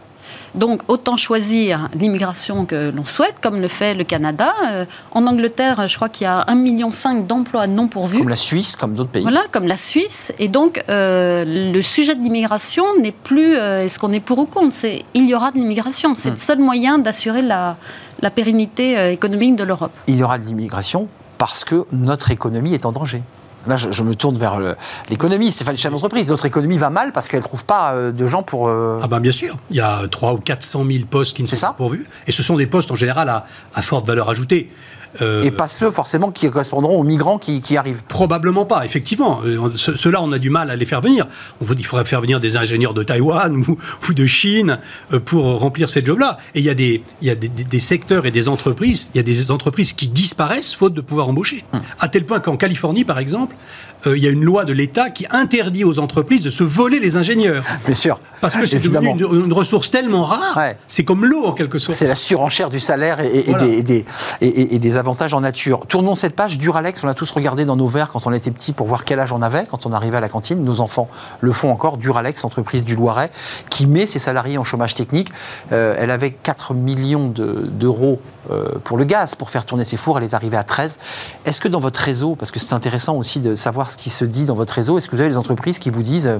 Donc 0.54 0.80
autant 0.88 1.16
choisir 1.16 1.88
l'immigration 1.94 2.64
que 2.64 2.90
l'on 2.90 3.04
souhaite, 3.04 3.37
comme 3.40 3.61
le 3.61 3.68
fait 3.68 3.94
le 3.94 4.04
Canada. 4.04 4.54
Euh, 4.66 4.84
en 5.12 5.26
Angleterre, 5.26 5.87
je 5.88 5.96
crois 5.96 6.08
qu'il 6.08 6.24
y 6.24 6.28
a 6.28 6.44
1,5 6.48 6.56
million 6.56 6.90
d'emplois 7.26 7.66
non 7.66 7.87
pourvus. 7.88 8.18
Comme 8.18 8.28
la 8.30 8.37
Suisse, 8.37 8.74
comme 8.74 8.94
d'autres 8.94 9.11
pays. 9.11 9.22
Voilà, 9.22 9.42
comme 9.52 9.66
la 9.66 9.76
Suisse. 9.76 10.32
Et 10.38 10.48
donc 10.48 10.82
euh, 10.88 11.44
le 11.46 11.82
sujet 11.82 12.14
de 12.14 12.22
l'immigration 12.22 12.84
n'est 13.00 13.12
plus 13.12 13.56
euh, 13.56 13.84
est-ce 13.84 13.98
qu'on 13.98 14.12
est 14.12 14.20
pour 14.20 14.38
ou 14.38 14.46
contre, 14.46 14.72
c'est 14.72 15.04
il 15.14 15.28
y 15.28 15.34
aura 15.34 15.50
de 15.50 15.58
l'immigration. 15.58 16.14
C'est 16.16 16.30
le 16.30 16.37
hmm. 16.37 16.40
seul 16.40 16.58
moyen 16.61 16.98
d'assurer 16.98 17.42
la, 17.42 17.76
la 18.20 18.30
pérennité 18.30 19.12
économique 19.12 19.56
de 19.56 19.64
l'Europe. 19.64 19.92
Il 20.06 20.16
y 20.16 20.22
aura 20.22 20.38
de 20.38 20.46
l'immigration 20.46 21.08
parce 21.38 21.64
que 21.64 21.87
notre 21.92 22.31
économie 22.31 22.74
est 22.74 22.85
en 22.85 22.92
danger. 22.92 23.22
Là, 23.66 23.77
je, 23.77 24.03
me 24.03 24.14
tourne 24.14 24.38
vers 24.38 24.59
l'économie. 25.11 25.51
C'est 25.51 25.68
le 25.68 25.77
chef 25.77 25.92
d'entreprise. 25.92 26.29
Notre 26.29 26.46
économie 26.46 26.79
va 26.79 26.90
mal 26.90 27.12
parce 27.12 27.29
qu'elle 27.29 27.40
ne 27.40 27.44
trouve 27.44 27.64
pas 27.64 27.92
euh, 27.92 28.12
de 28.12 28.27
gens 28.27 28.42
pour. 28.42 28.68
Euh, 28.68 28.98
ah, 29.03 29.09
ben 29.09 29.20
bien 29.20 29.33
sûr. 29.33 29.59
Il 29.70 29.77
y 29.77 29.81
a 29.81 30.07
3 30.09 30.35
ou 30.35 30.38
400 30.38 30.85
000 30.90 31.05
postes 31.11 31.37
qui 31.37 31.42
ne 31.42 31.48
sont 31.48 31.61
pas 31.61 31.74
pourvus. 31.74 32.07
Et 32.27 32.33
ce 32.33 32.42
sont 32.42 32.57
des 32.57 32.66
postes 32.66 32.90
en 32.90 32.96
général 32.96 33.29
à, 33.29 33.46
à 33.74 33.83
forte 33.83 34.07
valeur 34.07 34.31
ajoutée. 34.31 34.70
Euh, 35.21 35.42
et 35.42 35.51
pas 35.51 35.68
ceux 35.68 35.90
forcément 35.90 36.31
qui 36.31 36.49
correspondront 36.51 36.99
aux 36.99 37.03
migrants 37.03 37.38
qui, 37.38 37.77
arrivent. 37.77 38.03
Probablement 38.05 38.64
pas, 38.64 38.85
effectivement. 38.85 39.40
Euh, 39.44 39.71
ceux-là, 39.71 40.23
on 40.23 40.33
a 40.33 40.38
du 40.38 40.51
mal 40.51 40.71
à 40.71 40.77
les 40.77 40.87
faire 40.87 41.01
venir. 41.01 41.27
On 41.61 41.64
vous 41.64 41.75
dit 41.75 41.83
qu'il 41.83 41.88
faudrait 41.88 42.05
faire 42.05 42.21
venir 42.21 42.40
des 42.40 42.57
ingénieurs 42.57 42.94
de 42.94 43.03
Taïwan 43.03 43.64
ou, 43.66 44.12
de 44.12 44.27
Chine 44.27 44.79
euh, 45.12 45.21
pour 45.21 45.44
remplir 45.59 45.88
ces 45.88 46.05
jobs-là. 46.05 46.38
Et 46.55 46.61
il 46.61 46.64
y 46.64 46.71
a, 46.71 46.75
des, 46.75 47.03
il 47.23 47.29
y 47.29 47.31
a 47.31 47.35
des, 47.35 47.81
secteurs 47.81 48.27
et 48.27 48.31
des 48.31 48.49
entreprises, 48.49 49.11
il 49.14 49.18
y 49.18 49.21
a 49.21 49.23
des 49.23 49.51
entreprises 49.51 49.92
qui 49.92 50.09
disparaissent 50.09 50.75
faute 50.75 50.94
de 50.94 51.01
pouvoir 51.01 51.29
embaucher. 51.29 51.64
Hum. 51.73 51.81
À 52.01 52.09
tel 52.09 52.25
point 52.25 52.40
qu'en 52.40 52.57
Californie, 52.57 53.05
par 53.05 53.18
exemple, 53.18 53.55
il 54.07 54.23
y 54.23 54.29
a 54.29 54.31
une 54.31 54.44
loi 54.44 54.64
de 54.64 54.73
l'État 54.73 55.11
qui 55.11 55.27
interdit 55.31 55.85
aux 55.85 55.99
entreprises 55.99 56.42
de 56.42 56.51
se 56.51 56.62
voler 56.62 57.01
les 57.01 57.16
ingénieurs. 57.16 57.64
Bien 57.85 57.94
sûr. 57.94 58.21
Parce 58.40 58.55
que 58.55 58.66
c'est 58.66 58.79
devenu 58.79 59.09
une, 59.09 59.53
ressource 59.53 59.90
tellement 59.90 60.25
rare, 60.25 60.75
c'est 60.88 61.05
comme 61.05 61.25
l'eau 61.25 61.44
en 61.44 61.53
quelque 61.53 61.79
sorte. 61.79 61.97
C'est 61.97 62.07
la 62.07 62.14
surenchère 62.14 62.71
du 62.71 62.81
salaire 62.81 63.21
et, 63.21 63.83
des, 63.83 64.05
et, 64.40 64.79
des, 64.79 64.97
avantages 64.98 65.34
en 65.34 65.40
nature. 65.40 65.87
Tournons 65.88 66.14
cette 66.14 66.37
page. 66.37 66.58
Duralex, 66.58 67.02
on 67.02 67.06
l'a 67.06 67.14
tous 67.14 67.30
regardé 67.30 67.64
dans 67.64 67.76
nos 67.76 67.87
verres 67.87 68.11
quand 68.11 68.26
on 68.26 68.32
était 68.32 68.50
petit 68.50 68.72
pour 68.72 68.87
voir 68.87 69.04
quel 69.04 69.20
âge 69.20 69.32
on 69.32 69.42
avait 69.42 69.66
quand 69.66 69.87
on 69.87 69.92
arrivait 69.92 70.18
à 70.18 70.20
la 70.20 70.28
cantine. 70.28 70.62
Nos 70.64 70.80
enfants 70.80 71.08
le 71.40 71.52
font 71.52 71.70
encore. 71.70 71.96
Duralex, 71.96 72.44
entreprise 72.44 72.84
du 72.84 72.96
Loiret, 72.96 73.30
qui 73.70 73.87
met 73.87 74.06
ses 74.06 74.18
salariés 74.18 74.58
en 74.58 74.64
chômage 74.64 74.94
technique. 74.94 75.32
Euh, 75.72 75.96
elle 75.98 76.11
avait 76.11 76.30
4 76.30 76.74
millions 76.74 77.28
d'euros 77.28 78.20
euh, 78.50 78.78
pour 78.84 78.98
le 78.98 79.04
gaz, 79.04 79.34
pour 79.34 79.50
faire 79.50 79.64
tourner 79.64 79.84
ses 79.84 79.96
fours. 79.96 80.18
Elle 80.18 80.24
est 80.24 80.34
arrivée 80.34 80.56
à 80.56 80.64
13. 80.64 80.98
Est-ce 81.44 81.61
que 81.61 81.68
dans 81.68 81.80
votre 81.80 82.00
réseau, 82.00 82.34
parce 82.34 82.50
que 82.50 82.58
c'est 82.58 82.72
intéressant 82.72 83.16
aussi 83.16 83.40
de 83.40 83.54
savoir 83.54 83.90
ce 83.90 83.96
qui 83.96 84.11
se 84.11 84.24
dit 84.24 84.44
dans 84.44 84.54
votre 84.54 84.74
réseau, 84.74 84.98
est-ce 84.98 85.08
que 85.08 85.16
vous 85.16 85.22
avez 85.22 85.30
des 85.30 85.38
entreprises 85.38 85.78
qui 85.78 85.90
vous 85.90 86.02
disent, 86.02 86.26
euh, 86.26 86.38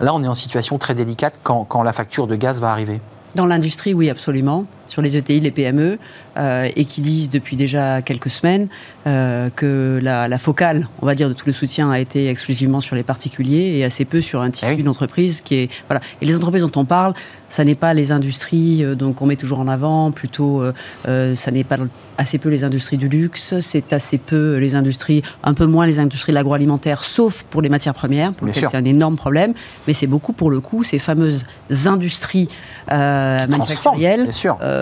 là 0.00 0.14
on 0.14 0.22
est 0.22 0.28
en 0.28 0.34
situation 0.34 0.78
très 0.78 0.94
délicate 0.94 1.40
quand, 1.42 1.64
quand 1.64 1.82
la 1.82 1.92
facture 1.92 2.26
de 2.26 2.36
gaz 2.36 2.60
va 2.60 2.70
arriver? 2.70 3.00
Dans 3.34 3.46
l'industrie, 3.46 3.94
oui, 3.94 4.10
absolument. 4.10 4.66
Sur 4.92 5.00
les 5.00 5.16
ETI, 5.16 5.40
les 5.40 5.50
PME, 5.50 5.98
euh, 6.36 6.68
et 6.76 6.84
qui 6.84 7.00
disent 7.00 7.30
depuis 7.30 7.56
déjà 7.56 8.02
quelques 8.02 8.28
semaines 8.28 8.68
euh, 9.06 9.48
que 9.48 9.98
la, 10.02 10.28
la, 10.28 10.36
focale, 10.38 10.86
on 11.00 11.06
va 11.06 11.14
dire, 11.14 11.30
de 11.30 11.32
tout 11.32 11.46
le 11.46 11.54
soutien 11.54 11.90
a 11.90 11.98
été 11.98 12.28
exclusivement 12.28 12.82
sur 12.82 12.94
les 12.94 13.02
particuliers 13.02 13.78
et 13.78 13.84
assez 13.84 14.04
peu 14.04 14.20
sur 14.20 14.42
un 14.42 14.50
tissu 14.50 14.74
oui. 14.76 14.82
d'entreprise 14.82 15.40
qui 15.40 15.54
est 15.54 15.70
voilà. 15.88 16.02
Et 16.20 16.26
les 16.26 16.36
entreprises 16.36 16.62
dont 16.62 16.78
on 16.78 16.84
parle, 16.84 17.14
ça 17.48 17.64
n'est 17.64 17.74
pas 17.74 17.94
les 17.94 18.12
industries 18.12 18.84
euh, 18.84 18.94
donc 18.94 19.22
on 19.22 19.26
met 19.26 19.36
toujours 19.36 19.60
en 19.60 19.68
avant, 19.68 20.10
plutôt 20.10 20.62
euh, 20.62 21.34
ça 21.34 21.50
n'est 21.50 21.64
pas 21.64 21.76
assez 22.18 22.36
peu 22.36 22.50
les 22.50 22.62
industries 22.62 22.98
du 22.98 23.08
luxe, 23.08 23.58
c'est 23.60 23.94
assez 23.94 24.18
peu 24.18 24.58
les 24.58 24.74
industries, 24.74 25.22
un 25.42 25.54
peu 25.54 25.64
moins 25.64 25.86
les 25.86 25.98
industries 25.98 26.32
de 26.32 26.36
l'agroalimentaire, 26.36 27.02
sauf 27.02 27.44
pour 27.44 27.62
les 27.62 27.70
matières 27.70 27.94
premières, 27.94 28.32
pour 28.32 28.46
lesquelles 28.46 28.68
c'est 28.70 28.76
un 28.76 28.84
énorme 28.84 29.16
problème, 29.16 29.54
mais 29.86 29.94
c'est 29.94 30.06
beaucoup 30.06 30.34
pour 30.34 30.50
le 30.50 30.60
coup 30.60 30.82
ces 30.82 30.98
fameuses 30.98 31.46
industries 31.86 32.48
manufacturielles 32.88 34.28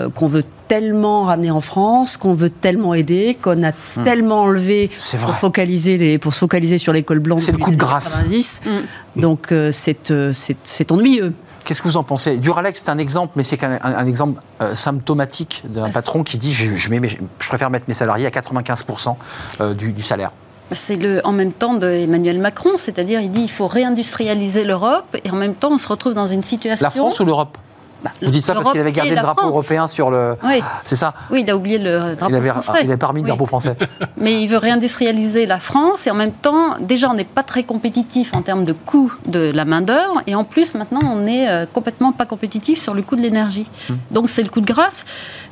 qu'on 0.09 0.27
veut 0.27 0.43
tellement 0.67 1.23
ramener 1.25 1.51
en 1.51 1.61
France, 1.61 2.15
qu'on 2.17 2.33
veut 2.33 2.49
tellement 2.49 2.93
aider, 2.93 3.37
qu'on 3.41 3.63
a 3.63 3.71
Hmm. 3.97 4.03
tellement 4.03 4.43
enlevé 4.43 4.89
pour 5.19 5.35
focaliser 5.35 5.97
les, 5.97 6.17
pour 6.17 6.33
se 6.33 6.39
focaliser 6.39 6.77
sur 6.77 6.93
l'école 6.93 7.19
blanche. 7.19 7.41
C'est 7.41 7.51
le 7.51 7.57
coup 7.57 7.71
de 7.71 7.75
grâce. 7.75 8.23
Mm. 8.65 9.19
Donc 9.19 9.51
euh, 9.51 9.71
c'est 9.71 10.11
euh, 10.11 10.31
c'est 10.33 10.91
ennuyeux. 10.91 11.33
Qu'est-ce 11.65 11.81
que 11.81 11.87
vous 11.87 11.97
en 11.97 12.03
pensez? 12.03 12.37
Duralex, 12.37 12.81
c'est 12.83 12.89
un 12.89 12.97
exemple, 12.97 13.33
mais 13.35 13.43
c'est 13.43 13.63
un, 13.63 13.73
un, 13.73 13.95
un, 13.95 14.07
exemple 14.07 14.41
euh, 14.61 14.73
symptomatique 14.75 15.63
d'un 15.67 15.89
patron 15.89 16.23
qui 16.23 16.37
dit 16.37 16.53
je, 16.53 16.75
je, 16.75 16.89
mets 16.89 16.99
mes, 16.99 17.09
je, 17.09 17.47
préfère 17.47 17.69
mettre 17.69 17.85
mes 17.87 17.93
salariés 17.93 18.25
à 18.25 18.29
95% 18.29 19.15
euh, 19.59 19.73
du, 19.73 19.93
du 19.93 20.01
salaire. 20.01 20.31
C'est 20.71 20.95
le 20.95 21.21
en 21.25 21.33
même 21.33 21.51
temps 21.51 21.73
de 21.73 21.87
Emmanuel 21.87 22.39
Macron, 22.39 22.71
c'est-à-dire 22.77 23.19
il 23.21 23.29
dit 23.29 23.41
il 23.41 23.51
faut 23.51 23.67
réindustrialiser 23.67 24.63
l'Europe 24.63 25.17
et 25.23 25.29
en 25.29 25.35
même 25.35 25.53
temps 25.53 25.69
on 25.71 25.77
se 25.77 25.87
retrouve 25.87 26.13
dans 26.13 26.27
une 26.27 26.43
situation. 26.43 26.83
La 26.85 26.89
France 26.89 27.19
ou 27.19 27.25
l'Europe? 27.25 27.57
Bah, 28.03 28.11
Vous 28.21 28.31
dites 28.31 28.45
ça 28.45 28.53
parce 28.53 28.71
qu'il 28.71 28.79
avait 28.79 28.91
gardé 28.91 29.11
le 29.11 29.17
drapeau 29.17 29.41
France. 29.41 29.51
européen 29.51 29.87
sur 29.87 30.09
le. 30.09 30.35
Oui. 30.43 30.61
C'est 30.85 30.95
ça 30.95 31.13
Oui, 31.29 31.41
il 31.41 31.49
a 31.49 31.55
oublié 31.55 31.77
le 31.77 32.15
drapeau 32.15 32.33
il 32.33 32.35
avait, 32.35 32.49
français. 32.49 32.71
Il 32.81 32.87
avait 32.87 32.97
pas 32.97 33.07
remis 33.07 33.21
oui. 33.21 33.25
le 33.25 33.29
drapeau 33.29 33.45
français. 33.45 33.75
Mais 34.17 34.41
il 34.41 34.47
veut 34.47 34.57
réindustrialiser 34.57 35.45
la 35.45 35.59
France 35.59 36.07
et 36.07 36.11
en 36.11 36.15
même 36.15 36.31
temps, 36.31 36.75
déjà, 36.79 37.09
on 37.09 37.13
n'est 37.13 37.23
pas 37.23 37.43
très 37.43 37.63
compétitif 37.63 38.33
en 38.33 38.41
termes 38.41 38.65
de 38.65 38.73
coût 38.73 39.13
de 39.25 39.51
la 39.53 39.65
main-d'œuvre 39.65 40.21
et 40.27 40.35
en 40.35 40.43
plus, 40.43 40.75
maintenant, 40.75 41.01
on 41.03 41.27
est 41.27 41.49
euh, 41.49 41.65
complètement 41.71 42.11
pas 42.11 42.25
compétitif 42.25 42.79
sur 42.79 42.93
le 42.93 43.01
coût 43.01 43.15
de 43.15 43.21
l'énergie. 43.21 43.67
Mmh. 43.89 43.93
Donc, 44.11 44.29
c'est 44.29 44.43
le 44.43 44.49
coup 44.49 44.61
de 44.61 44.65
grâce. 44.65 45.05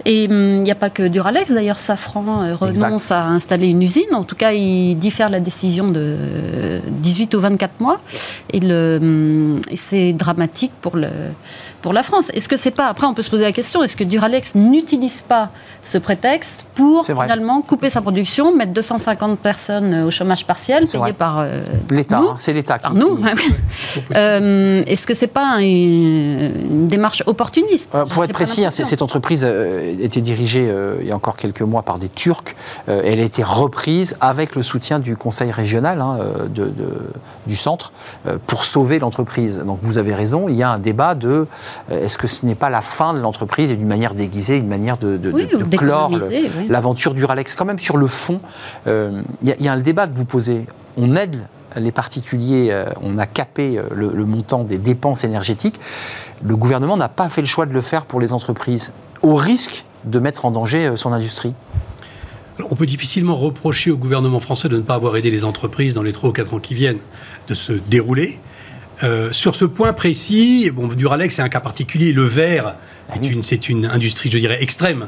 Et 0.05 0.25
il 0.25 0.31
hum, 0.31 0.63
n'y 0.63 0.71
a 0.71 0.75
pas 0.75 0.89
que 0.89 1.07
Duralex, 1.07 1.51
d'ailleurs, 1.51 1.79
Safran 1.79 2.43
euh, 2.43 2.55
renonce 2.55 3.12
à 3.12 3.25
installer 3.25 3.67
une 3.67 3.81
usine. 3.81 4.13
En 4.13 4.23
tout 4.23 4.35
cas, 4.35 4.51
il 4.51 4.95
diffère 4.95 5.29
la 5.29 5.39
décision 5.39 5.88
de 5.88 6.79
18 6.89 7.33
ou 7.35 7.39
24 7.39 7.81
mois. 7.81 7.99
Et, 8.51 8.59
le, 8.59 9.59
et 9.69 9.75
c'est 9.75 10.13
dramatique 10.13 10.71
pour, 10.81 10.95
le, 10.95 11.09
pour 11.81 11.93
la 11.93 12.03
France. 12.03 12.29
Est-ce 12.33 12.49
que 12.49 12.57
c'est 12.57 12.71
pas. 12.71 12.87
Après, 12.87 13.07
on 13.07 13.13
peut 13.13 13.21
se 13.21 13.29
poser 13.29 13.43
la 13.43 13.51
question 13.51 13.83
est-ce 13.83 13.97
que 13.97 14.03
Duralex 14.03 14.55
n'utilise 14.55 15.21
pas 15.21 15.49
ce 15.83 15.97
prétexte 15.97 16.65
pour 16.75 17.05
finalement 17.05 17.61
couper 17.61 17.89
sa 17.89 18.01
production, 18.01 18.55
mettre 18.55 18.73
250 18.73 19.39
personnes 19.39 20.03
au 20.03 20.11
chômage 20.11 20.45
partiel, 20.45 20.85
payé 20.85 20.97
vrai. 20.97 21.13
par 21.13 21.39
euh, 21.39 21.61
l'État 21.89 22.19
hein, 22.19 22.35
C'est 22.37 22.53
l'État 22.53 22.79
par 22.79 22.93
nous. 22.93 23.19
euh, 24.15 24.83
est-ce 24.85 25.07
que 25.07 25.13
c'est 25.13 25.27
pas 25.27 25.55
un, 25.55 25.59
une 25.59 26.87
démarche 26.87 27.23
opportuniste? 27.25 27.95
Euh, 27.95 28.05
Pour 28.05 28.23
être 28.23 28.33
précis, 28.33 28.65
hein, 28.65 28.69
cette 28.71 29.01
entreprise 29.01 29.45
euh, 29.45 29.95
était 30.01 30.21
dirigée 30.21 30.67
euh, 30.69 30.97
il 31.01 31.07
y 31.07 31.11
a 31.11 31.15
encore 31.15 31.37
quelques 31.37 31.61
mois 31.61 31.83
par 31.83 31.99
des 31.99 32.09
Turcs. 32.09 32.55
Euh, 32.87 33.01
elle 33.05 33.19
a 33.19 33.23
été 33.23 33.43
reprise 33.43 34.15
avec 34.21 34.55
le 34.55 34.63
soutien 34.63 34.99
du 34.99 35.15
Conseil 35.15 35.51
régional 35.51 36.01
hein, 36.01 36.17
de, 36.49 36.65
de, 36.65 37.11
du 37.47 37.55
centre 37.55 37.91
pour 38.47 38.65
sauver 38.65 38.99
l'entreprise. 38.99 39.59
Donc 39.65 39.79
vous 39.81 39.97
avez 39.97 40.13
raison, 40.13 40.47
il 40.49 40.55
y 40.55 40.63
a 40.63 40.69
un 40.69 40.79
débat 40.79 41.15
de 41.15 41.47
est-ce 41.89 42.17
que 42.17 42.27
ce 42.27 42.45
n'est 42.45 42.55
pas 42.55 42.69
la 42.69 42.82
fin 42.82 43.13
de 43.13 43.19
l'entreprise 43.19 43.71
et 43.71 43.75
d'une 43.75 43.88
manière 43.88 44.13
déguisée, 44.13 44.58
une 44.58 44.67
manière 44.67 44.97
de, 44.97 45.17
de, 45.17 45.32
oui, 45.32 45.47
de 45.47 45.77
clore 45.77 46.12
l'aventure 46.69 47.12
oui. 47.12 47.17
du 47.17 47.25
Ralex? 47.25 47.55
Quand 47.55 47.65
même 47.65 47.79
sur 47.79 47.97
le 47.97 48.08
fond, 48.08 48.41
euh, 48.88 49.21
il 49.41 49.55
y, 49.60 49.63
y, 49.63 49.67
a 49.67 49.73
un 49.73 49.79
débat 49.79 50.08
que 50.08 50.15
vous 50.15 50.25
posez. 50.25 50.65
On 50.97 51.15
aide 51.15 51.47
les 51.75 51.91
particuliers, 51.91 52.69
euh, 52.71 52.86
on 53.01 53.17
a 53.17 53.27
capé 53.27 53.82
le, 53.93 54.12
le, 54.12 54.25
montant 54.25 54.63
des 54.63 54.77
dépenses 54.77 55.23
énergétiques. 55.23 55.79
Le 56.43 56.55
gouvernement 56.55 56.97
n'a 56.97 57.10
pas 57.10 57.29
fait 57.29 57.41
le 57.41 57.47
choix 57.47 57.65
de 57.65 57.73
le 57.73 57.82
faire 57.82 58.05
pour 58.05 58.19
les 58.19 58.34
entreprises, 58.34 58.91
au 59.21 59.36
risque 59.36 59.86
de 60.05 60.19
mettre 60.19 60.45
en 60.45 60.51
danger 60.51 60.88
euh, 60.88 60.97
son 60.97 61.12
industrie. 61.12 61.53
On 62.69 62.75
peut 62.75 62.86
difficilement 62.86 63.38
reprocher 63.38 63.91
au 63.91 63.97
gouvernement 63.97 64.39
français 64.39 64.67
de 64.67 64.77
ne 64.77 64.82
pas 64.82 64.95
avoir 64.95 65.15
aidé 65.15 65.32
les 65.32 65.45
entreprises 65.45 65.93
dans 65.93 66.03
les 66.03 66.12
3 66.12 66.29
ou 66.29 66.34
4 66.34 66.55
ans 66.55 66.60
qui 66.60 66.73
viennent 66.73 66.99
de 67.47 67.53
se 67.53 67.71
dérouler. 67.73 68.39
Euh, 69.03 69.31
sur 69.31 69.55
ce 69.55 69.65
point 69.65 69.93
précis, 69.93 70.71
bon, 70.71 70.88
Duralex 70.88 71.35
c'est 71.35 71.41
un 71.41 71.49
cas 71.49 71.62
particulier. 71.62 72.12
Le 72.12 72.23
verre, 72.23 72.75
c'est 73.13 73.31
une, 73.31 73.43
c'est 73.43 73.69
une 73.69 73.85
industrie, 73.85 74.29
je 74.29 74.38
dirais, 74.38 74.62
extrême, 74.62 75.07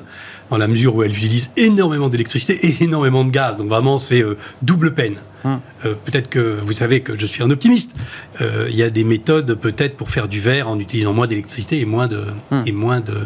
dans 0.50 0.58
la 0.58 0.68
mesure 0.68 0.96
où 0.96 1.04
elle 1.04 1.12
utilise 1.12 1.50
énormément 1.58 2.10
d'électricité 2.10 2.60
et 2.66 2.84
énormément 2.84 3.24
de 3.24 3.32
gaz. 3.32 3.58
Donc 3.58 3.68
vraiment, 3.68 3.98
c'est 3.98 4.22
euh, 4.22 4.38
double 4.62 4.94
peine. 4.94 5.16
Hum. 5.44 5.60
Euh, 5.86 5.96
peut-être 6.06 6.30
que 6.30 6.60
vous 6.62 6.74
savez 6.74 7.02
que 7.02 7.20
je 7.20 7.26
suis 7.26 7.44
un 7.44 7.50
optimiste. 7.50 7.92
Euh, 8.42 8.68
il 8.70 8.76
y 8.76 8.84
a 8.84 8.90
des 8.90 9.04
méthodes 9.04 9.56
peut-être 9.56 9.98
pour 9.98 10.10
faire 10.10 10.28
du 10.28 10.40
verre 10.40 10.70
en 10.70 10.80
utilisant 10.80 11.14
moins 11.14 11.28
d'électricité 11.28 11.80
et 11.80 11.86
moins 11.86 12.08
de, 12.08 12.24
hum. 12.52 12.64
et 12.66 12.72
moins 12.72 13.00
de, 13.00 13.18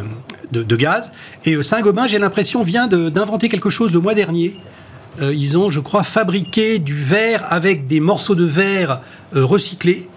de, 0.52 0.64
de 0.64 0.76
gaz. 0.76 1.12
Et 1.44 1.62
Saint-Gobain, 1.62 2.08
j'ai 2.08 2.20
l'impression, 2.20 2.64
vient 2.64 2.88
d'inventer 2.88 3.50
quelque 3.50 3.70
chose 3.70 3.92
le 3.92 4.00
mois 4.00 4.14
dernier. 4.14 4.56
Ils 5.22 5.58
ont, 5.58 5.70
je 5.70 5.80
crois, 5.80 6.04
fabriqué 6.04 6.78
du 6.78 6.94
verre 6.94 7.46
avec 7.48 7.88
des 7.88 8.02
morceaux 8.02 8.36
de 8.36 8.44
verre 8.44 9.00
recyclés. 9.32 10.10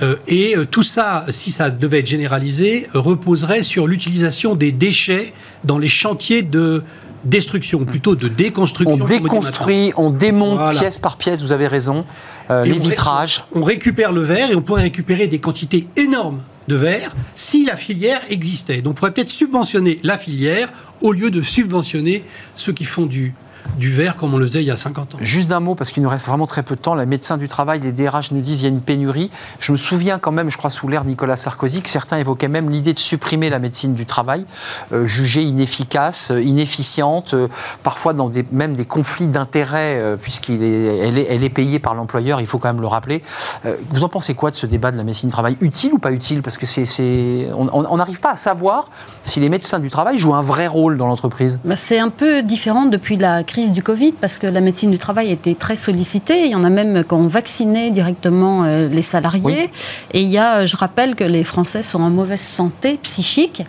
Euh, 0.00 0.16
et 0.26 0.56
euh, 0.56 0.64
tout 0.64 0.82
ça, 0.82 1.26
si 1.28 1.52
ça 1.52 1.70
devait 1.70 2.00
être 2.00 2.06
généralisé, 2.06 2.88
euh, 2.94 3.00
reposerait 3.00 3.62
sur 3.62 3.86
l'utilisation 3.86 4.54
des 4.54 4.72
déchets 4.72 5.32
dans 5.64 5.78
les 5.78 5.88
chantiers 5.88 6.42
de 6.42 6.82
destruction, 7.24 7.84
plutôt 7.84 8.16
de 8.16 8.28
déconstruction. 8.28 9.04
On 9.04 9.06
déconstruit, 9.06 9.92
on 9.96 10.10
démonte 10.10 10.58
voilà. 10.58 10.80
pièce 10.80 10.98
par 10.98 11.18
pièce, 11.18 11.40
vous 11.42 11.52
avez 11.52 11.68
raison, 11.68 12.04
les 12.50 12.72
vitrages. 12.72 13.44
On, 13.52 13.60
on 13.60 13.64
récupère 13.64 14.12
le 14.12 14.22
verre 14.22 14.50
et 14.50 14.56
on 14.56 14.62
pourrait 14.62 14.82
récupérer 14.82 15.28
des 15.28 15.38
quantités 15.38 15.86
énormes 15.96 16.40
de 16.66 16.74
verre 16.74 17.14
si 17.36 17.64
la 17.64 17.76
filière 17.76 18.20
existait. 18.28 18.82
Donc 18.82 18.94
il 18.96 19.00
faudrait 19.00 19.14
peut-être 19.14 19.30
subventionner 19.30 20.00
la 20.02 20.18
filière 20.18 20.72
au 21.00 21.12
lieu 21.12 21.30
de 21.30 21.42
subventionner 21.42 22.24
ceux 22.56 22.72
qui 22.72 22.84
font 22.84 23.06
du, 23.06 23.34
du 23.76 23.92
verre 23.92 24.16
comme 24.16 24.34
on 24.34 24.38
le 24.38 24.46
faisait 24.46 24.62
il 24.62 24.66
y 24.66 24.70
a 24.70 24.76
50 24.76 25.14
ans. 25.14 25.18
Juste 25.20 25.48
d'un 25.48 25.60
mot, 25.60 25.74
parce 25.74 25.90
qu'il 25.90 26.02
nous 26.02 26.08
reste 26.08 26.26
vraiment 26.26 26.46
très 26.46 26.62
peu 26.62 26.76
de 26.76 26.80
temps. 26.80 26.94
Les 26.94 27.06
médecins 27.06 27.36
du 27.36 27.48
travail, 27.48 27.80
les 27.80 27.92
DRH 27.92 28.32
nous 28.32 28.40
disent 28.40 28.58
qu'il 28.58 28.68
y 28.68 28.70
a 28.70 28.74
une 28.74 28.80
pénurie. 28.80 29.30
Je 29.60 29.72
me 29.72 29.76
souviens 29.76 30.18
quand 30.18 30.32
même, 30.32 30.50
je 30.50 30.58
crois 30.58 30.70
sous 30.70 30.88
l'ère 30.88 31.04
Nicolas 31.04 31.36
Sarkozy, 31.36 31.82
que 31.82 31.90
certains 31.90 32.18
évoquaient 32.18 32.48
même 32.48 32.70
l'idée 32.70 32.92
de 32.92 32.98
supprimer 32.98 33.50
la 33.50 33.58
médecine 33.58 33.94
du 33.94 34.06
travail, 34.06 34.44
euh, 34.92 35.06
jugée 35.06 35.42
inefficace, 35.42 36.30
euh, 36.30 36.42
inefficiente, 36.42 37.34
euh, 37.34 37.48
parfois 37.82 38.12
dans 38.12 38.28
des, 38.28 38.44
même 38.52 38.74
des 38.74 38.84
conflits 38.84 39.26
d'intérêts, 39.26 39.98
euh, 39.98 40.16
puisqu'elle 40.16 40.62
est, 40.62 40.98
elle 40.98 41.18
est, 41.18 41.26
elle 41.28 41.44
est, 41.44 41.50
payée 41.50 41.78
par 41.78 41.94
l'employeur, 41.94 42.40
il 42.40 42.46
faut 42.46 42.58
quand 42.58 42.68
même 42.68 42.80
le 42.80 42.86
rappeler. 42.86 43.22
Euh, 43.66 43.76
vous 43.90 44.04
en 44.04 44.08
pensez 44.08 44.34
quoi 44.34 44.50
de 44.50 44.56
ce 44.56 44.66
débat 44.66 44.90
de 44.90 44.96
la 44.96 45.04
médecine 45.04 45.28
du 45.28 45.32
travail? 45.32 45.56
Utile 45.60 45.92
ou 45.94 45.98
pas 45.98 46.12
utile? 46.12 46.42
Parce 46.42 46.56
que 46.56 46.66
c'est, 46.66 47.50
on 47.52 47.96
n'arrive 47.96 48.20
pas 48.20 48.32
à 48.32 48.36
savoir 48.36 48.88
si 49.24 49.40
les 49.40 49.48
médecins 49.48 49.78
du 49.78 49.88
travail 49.88 50.18
jouent 50.18 50.34
un 50.34 50.42
vrai 50.42 50.66
rôle 50.66 50.96
dans 50.96 51.06
l'entreprise. 51.06 51.58
Bah 51.64 51.76
c'est 51.76 51.98
un 51.98 52.08
peu 52.08 52.42
différent 52.42 52.86
depuis 52.86 53.16
la 53.16 53.42
crise 53.52 53.72
du 53.72 53.82
Covid 53.82 54.12
parce 54.12 54.38
que 54.38 54.46
la 54.46 54.62
médecine 54.62 54.90
du 54.90 54.96
travail 54.96 55.30
était 55.30 55.54
très 55.54 55.76
sollicitée. 55.76 56.46
Il 56.46 56.52
y 56.52 56.54
en 56.54 56.64
a 56.64 56.70
même 56.70 57.04
qui 57.04 57.12
ont 57.12 57.26
vacciné 57.26 57.90
directement 57.90 58.64
euh, 58.64 58.88
les 58.88 59.02
salariés. 59.02 59.42
Oui. 59.44 59.70
Et 60.14 60.22
il 60.22 60.28
y 60.28 60.38
a, 60.38 60.64
je 60.64 60.74
rappelle 60.74 61.14
que 61.14 61.24
les 61.24 61.44
Français 61.44 61.82
sont 61.82 62.00
en 62.00 62.08
mauvaise 62.08 62.40
santé 62.40 62.98
psychique 63.02 63.62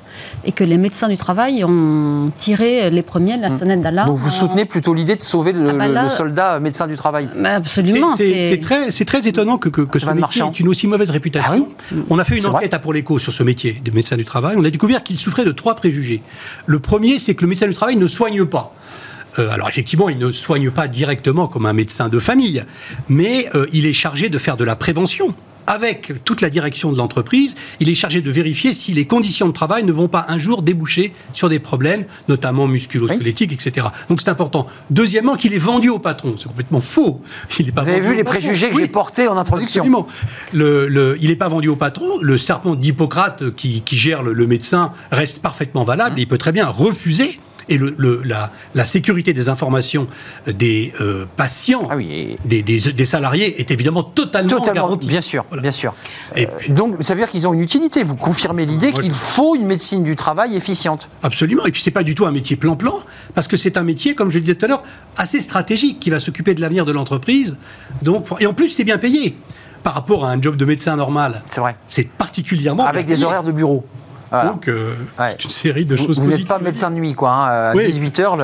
et 0.46 0.54
que 0.54 0.64
les 0.64 0.78
médecins 0.78 1.10
du 1.10 1.18
travail 1.18 1.66
ont 1.66 2.32
tiré 2.38 2.90
les 2.90 3.02
premiers 3.02 3.36
de 3.36 3.42
la 3.42 3.52
sonnette 3.58 3.82
d'alarme. 3.82 4.08
Donc 4.08 4.18
vous 4.18 4.32
soutenez 4.32 4.64
plutôt 4.64 4.94
l'idée 4.94 5.18
de 5.18 5.22
sauver 5.22 5.52
le, 5.52 5.72
ah 5.72 5.74
bah 5.74 5.88
là, 5.90 6.04
le, 6.06 6.10
soldat 6.10 6.62
médecin 6.62 6.88
du 6.88 6.96
travail 6.96 7.28
bah 7.36 7.56
Absolument. 7.56 8.16
C'est 8.16 8.62
très, 8.62 8.90
très, 8.90 9.28
étonnant 9.28 9.58
que, 9.58 9.68
que, 9.68 9.82
que 9.82 10.00
ce 10.00 10.06
métier 10.06 10.22
marchand. 10.22 10.52
ait 10.52 10.60
une 10.60 10.70
aussi 10.70 10.88
mauvaise 10.88 11.10
réputation. 11.10 11.68
Ah 11.68 11.92
oui 11.92 12.04
on 12.10 12.20
a 12.20 12.24
fait 12.24 12.38
une 12.38 12.46
enquête 12.46 12.72
vrai. 12.72 12.76
à 12.76 12.80
Pour 12.80 12.94
l'écho 12.94 13.20
sur 13.20 13.34
ce 13.34 13.44
métier 13.44 13.82
de 13.84 13.92
médecin 13.92 14.16
du 14.16 14.24
travail. 14.24 14.56
On 14.58 14.64
a 14.64 14.70
découvert 14.70 15.04
qu'il 15.04 15.20
souffrait 15.20 15.46
de 15.46 15.52
trois 15.52 15.76
préjugés. 15.76 16.22
Le 16.68 16.80
premier, 16.80 17.20
c'est 17.20 17.36
que 17.36 17.42
le 17.42 17.48
médecin 17.48 17.68
du 17.68 17.74
travail 17.74 17.98
ne 17.98 18.08
soigne 18.08 18.46
pas. 18.46 18.74
Euh, 19.40 19.50
alors 19.50 19.70
effectivement, 19.70 20.10
il 20.10 20.18
ne 20.18 20.32
soigne 20.32 20.72
pas 20.72 20.88
directement 20.88 21.48
comme 21.48 21.66
un 21.66 21.74
médecin 21.74 22.10
de 22.10 22.20
famille, 22.20 22.64
mais 23.10 23.50
euh, 23.56 23.66
il 23.74 23.86
est 23.86 23.94
chargé 23.94 24.30
de 24.30 24.38
faire 24.38 24.58
de 24.58 24.64
la 24.64 24.76
prévention. 24.76 25.36
Avec 25.66 26.12
toute 26.26 26.42
la 26.42 26.50
direction 26.50 26.92
de 26.92 26.98
l'entreprise, 26.98 27.56
il 27.80 27.88
est 27.88 27.96
chargé 27.96 28.22
de 28.22 28.30
vérifier 28.30 28.74
si 28.74 28.92
les 28.92 29.06
conditions 29.06 29.48
de 29.48 29.54
travail 29.54 29.86
ne 29.86 29.94
vont 29.94 30.10
pas 30.10 30.26
un 30.28 30.38
jour 30.38 30.62
déboucher 30.62 31.14
sur 31.34 31.48
des 31.48 31.60
problèmes, 31.60 32.06
notamment 32.28 32.68
musculo-squelettiques, 32.68 33.52
oui. 33.52 33.58
etc. 33.66 33.88
Donc 34.10 34.20
c'est 34.20 34.30
important. 34.30 34.68
Deuxièmement, 34.90 35.36
qu'il 35.36 35.54
est 35.54 35.60
vendu 35.60 35.88
au 35.88 36.00
patron. 36.00 36.36
C'est 36.38 36.50
complètement 36.50 36.82
faux. 36.82 37.22
Il 37.60 37.70
est 37.70 37.72
pas 37.72 37.84
Vous 37.84 37.90
avez 37.90 38.02
vu 38.02 38.14
les 38.14 38.26
préjugés 38.26 38.72
que 38.72 38.76
oui. 38.76 38.82
j'ai 38.82 38.88
portés 38.90 39.30
en 39.30 39.38
introduction 39.38 39.84
Absolument. 39.84 40.08
Le, 40.52 40.90
le, 40.90 41.18
il 41.22 41.30
n'est 41.30 41.38
pas 41.38 41.48
vendu 41.48 41.70
au 41.70 41.78
patron. 41.78 42.20
Le 42.22 42.38
serpent 42.38 42.76
d'Hippocrate 42.76 43.56
qui, 43.56 43.84
qui, 43.84 43.98
gère 43.98 44.22
le, 44.22 44.34
le, 44.34 44.48
médecin 44.48 44.92
reste 45.12 45.42
parfaitement 45.42 45.86
valable. 45.86 46.18
Mmh. 46.18 46.20
Il 46.20 46.28
peut 46.28 46.38
très 46.38 46.52
bien 46.52 46.68
refuser 46.68 47.40
Et 47.70 47.78
le, 47.78 47.96
le- 47.98 48.22
la, 48.24 48.52
la 48.76 48.86
sécurité 48.86 49.34
des 49.34 49.50
informations 49.50 50.08
des 50.48 50.94
euh, 51.02 51.26
patients, 51.38 51.88
Ah 51.90 51.96
oui, 51.96 52.38
des, 52.46 52.62
des- 52.62 52.92
des 52.92 53.06
salariés, 53.06 53.60
est 53.62 53.72
évidemment 53.72 54.04
totalement, 54.04 54.50
Totalement, 54.50 54.74
garantie. 54.74 55.08
bien 55.08 55.22
sûr, 55.22 55.46
Voilà. 55.50 55.62
bien 55.62 55.72
sûr. 55.72 55.94
Et 56.36 56.48
Euh, 56.48 56.50
donc, 56.70 56.98
ça 57.02 57.14
veut 57.14 57.22
dire 57.22 57.30
qu'ils 57.30 57.48
ont 57.48 57.54
une 57.54 57.62
utilité. 57.62 58.04
Vous 58.04 58.16
confirmez 58.16 58.66
l'idée 58.66 58.92
qu'il 58.94 59.14
faut 59.14 59.56
une 59.56 59.66
médecine 59.66 60.04
du 60.04 60.16
travail 60.16 60.56
efficiente. 60.56 61.10
Absolument. 61.22 61.66
Et 61.66 61.72
puis, 61.72 61.82
c'est 61.82 61.92
pas 61.92 62.04
du 62.04 62.16
tout 62.16 62.26
un 62.26 62.32
métier 62.32 62.56
plan-plan, 62.56 62.96
parce 63.34 63.48
que 63.48 63.58
c'est 63.58 63.78
un 63.78 63.84
métier, 63.84 64.16
comme 64.16 64.30
je 64.32 64.38
le 64.38 64.44
disais 64.44 64.56
tout 64.56 64.66
à 64.66 64.70
l'heure, 64.70 64.84
assez 65.18 65.40
stratégique, 65.40 66.00
qui 66.00 66.10
va 66.10 66.20
s'occuper 66.20 66.54
de 66.54 66.62
l'avenir 66.62 66.86
de 66.86 66.92
l'entreprise. 66.92 67.58
Donc, 68.02 68.28
et 68.40 68.46
en 68.46 68.54
plus, 68.54 68.70
c'est 68.70 68.84
bien 68.84 68.98
payé. 68.98 69.36
Par 69.84 69.94
rapport 69.96 70.24
à 70.26 70.32
un 70.32 70.42
job 70.42 70.56
de 70.56 70.64
médecin 70.64 70.96
normal, 70.96 71.42
C'est 71.50 71.60
vrai. 71.60 71.76
c'est 71.90 72.08
particulièrement 72.08 72.86
Avec 72.86 73.06
des 73.06 73.22
horaires 73.24 73.44
de 73.44 73.52
bureau. 73.52 73.86
Voilà. 74.34 74.50
Donc, 74.50 74.68
euh, 74.68 74.96
Ouais. 75.20 75.38
une 75.44 75.50
série 75.52 75.86
de 75.86 75.96
Vous- 75.96 76.06
choses 76.08 76.20
Vous 76.20 76.28
n'êtes 76.28 76.48
pas 76.48 76.58
médecin 76.60 76.90
de 76.90 76.96
nuit, 76.96 77.14
quoi. 77.14 77.32
hein. 77.32 77.46
À 77.72 77.76
Oui. 77.76 77.86
18h, 77.86 78.36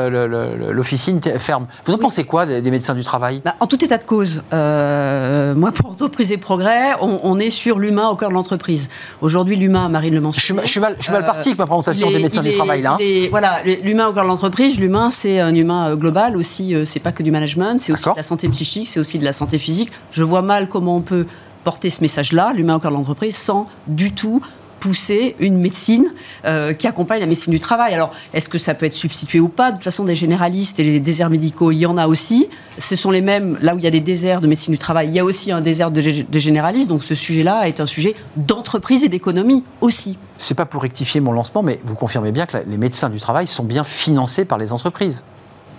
l'officine 0.72 1.20
ferme. 1.40 1.66
Vous 1.86 1.94
en 1.94 1.98
pensez 1.98 2.24
quoi 2.26 2.46
des, 2.46 2.62
des 2.62 2.72
médecins 2.72 2.94
du 2.96 3.04
travail? 3.04 3.42
Bah, 3.44 3.56
en 3.60 3.66
tout 3.68 3.84
état 3.84 3.98
de 3.98 4.04
cause, 4.04 4.44
euh, 4.54 5.56
moi 5.56 5.72
pour 5.72 5.88
Entreprise 5.92 6.32
et 6.32 6.38
Progrès, 6.38 6.94
on, 7.02 7.20
on 7.24 7.40
est 7.40 7.50
sur 7.50 7.80
l'humain 7.80 8.08
au 8.10 8.16
cœur 8.16 8.30
de 8.30 8.36
l'entreprise. 8.36 8.90
Aujourd'hui, 9.22 9.56
l'humain, 9.56 9.90
Marine 9.90 10.14
le 10.14 10.20
je 10.32 10.40
suis, 10.40 10.54
mentionne. 10.54 10.58
ma- 10.58 10.62
je 10.66 10.68
suis 10.72 10.80
mal, 10.80 10.96
je 11.00 11.04
suis 11.04 11.12
mal 11.14 11.26
parti 11.26 11.50
avec 11.50 11.60
ma 11.60 11.66
présentation 11.66 12.08
Euh, 12.08 12.10
il 12.12 12.14
est- 12.14 12.18
des 12.18 12.24
médecins 12.24 12.44
du 12.44 12.50
est- 12.50 12.56
travail, 12.58 12.82
là. 12.82 12.92
hein. 12.94 12.98
est- 13.00 13.30
voilà, 13.30 13.64
l'humain 13.84 14.08
au 14.08 14.14
cœur 14.14 14.24
de 14.24 14.30
l'entreprise, 14.30 14.80
l'humain 14.80 15.10
c'est 15.10 15.40
un 15.40 15.54
humain 15.56 15.96
global 15.96 16.38
aussi, 16.38 16.76
c'est 16.86 17.00
pas 17.00 17.12
que 17.12 17.24
du 17.24 17.32
management, 17.32 17.82
c'est 17.82 17.94
aussi 17.94 18.10
de 18.10 18.16
la 18.16 18.24
santé 18.24 18.48
psychique, 18.50 18.88
c'est 18.88 19.00
aussi 19.00 19.18
de 19.18 19.26
la 19.26 19.32
santé 19.34 19.58
physique. 19.58 19.92
Je 20.12 20.24
vois 20.24 20.42
mal 20.42 20.68
comment 20.70 20.96
on 20.98 21.02
peut 21.02 21.26
porter 21.64 21.90
ce 21.90 22.02
message-là, 22.02 22.52
l'humain 22.56 22.76
au 22.76 22.80
cœur 22.80 22.92
de 22.92 22.96
l'entreprise, 22.96 23.36
sans 23.36 23.66
du 23.88 24.12
tout 24.12 24.42
pousser 24.80 25.36
une 25.40 25.58
médecine 25.58 26.08
euh, 26.46 26.74
qui 26.74 26.88
accompagne 26.88 27.20
la 27.20 27.26
médecine 27.26 27.52
du 27.52 27.60
travail. 27.60 27.94
Alors, 27.94 28.12
est-ce 28.34 28.50
que 28.50 28.58
ça 28.58 28.74
peut 28.74 28.86
être 28.86 28.94
substitué 28.94 29.40
ou 29.40 29.50
pas? 29.50 29.72
De 29.72 29.76
toute 29.78 29.84
façon, 29.84 30.06
des 30.06 30.16
généralistes 30.16 30.80
et 30.80 30.84
les 30.84 31.00
déserts 31.00 31.30
médicaux, 31.30 31.72
il 31.72 31.78
y 31.80 31.86
en 31.86 31.98
a 31.98 32.08
aussi. 32.08 32.50
Ce 32.78 32.96
sont 32.96 33.12
les 33.12 33.22
mêmes, 33.22 33.58
là 33.62 33.76
où 33.76 33.78
il 33.78 33.84
y 33.84 33.88
a 33.88 33.92
des 33.92 34.00
déserts 34.00 34.42
de 34.42 34.48
médecine 34.48 34.72
du 34.72 34.78
travail, 34.78 35.10
il 35.10 35.14
y 35.14 35.20
a 35.20 35.26
aussi 35.26 35.52
un 35.52 35.62
désert 35.62 35.92
de, 35.92 36.02
gé- 36.02 36.30
de 36.30 36.40
généralistes. 36.40 36.90
Donc, 36.90 37.04
ce 37.04 37.16
sujet-là 37.16 37.68
est 37.68 37.80
un 37.80 37.86
sujet 37.86 38.16
d'entreprise 38.36 39.04
et 39.04 39.10
d'économie 39.10 39.64
aussi. 39.82 40.18
C'est 40.38 40.56
pas 40.56 40.66
pour 40.66 40.82
rectifier 40.82 41.20
mon 41.22 41.32
lancement, 41.32 41.64
mais 41.64 41.80
vous 41.86 41.96
confirmez 41.96 42.32
bien 42.32 42.46
que 42.46 42.58
la- 42.58 42.64
les 42.64 42.78
médecins 42.78 43.10
du 43.10 43.20
travail 43.20 43.48
sont 43.48 43.64
bien 43.64 43.84
financés 43.84 44.46
par 44.46 44.58
les 44.58 44.72
entreprises. 44.72 45.24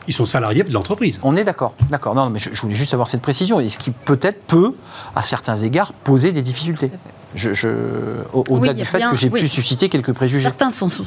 Ils 0.08 0.14
sont 0.14 0.26
salariés 0.26 0.64
de 0.64 0.72
l'entreprise. 0.72 1.20
On 1.22 1.36
est 1.36 1.44
d'accord, 1.44 1.74
d'accord. 1.90 2.14
Non, 2.14 2.30
mais 2.30 2.38
je, 2.38 2.50
je 2.52 2.60
voulais 2.62 2.74
juste 2.74 2.94
avoir 2.94 3.08
cette 3.08 3.22
précision. 3.22 3.60
Et 3.60 3.68
ce 3.68 3.78
qui 3.78 3.90
peut-être 3.90 4.42
peut, 4.46 4.74
à 5.14 5.22
certains 5.22 5.56
égards, 5.58 5.92
poser 5.92 6.32
des 6.32 6.42
difficultés? 6.42 6.90
Je, 7.36 7.54
je- 7.54 7.68
au- 8.32 8.42
Au-delà 8.48 8.72
Oui, 8.72 8.78
du 8.78 8.84
fait 8.84 9.00
que 9.00 9.14
j'ai 9.14 9.28
oui. 9.28 9.40
pu 9.42 9.46
susciter 9.48 9.88
quelques 9.88 10.12
préjugés. 10.12 10.42
Certains 10.42 10.72
sont, 10.72 10.88
sont- 10.88 11.04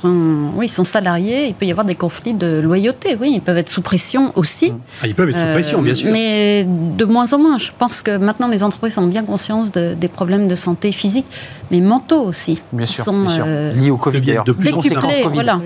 oui, 0.56 0.70
sont 0.70 0.86
salariés, 0.86 1.48
il 1.48 1.54
peut 1.54 1.66
y 1.66 1.72
avoir 1.72 1.86
des 1.86 1.96
conflits 1.96 2.34
de 2.34 2.62
loyauté, 2.62 3.18
oui, 3.20 3.34
ils 3.36 3.42
peuvent 3.42 3.58
être 3.58 3.70
sous 3.70 3.82
pression 3.82 4.32
aussi. 4.36 4.72
Ah, 5.02 5.08
ils 5.08 5.16
peuvent 5.16 5.30
être 5.30 5.38
sous 5.38 5.44
Euh, 5.46 5.54
pression, 5.54 5.82
bien 5.82 5.96
sûr. 5.96 6.12
Mais 6.14 6.66
de 6.66 7.04
moins 7.04 7.34
en 7.34 7.40
moins. 7.40 7.58
Je 7.60 7.72
pense 7.78 8.02
que 8.02 8.16
maintenant, 8.16 8.48
les 8.48 8.64
entreprises 8.64 8.98
ont 8.98 9.08
bien 9.08 9.24
conscience 9.26 9.72
de- 9.74 9.96
des 9.96 10.08
problèmes 10.08 10.48
de 10.48 10.56
santé 10.56 10.94
physique, 10.94 11.26
mais 11.74 11.82
mentaux 11.82 12.22
aussi. 12.22 12.62
Bien 12.72 12.86
sûr, 12.86 13.04
sont, 13.04 13.24
bien 13.24 13.30
sûr. 13.30 13.46
euh, 13.48 13.74
Liés 13.74 13.90
au 13.90 13.98
Covid 13.98 14.22
d'ailleurs. 14.22 14.44
de 14.44 14.52
plus 14.52 14.72
Covid. 14.72 14.94
voilà. 15.34 15.60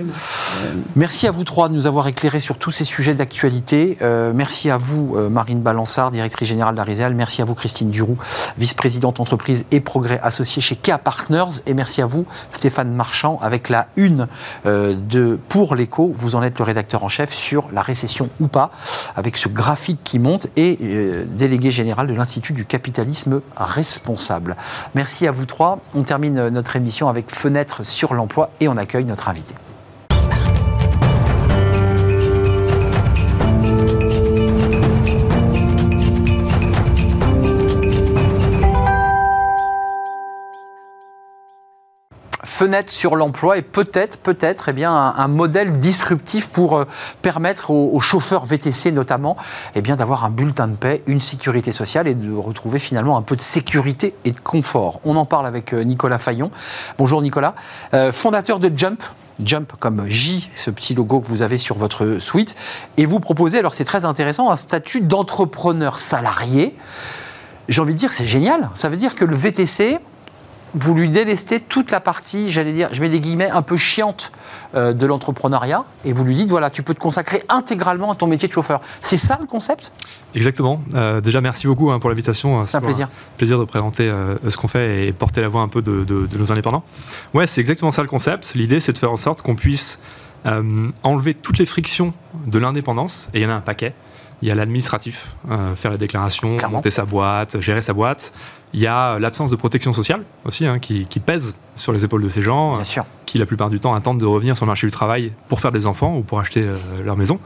Merci 0.96 1.26
à 1.26 1.30
vous 1.30 1.44
trois 1.44 1.68
de 1.68 1.74
nous 1.74 1.86
avoir 1.86 2.08
éclairés 2.08 2.40
sur 2.40 2.56
tous 2.56 2.70
ces 2.70 2.86
sujets 2.86 3.12
d'actualité. 3.12 3.98
Euh, 4.00 4.32
merci 4.34 4.70
à 4.70 4.78
vous, 4.78 5.16
euh, 5.16 5.28
Marine 5.28 5.60
Balançard, 5.60 6.10
directrice 6.10 6.48
générale 6.48 6.74
d'Ariséal. 6.74 7.14
Merci 7.14 7.42
à 7.42 7.44
vous, 7.44 7.54
Christine 7.54 7.90
Duroux, 7.90 8.16
vice-présidente 8.56 9.20
entreprise 9.20 9.66
et 9.70 9.80
progrès 9.80 10.18
associée 10.22 10.62
chez 10.62 10.76
KEA 10.76 10.96
Partners. 10.96 11.60
Et 11.66 11.74
merci 11.74 12.00
à 12.00 12.06
vous, 12.06 12.24
Stéphane 12.52 12.90
Marchand, 12.92 13.38
avec 13.42 13.68
la 13.68 13.88
une 13.96 14.28
euh, 14.64 14.94
de 14.94 15.38
Pour 15.48 15.74
l'écho. 15.74 16.10
Vous 16.14 16.36
en 16.36 16.42
êtes 16.42 16.58
le 16.58 16.64
rédacteur 16.64 17.04
en 17.04 17.10
chef 17.10 17.34
sur 17.34 17.68
la 17.72 17.82
récession 17.82 18.30
ou 18.40 18.48
pas, 18.48 18.70
avec 19.14 19.36
ce 19.36 19.48
graphique 19.50 20.00
qui 20.04 20.18
monte 20.18 20.46
et 20.56 20.78
euh, 20.80 21.26
délégué 21.36 21.70
général 21.70 22.06
de 22.06 22.14
l'Institut 22.14 22.54
du 22.54 22.64
capitalisme 22.64 23.42
responsable. 23.56 24.56
Merci 24.94 25.26
à 25.26 25.32
vous 25.32 25.44
trois. 25.44 25.80
On 25.98 26.04
termine 26.04 26.38
euh, 26.38 26.50
notre 26.50 26.76
émission 26.76 27.08
avec 27.08 27.34
Fenêtre 27.34 27.84
sur 27.84 28.14
l'emploi 28.14 28.50
et 28.60 28.68
on 28.68 28.76
accueille 28.76 29.04
notre 29.04 29.28
invité. 29.28 29.52
Fenêtre 42.58 42.92
sur 42.92 43.14
l'emploi 43.14 43.56
et 43.56 43.62
peut-être, 43.62 44.18
peut-être, 44.18 44.70
eh 44.70 44.72
bien, 44.72 44.92
un, 44.92 45.28
modèle 45.28 45.78
disruptif 45.78 46.48
pour 46.48 46.76
euh, 46.76 46.86
permettre 47.22 47.70
aux, 47.70 47.94
aux 47.94 48.00
chauffeurs 48.00 48.46
VTC 48.46 48.90
notamment, 48.90 49.36
eh 49.76 49.80
bien, 49.80 49.94
d'avoir 49.94 50.24
un 50.24 50.30
bulletin 50.30 50.66
de 50.66 50.74
paix, 50.74 51.04
une 51.06 51.20
sécurité 51.20 51.70
sociale 51.70 52.08
et 52.08 52.16
de 52.16 52.34
retrouver 52.34 52.80
finalement 52.80 53.16
un 53.16 53.22
peu 53.22 53.36
de 53.36 53.40
sécurité 53.40 54.16
et 54.24 54.32
de 54.32 54.40
confort. 54.40 54.98
On 55.04 55.14
en 55.14 55.24
parle 55.24 55.46
avec 55.46 55.72
euh, 55.72 55.82
Nicolas 55.84 56.18
Fayon. 56.18 56.50
Bonjour 56.98 57.22
Nicolas, 57.22 57.54
Euh, 57.94 58.10
fondateur 58.10 58.58
de 58.58 58.76
Jump. 58.76 59.04
Jump 59.38 59.74
comme 59.78 60.08
J, 60.08 60.50
ce 60.56 60.72
petit 60.72 60.96
logo 60.96 61.20
que 61.20 61.26
vous 61.26 61.42
avez 61.42 61.58
sur 61.58 61.78
votre 61.78 62.18
suite. 62.18 62.56
Et 62.96 63.06
vous 63.06 63.20
proposez, 63.20 63.60
alors 63.60 63.72
c'est 63.72 63.84
très 63.84 64.04
intéressant, 64.04 64.50
un 64.50 64.56
statut 64.56 65.00
d'entrepreneur 65.00 66.00
salarié. 66.00 66.74
J'ai 67.68 67.80
envie 67.80 67.92
de 67.92 67.98
dire, 67.98 68.10
c'est 68.10 68.26
génial. 68.26 68.68
Ça 68.74 68.88
veut 68.88 68.96
dire 68.96 69.14
que 69.14 69.24
le 69.24 69.36
VTC, 69.36 70.00
vous 70.74 70.94
lui 70.94 71.08
délestez 71.08 71.60
toute 71.60 71.90
la 71.90 72.00
partie, 72.00 72.50
j'allais 72.50 72.72
dire, 72.72 72.88
je 72.92 73.00
mets 73.00 73.08
des 73.08 73.20
guillemets, 73.20 73.50
un 73.50 73.62
peu 73.62 73.76
chiante 73.76 74.32
euh, 74.74 74.92
de 74.92 75.06
l'entrepreneuriat, 75.06 75.84
et 76.04 76.12
vous 76.12 76.24
lui 76.24 76.34
dites, 76.34 76.50
voilà, 76.50 76.70
tu 76.70 76.82
peux 76.82 76.94
te 76.94 77.00
consacrer 77.00 77.42
intégralement 77.48 78.12
à 78.12 78.14
ton 78.14 78.26
métier 78.26 78.48
de 78.48 78.52
chauffeur. 78.52 78.80
C'est 79.00 79.16
ça 79.16 79.38
le 79.40 79.46
concept? 79.46 79.92
Exactement. 80.34 80.82
Euh, 80.94 81.20
déjà, 81.20 81.40
merci 81.40 81.66
beaucoup 81.66 81.90
hein, 81.90 81.98
pour 81.98 82.10
l'invitation. 82.10 82.62
C'est 82.64 82.76
un 82.76 82.80
plaisir. 82.80 83.08
plaisir 83.38 83.58
de 83.58 83.64
présenter 83.64 84.08
euh, 84.08 84.36
ce 84.50 84.56
qu'on 84.56 84.68
fait 84.68 85.06
et 85.06 85.12
porter 85.12 85.40
la 85.40 85.48
voix 85.48 85.62
un 85.62 85.68
peu 85.68 85.80
de, 85.82 86.04
de- 86.04 86.26
de 86.26 86.38
nos 86.38 86.52
indépendants. 86.52 86.84
Ouais, 87.34 87.46
c'est 87.46 87.60
exactement 87.60 87.90
ça 87.90 88.02
le 88.02 88.08
concept. 88.08 88.52
L'idée, 88.54 88.80
c'est 88.80 88.92
de 88.92 88.98
faire 88.98 89.12
en 89.12 89.16
sorte 89.16 89.42
qu'on 89.42 89.56
puisse 89.56 89.98
enlever 91.02 91.34
toutes 91.34 91.58
les 91.58 91.66
frictions 91.66 92.14
de 92.46 92.58
l'indépendance, 92.58 93.28
et 93.34 93.40
il 93.40 93.42
y 93.42 93.46
en 93.46 93.50
a 93.50 93.54
un 93.54 93.60
paquet. 93.60 93.92
Il 94.42 94.48
y 94.48 94.50
a 94.50 94.54
l'administratif, 94.54 95.34
euh, 95.50 95.74
faire 95.74 95.90
la 95.90 95.96
déclaration, 95.96 96.56
Clairement. 96.56 96.78
monter 96.78 96.90
sa 96.90 97.04
boîte, 97.04 97.60
gérer 97.60 97.82
sa 97.82 97.92
boîte. 97.92 98.32
Il 98.72 98.80
y 98.80 98.86
a 98.86 99.18
l'absence 99.18 99.50
de 99.50 99.56
protection 99.56 99.92
sociale 99.92 100.22
aussi, 100.44 100.66
hein, 100.66 100.78
qui, 100.78 101.06
qui 101.06 101.20
pèse 101.20 101.54
sur 101.76 101.92
les 101.92 102.04
épaules 102.04 102.22
de 102.22 102.28
ces 102.28 102.42
gens 102.42 102.74
Bien 102.76 102.84
sûr. 102.84 103.04
qui 103.26 103.38
la 103.38 103.46
plupart 103.46 103.70
du 103.70 103.80
temps 103.80 103.94
attendent 103.94 104.20
de 104.20 104.26
revenir 104.26 104.56
sur 104.56 104.66
le 104.66 104.68
marché 104.68 104.86
du 104.86 104.90
travail 104.92 105.32
pour 105.48 105.60
faire 105.60 105.72
des 105.72 105.86
enfants 105.86 106.16
ou 106.16 106.22
pour 106.22 106.38
acheter 106.38 106.62
euh, 106.62 106.74
leur 107.04 107.16
maison. 107.16 107.40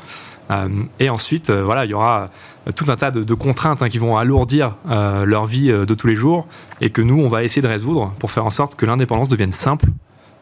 Euh, 0.50 0.68
et 0.98 1.08
ensuite, 1.10 1.48
euh, 1.50 1.62
voilà, 1.64 1.84
il 1.84 1.92
y 1.92 1.94
aura 1.94 2.28
euh, 2.66 2.72
tout 2.72 2.86
un 2.88 2.96
tas 2.96 3.10
de, 3.12 3.22
de 3.22 3.34
contraintes 3.34 3.80
hein, 3.82 3.88
qui 3.88 3.98
vont 3.98 4.16
alourdir 4.16 4.74
euh, 4.90 5.24
leur 5.24 5.46
vie 5.46 5.70
euh, 5.70 5.86
de 5.86 5.94
tous 5.94 6.08
les 6.08 6.16
jours 6.16 6.46
et 6.80 6.90
que 6.90 7.00
nous, 7.00 7.20
on 7.22 7.28
va 7.28 7.44
essayer 7.44 7.62
de 7.62 7.68
résoudre 7.68 8.12
pour 8.18 8.32
faire 8.32 8.44
en 8.44 8.50
sorte 8.50 8.74
que 8.74 8.84
l'indépendance 8.84 9.28
devienne 9.28 9.52
simple 9.52 9.86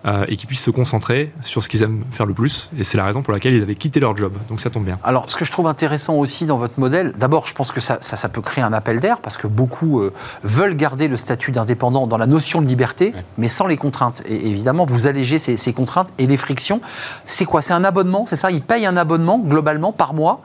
euh, 0.06 0.24
et 0.28 0.36
qu'ils 0.36 0.46
puissent 0.46 0.62
se 0.64 0.70
concentrer 0.70 1.32
sur 1.42 1.62
ce 1.62 1.68
qu'ils 1.68 1.82
aiment 1.82 2.04
faire 2.10 2.26
le 2.26 2.32
plus. 2.34 2.70
Et 2.78 2.84
c'est 2.84 2.96
la 2.96 3.04
raison 3.04 3.22
pour 3.22 3.32
laquelle 3.32 3.54
ils 3.54 3.62
avaient 3.62 3.74
quitté 3.74 4.00
leur 4.00 4.16
job. 4.16 4.32
Donc 4.48 4.60
ça 4.60 4.70
tombe 4.70 4.84
bien. 4.84 4.98
Alors, 5.04 5.24
ce 5.30 5.36
que 5.36 5.44
je 5.44 5.52
trouve 5.52 5.66
intéressant 5.66 6.14
aussi 6.14 6.46
dans 6.46 6.56
votre 6.58 6.80
modèle, 6.80 7.12
d'abord, 7.18 7.46
je 7.46 7.54
pense 7.54 7.70
que 7.72 7.80
ça, 7.80 7.98
ça, 8.00 8.16
ça 8.16 8.28
peut 8.28 8.40
créer 8.40 8.64
un 8.64 8.72
appel 8.72 9.00
d'air 9.00 9.20
parce 9.20 9.36
que 9.36 9.46
beaucoup 9.46 10.00
euh, 10.00 10.12
veulent 10.42 10.76
garder 10.76 11.06
le 11.08 11.16
statut 11.16 11.50
d'indépendant 11.50 12.06
dans 12.06 12.16
la 12.18 12.26
notion 12.26 12.62
de 12.62 12.66
liberté, 12.66 13.12
Ouais. 13.14 13.24
mais 13.38 13.48
sans 13.48 13.66
les 13.66 13.76
contraintes. 13.76 14.22
Et 14.26 14.48
évidemment, 14.48 14.86
vous 14.86 15.06
allégez 15.06 15.38
ces, 15.38 15.56
ces 15.56 15.72
contraintes 15.72 16.08
et 16.18 16.26
les 16.26 16.36
frictions. 16.36 16.80
C'est 17.26 17.44
quoi? 17.44 17.60
C'est 17.62 17.72
un 17.74 17.84
abonnement, 17.84 18.24
c'est 18.26 18.36
ça? 18.36 18.50
Ils 18.50 18.62
payent 18.62 18.86
un 18.86 18.96
abonnement 18.96 19.38
globalement 19.38 19.92
par 19.92 20.14
mois 20.14 20.40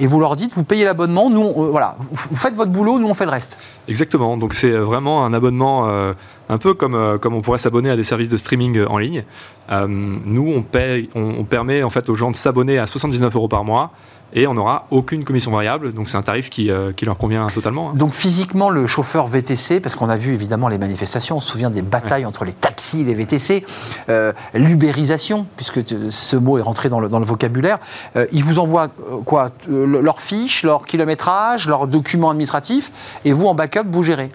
et 0.00 0.06
vous 0.06 0.20
leur 0.20 0.36
dites, 0.36 0.54
vous 0.54 0.62
payez 0.64 0.84
l'abonnement, 0.84 1.28
nous, 1.30 1.40
on- 1.42 1.64
euh, 1.64 1.70
voilà, 1.70 1.96
vous, 2.10 2.36
faites 2.36 2.54
votre 2.54 2.70
boulot, 2.70 2.98
nous, 2.98 3.08
on 3.08 3.14
fait 3.14 3.24
le 3.24 3.30
reste. 3.32 3.58
Exactement. 3.88 4.36
Donc 4.36 4.54
c'est 4.54 4.70
vraiment 4.70 5.24
un 5.24 5.32
abonnement 5.32 5.88
euh, 5.88 6.12
un 6.48 6.58
peu 6.58 6.74
comme, 6.74 6.94
euh, 6.94 7.18
comme 7.18 7.34
on 7.34 7.40
pourrait 7.42 7.58
s'abonner 7.58 7.90
à 7.90 7.96
des 7.96 8.04
services 8.04 8.28
de 8.30 8.36
streaming 8.36 8.76
euh, 8.78 8.86
en 8.88 8.98
ligne. 8.98 9.24
Euh, 9.70 9.86
nous, 9.88 10.50
on, 10.54 10.62
paye, 10.62 11.08
on, 11.14 11.20
on 11.40 11.44
permet 11.44 11.82
en 11.82 11.90
fait 11.90 12.08
aux 12.08 12.16
gens 12.16 12.30
de 12.30 12.36
s'abonner 12.36 12.78
à 12.78 12.86
79 12.86 13.34
euros 13.36 13.48
par 13.48 13.64
mois 13.64 13.90
et 14.34 14.46
on 14.46 14.52
n'aura 14.52 14.86
aucune 14.90 15.24
commission 15.24 15.50
variable. 15.50 15.94
Donc 15.94 16.10
c'est 16.10 16.16
un 16.18 16.22
tarif 16.22 16.50
qui, 16.50 16.70
euh, 16.70 16.92
qui 16.92 17.06
leur 17.06 17.16
convient 17.16 17.46
totalement. 17.46 17.90
hein. 17.90 17.94
Donc 17.96 18.12
physiquement, 18.12 18.68
le 18.68 18.86
chauffeur 18.86 19.26
VTC, 19.26 19.80
parce 19.80 19.94
qu'on 19.94 20.10
a 20.10 20.16
vu 20.18 20.34
évidemment 20.34 20.68
les 20.68 20.76
manifestations, 20.76 21.38
on 21.38 21.40
se 21.40 21.50
souvient 21.50 21.70
des 21.70 21.80
batailles 21.80 22.26
entre 22.26 22.44
les 22.44 22.52
taxis 22.52 23.00
et 23.00 23.04
les 23.04 23.14
VTC, 23.14 23.64
euh, 24.10 24.32
l'ubérisation, 24.52 25.46
puisque 25.56 25.80
ce 26.10 26.36
mot 26.36 26.58
est 26.58 26.62
rentré 26.62 26.90
dans 26.90 27.00
le, 27.00 27.08
dans 27.08 27.18
le 27.20 27.24
vocabulaire, 27.24 27.78
euh, 28.16 28.26
ils 28.32 28.44
vous 28.44 28.58
envoient 28.58 28.88
quoi 29.24 29.50
le- 29.66 30.00
Leurs 30.02 30.20
fiches, 30.20 30.62
leur 30.62 30.84
kilométrage, 30.86 31.66
leurs 31.66 31.86
documents 31.86 32.30
administratifs, 32.30 33.18
et 33.24 33.32
vous 33.32 33.46
en 33.46 33.54
backup, 33.54 33.86
vous 33.90 34.02
gérez. 34.02 34.30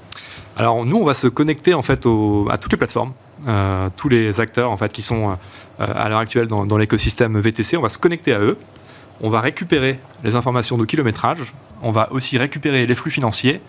Alors 0.56 0.86
nous, 0.86 0.98
on 0.98 1.04
va 1.04 1.16
se 1.16 1.28
connecter 1.28 1.74
en 1.74 1.82
fait 1.82 2.06
à 2.50 2.58
toutes 2.58 2.72
les 2.72 2.78
plateformes, 2.78 3.14
euh, 3.48 3.90
tous 3.98 4.08
les 4.08 4.40
acteurs 4.40 4.70
en 4.70 4.78
fait 4.78 4.94
qui 4.94 5.02
sont 5.02 5.32
euh, 5.32 5.36
à 5.78 6.10
l'heure 6.10 6.20
actuelle 6.20 6.48
dans, 6.48 6.66
dans 6.66 6.78
l'écosystème 6.78 7.40
VTC. 7.40 7.76
On 7.76 7.82
va 7.82 7.90
se 7.90 7.98
connecter 7.98 8.34
à 8.34 8.40
eux. 8.40 8.58
On 9.22 9.30
va 9.30 9.42
récupérer 9.42 10.00
les 10.24 10.36
informations 10.36 10.78
de 10.78 10.86
kilométrage. 10.86 11.54
On 11.82 11.92
va 11.92 12.12
aussi 12.12 12.38
récupérer 12.38 12.86
les 12.86 12.96
flux 12.96 13.10
financiers. 13.10 13.62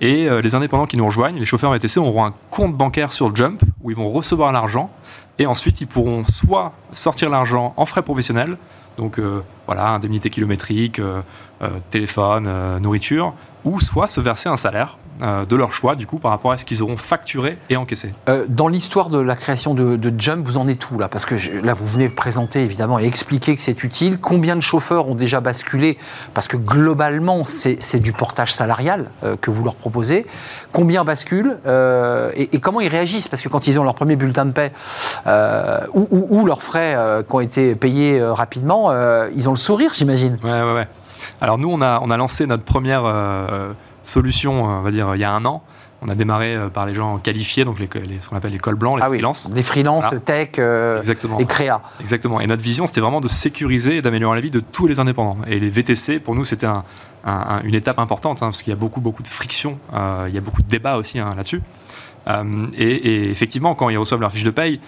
Et 0.00 0.28
euh, 0.28 0.42
les 0.42 0.56
indépendants 0.56 0.86
qui 0.86 0.96
nous 0.96 1.06
rejoignent, 1.06 1.38
les 1.38 1.44
chauffeurs 1.44 1.70
VTC, 1.70 2.00
auront 2.00 2.24
un 2.24 2.34
compte 2.50 2.76
bancaire 2.76 3.12
sur 3.12 3.34
Jump 3.34 3.62
où 3.82 3.90
ils 3.90 3.96
vont 3.96 4.10
recevoir 4.10 4.50
l'argent. 4.50 4.90
Et 5.38 5.46
ensuite, 5.46 5.80
ils 5.80 5.86
pourront 5.86 6.24
soit 6.24 6.72
sortir 6.92 7.30
l'argent 7.30 7.74
en 7.76 7.86
frais 7.86 8.02
professionnels, 8.02 8.56
Donc 8.98 9.20
voilà, 9.66 9.88
indemnité 9.90 10.30
kilométrique, 10.30 11.00
téléphone, 11.90 12.78
nourriture, 12.80 13.34
ou 13.64 13.80
soit 13.80 14.06
se 14.06 14.20
verser 14.20 14.48
un 14.48 14.56
salaire 14.56 14.98
euh, 15.22 15.44
de 15.44 15.54
leur 15.54 15.72
choix, 15.72 15.94
du 15.94 16.08
coup, 16.08 16.18
par 16.18 16.32
rapport 16.32 16.50
à 16.50 16.58
ce 16.58 16.64
qu'ils 16.64 16.82
auront 16.82 16.96
facturé 16.96 17.56
et 17.70 17.76
encaissé. 17.76 18.12
Euh, 18.28 18.46
dans 18.48 18.66
l'histoire 18.66 19.10
de 19.10 19.18
la 19.18 19.36
création 19.36 19.72
de, 19.72 20.12
Jump, 20.18 20.44
vous 20.44 20.56
en 20.56 20.66
êtes 20.66 20.90
où 20.90 20.98
là? 20.98 21.08
Parce 21.08 21.24
que 21.24 21.36
là, 21.64 21.72
vous 21.72 21.86
venez 21.86 22.08
présenter 22.08 22.62
évidemment 22.62 22.98
et 22.98 23.04
expliquer 23.04 23.54
que 23.54 23.62
c'est 23.62 23.84
utile. 23.84 24.18
Combien 24.18 24.56
de 24.56 24.60
chauffeurs 24.60 25.08
ont 25.08 25.14
déjà 25.14 25.40
basculé? 25.40 25.98
Parce 26.34 26.48
que 26.48 26.56
globalement, 26.56 27.44
c'est 27.44 28.00
du 28.00 28.12
portage 28.12 28.52
salarial 28.52 29.10
euh, 29.22 29.36
que 29.40 29.52
vous 29.52 29.62
leur 29.62 29.76
proposez. 29.76 30.26
Combien 30.72 31.04
basculent 31.04 31.58
et, 32.34 32.58
comment 32.60 32.80
ils 32.80 32.88
réagissent? 32.88 33.28
Parce 33.28 33.42
que 33.42 33.48
quand 33.48 33.68
ils 33.68 33.78
ont 33.78 33.84
leur 33.84 33.94
premier 33.94 34.16
bulletin 34.16 34.46
de 34.46 34.52
paie 34.52 34.72
ou, 35.94 36.44
leurs 36.44 36.62
frais 36.62 36.96
qui 37.28 37.34
ont 37.34 37.40
été 37.40 37.76
payés 37.76 38.22
rapidement, 38.22 38.92
ils 39.34 39.48
ont 39.48 39.52
le 39.52 39.58
sourire, 39.58 39.92
j'imagine. 39.94 40.38
Ouais, 40.42 40.62
ouais, 40.62 40.72
ouais. 40.72 40.88
Alors 41.40 41.58
nous, 41.58 41.70
on 41.70 41.80
a, 41.80 42.00
on 42.02 42.10
a 42.10 42.16
lancé 42.16 42.46
notre 42.46 42.64
première 42.64 43.04
solution, 44.08 44.64
on 44.64 44.82
va 44.82 44.90
dire, 44.90 45.14
il 45.14 45.20
y 45.20 45.24
a 45.24 45.32
un 45.32 45.44
an. 45.44 45.62
On 46.04 46.08
a 46.10 46.14
démarré 46.14 46.54
euh, 46.54 46.68
par 46.68 46.84
les 46.84 46.92
gens 46.92 47.18
qualifiés, 47.18 47.64
donc 47.64 47.78
les, 47.78 47.88
ce 48.20 48.28
qu'on 48.28 48.36
appelle 48.36 48.52
les 48.52 48.58
cols 48.58 48.74
blancs, 48.74 48.98
les 48.98 49.02
ah 49.02 49.08
freelances. 49.08 49.48
Les 49.54 49.62
freelances, 49.62 50.04
tech, 50.26 50.50
euh, 50.58 51.02
et 51.38 51.46
créa. 51.46 51.80
Exactement. 52.00 52.40
Et 52.40 52.46
notre 52.46 52.62
vision, 52.62 52.86
c'était 52.86 53.00
vraiment 53.00 53.22
de 53.22 53.28
sécuriser 53.28 53.96
et 53.96 54.02
d'améliorer 54.02 54.36
la 54.36 54.42
vie 54.42 54.50
de 54.50 54.60
tous 54.60 54.86
les 54.86 55.00
indépendants. 55.00 55.38
Et 55.46 55.58
les 55.58 55.70
VTC, 55.70 56.20
pour 56.20 56.34
nous, 56.34 56.44
c'était 56.44 56.66
une 57.26 57.74
étape 57.74 57.98
importante, 57.98 58.42
hein, 58.42 58.46
parce 58.46 58.62
qu'il 58.62 58.70
y 58.70 58.76
a 58.76 58.78
beaucoup, 58.78 59.00
beaucoup 59.00 59.22
de 59.22 59.28
friction, 59.28 59.78
euh, 59.94 60.26
il 60.28 60.34
y 60.34 60.38
a 60.38 60.42
beaucoup 60.42 60.60
de 60.60 60.68
débats 60.68 60.98
aussi 60.98 61.18
hein, 61.18 61.30
là-dessus. 61.36 61.62
et, 62.76 63.30
effectivement, 63.30 63.74
quand 63.74 63.88
ils 63.88 63.96
reçoivent 63.96 64.20
leur 64.20 64.32
fiche 64.32 64.44
de 64.44 64.50
paye, 64.50 64.80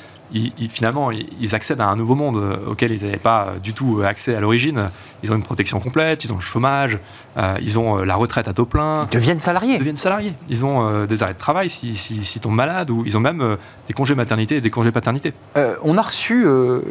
finalement, 0.69 1.11
ils 1.13 1.55
accèdent 1.55 1.81
à 1.81 1.89
un 1.89 1.97
nouveau 1.97 2.15
monde 2.15 2.59
auquel 2.67 2.93
ils 2.93 3.03
n'avaient 3.03 3.17
pas 3.17 3.55
du 3.63 3.73
tout 3.73 4.03
accès 4.05 4.35
à 4.35 4.41
l'origine. 4.41 4.91
Ils 5.23 5.33
ont 5.33 5.37
une 5.37 5.43
protection 5.43 5.81
complète, 5.81 6.25
ils 6.25 6.33
ont 6.33 6.37
le 6.37 6.43
chômage, 6.43 6.99
euh, 7.37 7.57
ils 7.61 7.79
ont 7.79 7.99
euh, 7.99 8.05
la 8.05 8.17
retraite 8.17 8.49
à 8.49 8.55
taux 8.55 8.65
plein. 8.65 9.07
Ils 9.13 9.15
deviennent 9.15 9.41
salariés. 9.41 9.75
Ils 9.75 9.79
deviennent 9.79 9.97
salariés. 9.97 10.33
Ils 10.49 10.65
ont 10.65 10.87
euh, 10.87 11.07
des 11.07 11.23
arrêts 11.23 11.35
de 11.35 11.39
travail 11.39 11.69
s'ils 11.69 11.97
si, 11.97 12.25
si, 12.25 12.41
tombent 12.41 12.55
malades 12.55 12.91
ou 12.91 13.03
ils 13.05 13.17
ont 13.17 13.21
même 13.21 13.57
des 13.87 13.93
congés 13.93 14.15
maternité 14.15 14.57
et 14.57 14.61
des 14.61 14.71
congés 14.71 14.93
paternité. 14.93 15.35
on 15.83 15.99
a 15.99 16.03
reçu 16.03 16.47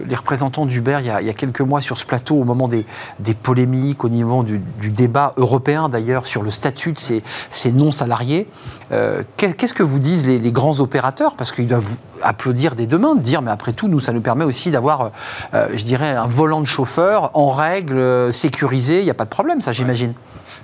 les 0.08 0.16
représentants 0.16 0.66
d'Uber 0.66 1.00
il, 1.02 1.14
il, 1.22 1.28
y 1.28 1.30
a 1.30 1.34
quelques 1.34 1.62
mois 1.62 1.82
sur 1.82 1.98
ce 1.98 2.06
plateau 2.06 2.36
au 2.36 2.44
moment 2.44 2.68
des, 2.68 2.86
des 3.20 3.34
polémiques, 3.34 4.04
au 4.04 4.10
niveau 4.10 4.44
du, 4.44 4.62
débat 4.92 5.34
européen 5.38 5.90
d'ailleurs 5.90 6.26
sur 6.26 6.44
le 6.44 6.52
statut 6.52 6.94
de 6.94 7.00
ces, 7.00 7.24
ces 7.52 7.72
non-salariés. 7.72 8.48
Qu'est-ce 9.38 9.74
que 9.74 9.84
vous 9.84 10.00
disent 10.00 10.28
les, 10.28 10.40
les 10.40 10.52
grands 10.52 10.80
opérateurs? 10.80 11.36
Parce 11.36 11.52
qu'ils 11.52 11.68
doivent 11.68 11.98
applaudir 12.22 12.76
des 12.76 12.88
deux 12.88 12.98
mains, 12.98 13.16
de 13.16 13.22
dire 13.22 13.42
mais 13.42 13.52
après 13.52 13.74
tout, 13.74 13.88
nous, 13.88 14.00
ça 14.00 14.14
nous 14.14 14.22
permet 14.22 14.46
aussi 14.46 14.72
d'avoir, 14.72 15.12
je 15.54 15.84
dirais, 15.84 16.12
un 16.12 16.28
volant 16.28 16.62
de 16.62 16.68
chauffeur 16.68 17.32
en 17.34 17.52
règle, 17.52 18.32
sécurisé. 18.32 19.00
Il 19.00 19.06
n'y 19.06 19.12
a 19.12 19.16
pas 19.16 19.26
de 19.26 19.30
problème, 19.30 19.62
ça, 19.62 19.72
j'imagine. 19.72 20.14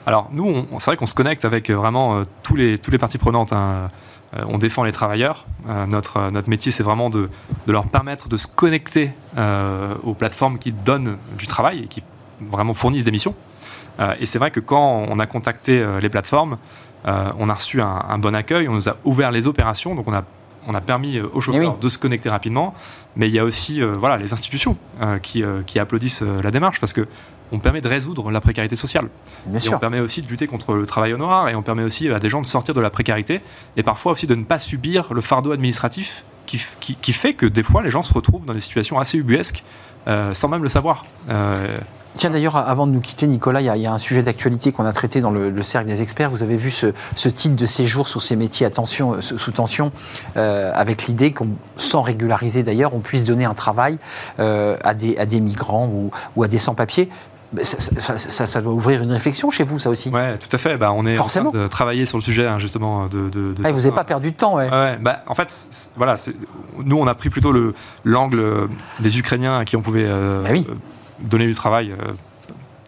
Alors 0.05 0.29
nous, 0.31 0.65
c'est 0.79 0.85
vrai 0.85 0.97
qu'on 0.97 1.05
se 1.05 1.13
connecte 1.13 1.45
avec 1.45 1.69
euh, 1.69 1.75
vraiment 1.75 2.15
euh, 2.15 2.23
tous 2.43 2.55
les, 2.55 2.77
tous 2.77 2.91
les 2.91 2.97
parties 2.97 3.17
prenantes. 3.17 3.53
Hein. 3.53 3.89
Euh, 4.35 4.43
on 4.47 4.57
défend 4.57 4.83
les 4.83 4.93
travailleurs. 4.93 5.45
notre, 5.87 6.31
notre 6.31 6.49
métier, 6.49 6.71
c'est 6.71 6.83
vraiment 6.83 7.09
de, 7.09 7.29
de, 7.67 7.71
leur 7.71 7.85
permettre 7.87 8.29
de 8.29 8.37
se 8.37 8.47
connecter 8.47 9.11
aux 10.03 10.13
plateformes 10.13 10.57
qui 10.57 10.71
donnent 10.71 11.17
du 11.37 11.47
travail 11.47 11.83
et 11.83 11.87
qui 11.87 12.01
vraiment 12.39 12.73
fournissent 12.73 13.03
des 13.03 13.11
missions. 13.11 13.35
et 14.21 14.25
c'est 14.25 14.39
vrai 14.39 14.49
que 14.49 14.61
quand 14.61 15.05
on 15.09 15.19
a 15.19 15.25
contacté 15.25 15.85
les 16.01 16.07
plateformes, 16.07 16.57
on 17.03 17.49
a 17.49 17.53
reçu 17.53 17.81
un, 17.81 18.17
bon 18.19 18.33
accueil, 18.33 18.69
on 18.69 18.73
nous 18.73 18.87
a 18.87 18.95
ouvert 19.03 19.31
les 19.31 19.47
opérations, 19.47 19.95
donc 19.95 20.07
on 20.07 20.13
a 20.13 20.23
on 20.67 20.75
a 20.75 20.81
permis 20.81 21.19
aux 21.19 21.39
eh 21.39 21.41
chauffeurs 21.41 21.77
de 21.77 21.89
se 21.89 21.97
connecter 21.97 22.29
rapidement, 22.29 22.73
mais 23.17 23.27
il 23.27 23.35
y 23.35 23.39
a 23.39 23.43
aussi 23.43 23.81
voilà, 23.81 24.15
les 24.15 24.31
institutions 24.31 24.77
qui, 25.21 25.43
qui, 25.65 25.77
applaudissent 25.77 26.21
la 26.21 26.51
démarche 26.51 26.79
parce 26.79 26.93
que 26.93 27.05
on 27.51 27.59
permet 27.59 27.81
de 27.81 27.87
résoudre 27.87 28.31
la 28.31 28.41
précarité 28.41 28.75
sociale. 28.75 29.07
et 29.53 29.73
on 29.73 29.79
permet 29.79 29.99
aussi 29.99 30.21
de 30.21 30.27
lutter 30.27 30.47
contre 30.47 30.73
le 30.73 30.85
travail 30.85 31.13
noir 31.13 31.49
et 31.49 31.55
on 31.55 31.61
permet 31.61 31.83
aussi 31.83 32.09
à 32.09 32.19
des 32.19 32.29
gens 32.29 32.41
de 32.41 32.47
sortir 32.47 32.73
de 32.73 32.81
la 32.81 32.89
précarité 32.89 33.41
et 33.77 33.83
parfois 33.83 34.13
aussi 34.13 34.27
de 34.27 34.35
ne 34.35 34.43
pas 34.43 34.59
subir 34.59 35.13
le 35.13 35.21
fardeau 35.21 35.51
administratif 35.51 36.23
qui, 36.45 36.61
qui, 36.79 37.13
fait 37.13 37.33
que 37.33 37.45
des 37.45 37.63
fois 37.63 37.81
les 37.81 37.91
gens 37.91 38.03
se 38.03 38.13
retrouvent 38.13 38.45
dans 38.45 38.53
des 38.53 38.59
situations 38.59 38.99
assez 38.99 39.17
ubuesques 39.17 39.63
euh, 40.07 40.33
sans 40.33 40.47
même 40.47 40.63
le 40.63 40.69
savoir. 40.69 41.05
Euh, 41.29 41.77
Tiens, 42.17 42.29
d'ailleurs, 42.29 42.57
avant 42.57 42.87
de 42.87 42.91
nous 42.91 42.99
quitter, 42.99 43.25
Nicolas, 43.25 43.61
il 43.61 43.81
y, 43.81 43.87
a 43.87 43.93
un 43.93 43.97
sujet 43.97 44.21
d'actualité 44.21 44.73
qu'on 44.73 44.83
a 44.83 44.91
traité 44.91 45.21
dans 45.21 45.31
le, 45.31 45.61
cercle 45.61 45.87
des 45.87 46.01
experts. 46.01 46.29
Vous 46.29 46.43
avez 46.43 46.57
vu 46.57 46.69
ce, 46.69 46.87
titre 47.29 47.55
de 47.55 47.65
séjour 47.65 48.09
sous 48.09 48.19
ces 48.19 48.35
métiers 48.35 48.67
euh, 48.67 49.21
sous 49.21 49.51
tension, 49.51 49.93
avec 50.35 51.07
l'idée 51.07 51.31
qu'on, 51.31 51.51
sans 51.77 52.01
régulariser 52.01 52.63
d'ailleurs, 52.63 52.93
on 52.93 52.99
puisse 52.99 53.23
donner 53.23 53.45
un 53.45 53.53
travail 53.53 53.97
à, 54.37 54.93
des, 54.93 55.17
à 55.17 55.25
des 55.25 55.39
migrants 55.39 55.87
ou, 55.87 56.11
ou 56.35 56.43
à 56.43 56.49
des 56.49 56.57
sans-papiers 56.57 57.07
ça, 57.61 58.61
doit 58.61 58.73
ouvrir 58.73 59.01
une 59.01 59.11
réflexion 59.11 59.51
chez 59.51 59.63
vous, 59.63 59.79
ça 59.79 59.89
aussi. 59.89 60.09
Oui, 60.13 60.21
tout 60.39 60.55
à 60.55 60.57
fait. 60.57 60.77
Bah, 60.77 60.93
on 60.93 61.05
est 61.05 61.15
Forcément. 61.15 61.49
en 61.49 61.51
train 61.51 61.63
de 61.63 61.67
travailler 61.67 62.05
sur 62.05 62.17
le 62.17 62.23
sujet, 62.23 62.47
hein, 62.47 62.59
justement. 62.59 63.07
De, 63.07 63.53
ah, 63.63 63.71
vous 63.71 63.81
n'avez 63.81 63.91
pas 63.91 64.03
perdu 64.03 64.31
de 64.31 64.35
temps, 64.35 64.55
ouais. 64.55 64.69
bah, 65.01 65.23
en 65.27 65.33
fait, 65.33 65.53
voilà, 65.95 66.15
nous, 66.83 66.97
on 66.97 67.07
a 67.07 67.15
pris 67.15 67.29
plutôt 67.29 67.53
l'angle 68.05 68.69
des 68.99 69.19
Ukrainiens 69.19 69.57
à 69.57 69.65
qui 69.65 69.75
on 69.75 69.81
pouvait 69.81 70.05
euh, 70.05 70.41
bah 70.43 70.73
donner 71.19 71.45
du 71.45 71.55
travail. 71.55 71.91
Euh, 71.91 72.11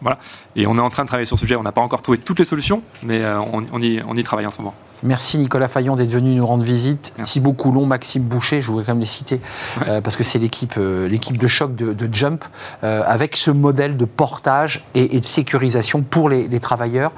voilà. 0.00 0.18
Et 0.56 0.66
on 0.66 0.76
est 0.76 0.80
en 0.80 0.90
train 0.90 1.04
de 1.04 1.08
travailler 1.08 1.26
sur 1.26 1.38
ce 1.38 1.44
sujet. 1.44 1.56
On 1.56 1.62
n'a 1.62 1.72
pas 1.72 1.80
encore 1.80 2.02
trouvé 2.02 2.18
toutes 2.18 2.38
les 2.38 2.44
solutions, 2.44 2.82
mais 3.02 3.22
euh, 3.22 3.40
on, 3.52 3.80
y, 3.80 4.02
on 4.06 4.14
y 4.16 4.24
travaille 4.24 4.46
en 4.46 4.50
ce 4.50 4.58
moment. 4.58 4.74
Merci 5.04 5.36
Nicolas 5.36 5.68
Fayon 5.68 5.96
d'être 5.96 6.10
venu 6.10 6.34
nous 6.34 6.46
rendre 6.46 6.64
visite. 6.64 7.12
Thibaut 7.24 7.52
Coulon, 7.52 7.84
Maxime 7.84 8.22
Boucher, 8.22 8.62
je 8.62 8.68
voudrais 8.68 8.84
quand 8.84 8.92
même 8.92 9.00
les 9.00 9.06
citer, 9.06 9.38
euh, 9.86 10.00
parce 10.00 10.16
que 10.16 10.24
c'est 10.24 10.38
l'équipe 10.38 10.76
euh, 10.78 11.06
l'équipe 11.08 11.36
de 11.36 11.46
choc 11.46 11.74
de, 11.74 12.08
Jump, 12.10 12.42
euh, 12.84 13.02
avec 13.06 13.36
ce 13.36 13.50
modèle 13.50 13.98
de 13.98 14.06
portage 14.06 14.82
et, 14.94 15.20
de 15.20 15.24
sécurisation 15.26 16.00
pour 16.02 16.30
les, 16.30 16.48
travailleurs 16.58 17.12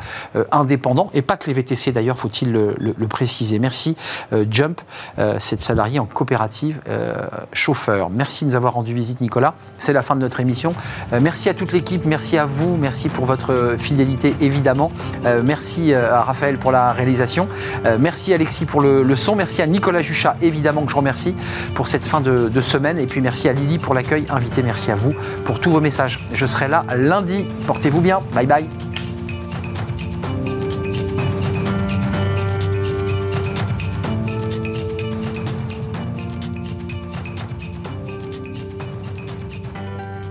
indépendants, 0.51 1.11
et 1.14 1.22
pas 1.22 1.37
que 1.37 1.47
les 1.47 1.53
VTC 1.53 1.93
d'ailleurs, 1.93 2.18
faut-il 2.18 2.51
le, 2.51 3.07
préciser. 3.07 3.61
Merci 3.61 3.97
Jump, 4.51 4.80
cette 5.39 5.61
salariée 5.62 6.01
en 6.01 6.07
coopérative 6.07 6.80
chauffeur. 7.53 8.11
Merci 8.11 8.45
de 8.45 8.51
nous 8.51 8.57
avoir 8.57 8.72
rendu 8.72 8.93
visite 8.95 9.20
Nicolas. 9.20 9.55
C'est 9.78 9.93
la 9.93 10.03
fin 10.03 10.16
de 10.16 10.20
notre 10.20 10.41
émission. 10.41 10.74
merci 11.20 11.49
à 11.49 11.55
toute 11.55 11.72
l'équipe, 11.72 12.05
merci 12.05 12.37
à 12.39 12.47
vous, 12.47 12.76
merci 12.76 13.09
pour 13.09 13.26
votre 13.26 13.76
fidélité 13.78 14.34
évidemment. 14.41 14.91
merci 15.45 15.95
à 15.95 16.22
Raphaël 16.22 16.59
pour 16.59 16.72
la 16.72 16.93
réalisation. 16.93 17.47
Euh, 17.84 17.98
merci 18.00 18.32
Alexis 18.32 18.64
pour 18.64 18.80
le, 18.80 19.16
son, 19.16 19.36
merci 19.36 19.62
à 19.62 19.66
Nicolas 19.66 20.02
Juchat 20.02 20.36
évidemment 20.42 20.84
que 20.84 20.90
je 20.90 20.96
remercie 20.96 21.34
pour 21.74 21.88
cette 21.88 22.06
fin 22.06 22.20
de, 22.20 22.48
de 22.48 22.60
semaine. 22.60 22.98
Et 22.98 23.06
puis 23.06 23.20
merci 23.20 23.48
à 23.48 23.52
Lily 23.52 23.78
pour 23.78 23.94
l'accueil 23.94 24.24
invité, 24.30 24.62
merci 24.62 24.90
à 24.90 24.94
vous 24.94 25.12
pour 25.44 25.60
tous 25.60 25.70
vos 25.70 25.80
messages. 25.80 26.26
Je 26.32 26.46
serai 26.46 26.68
là 26.68 26.84
lundi, 26.96 27.46
portez-vous 27.66 28.00
bien, 28.00 28.20
bye 28.34 28.46
bye. 28.46 28.68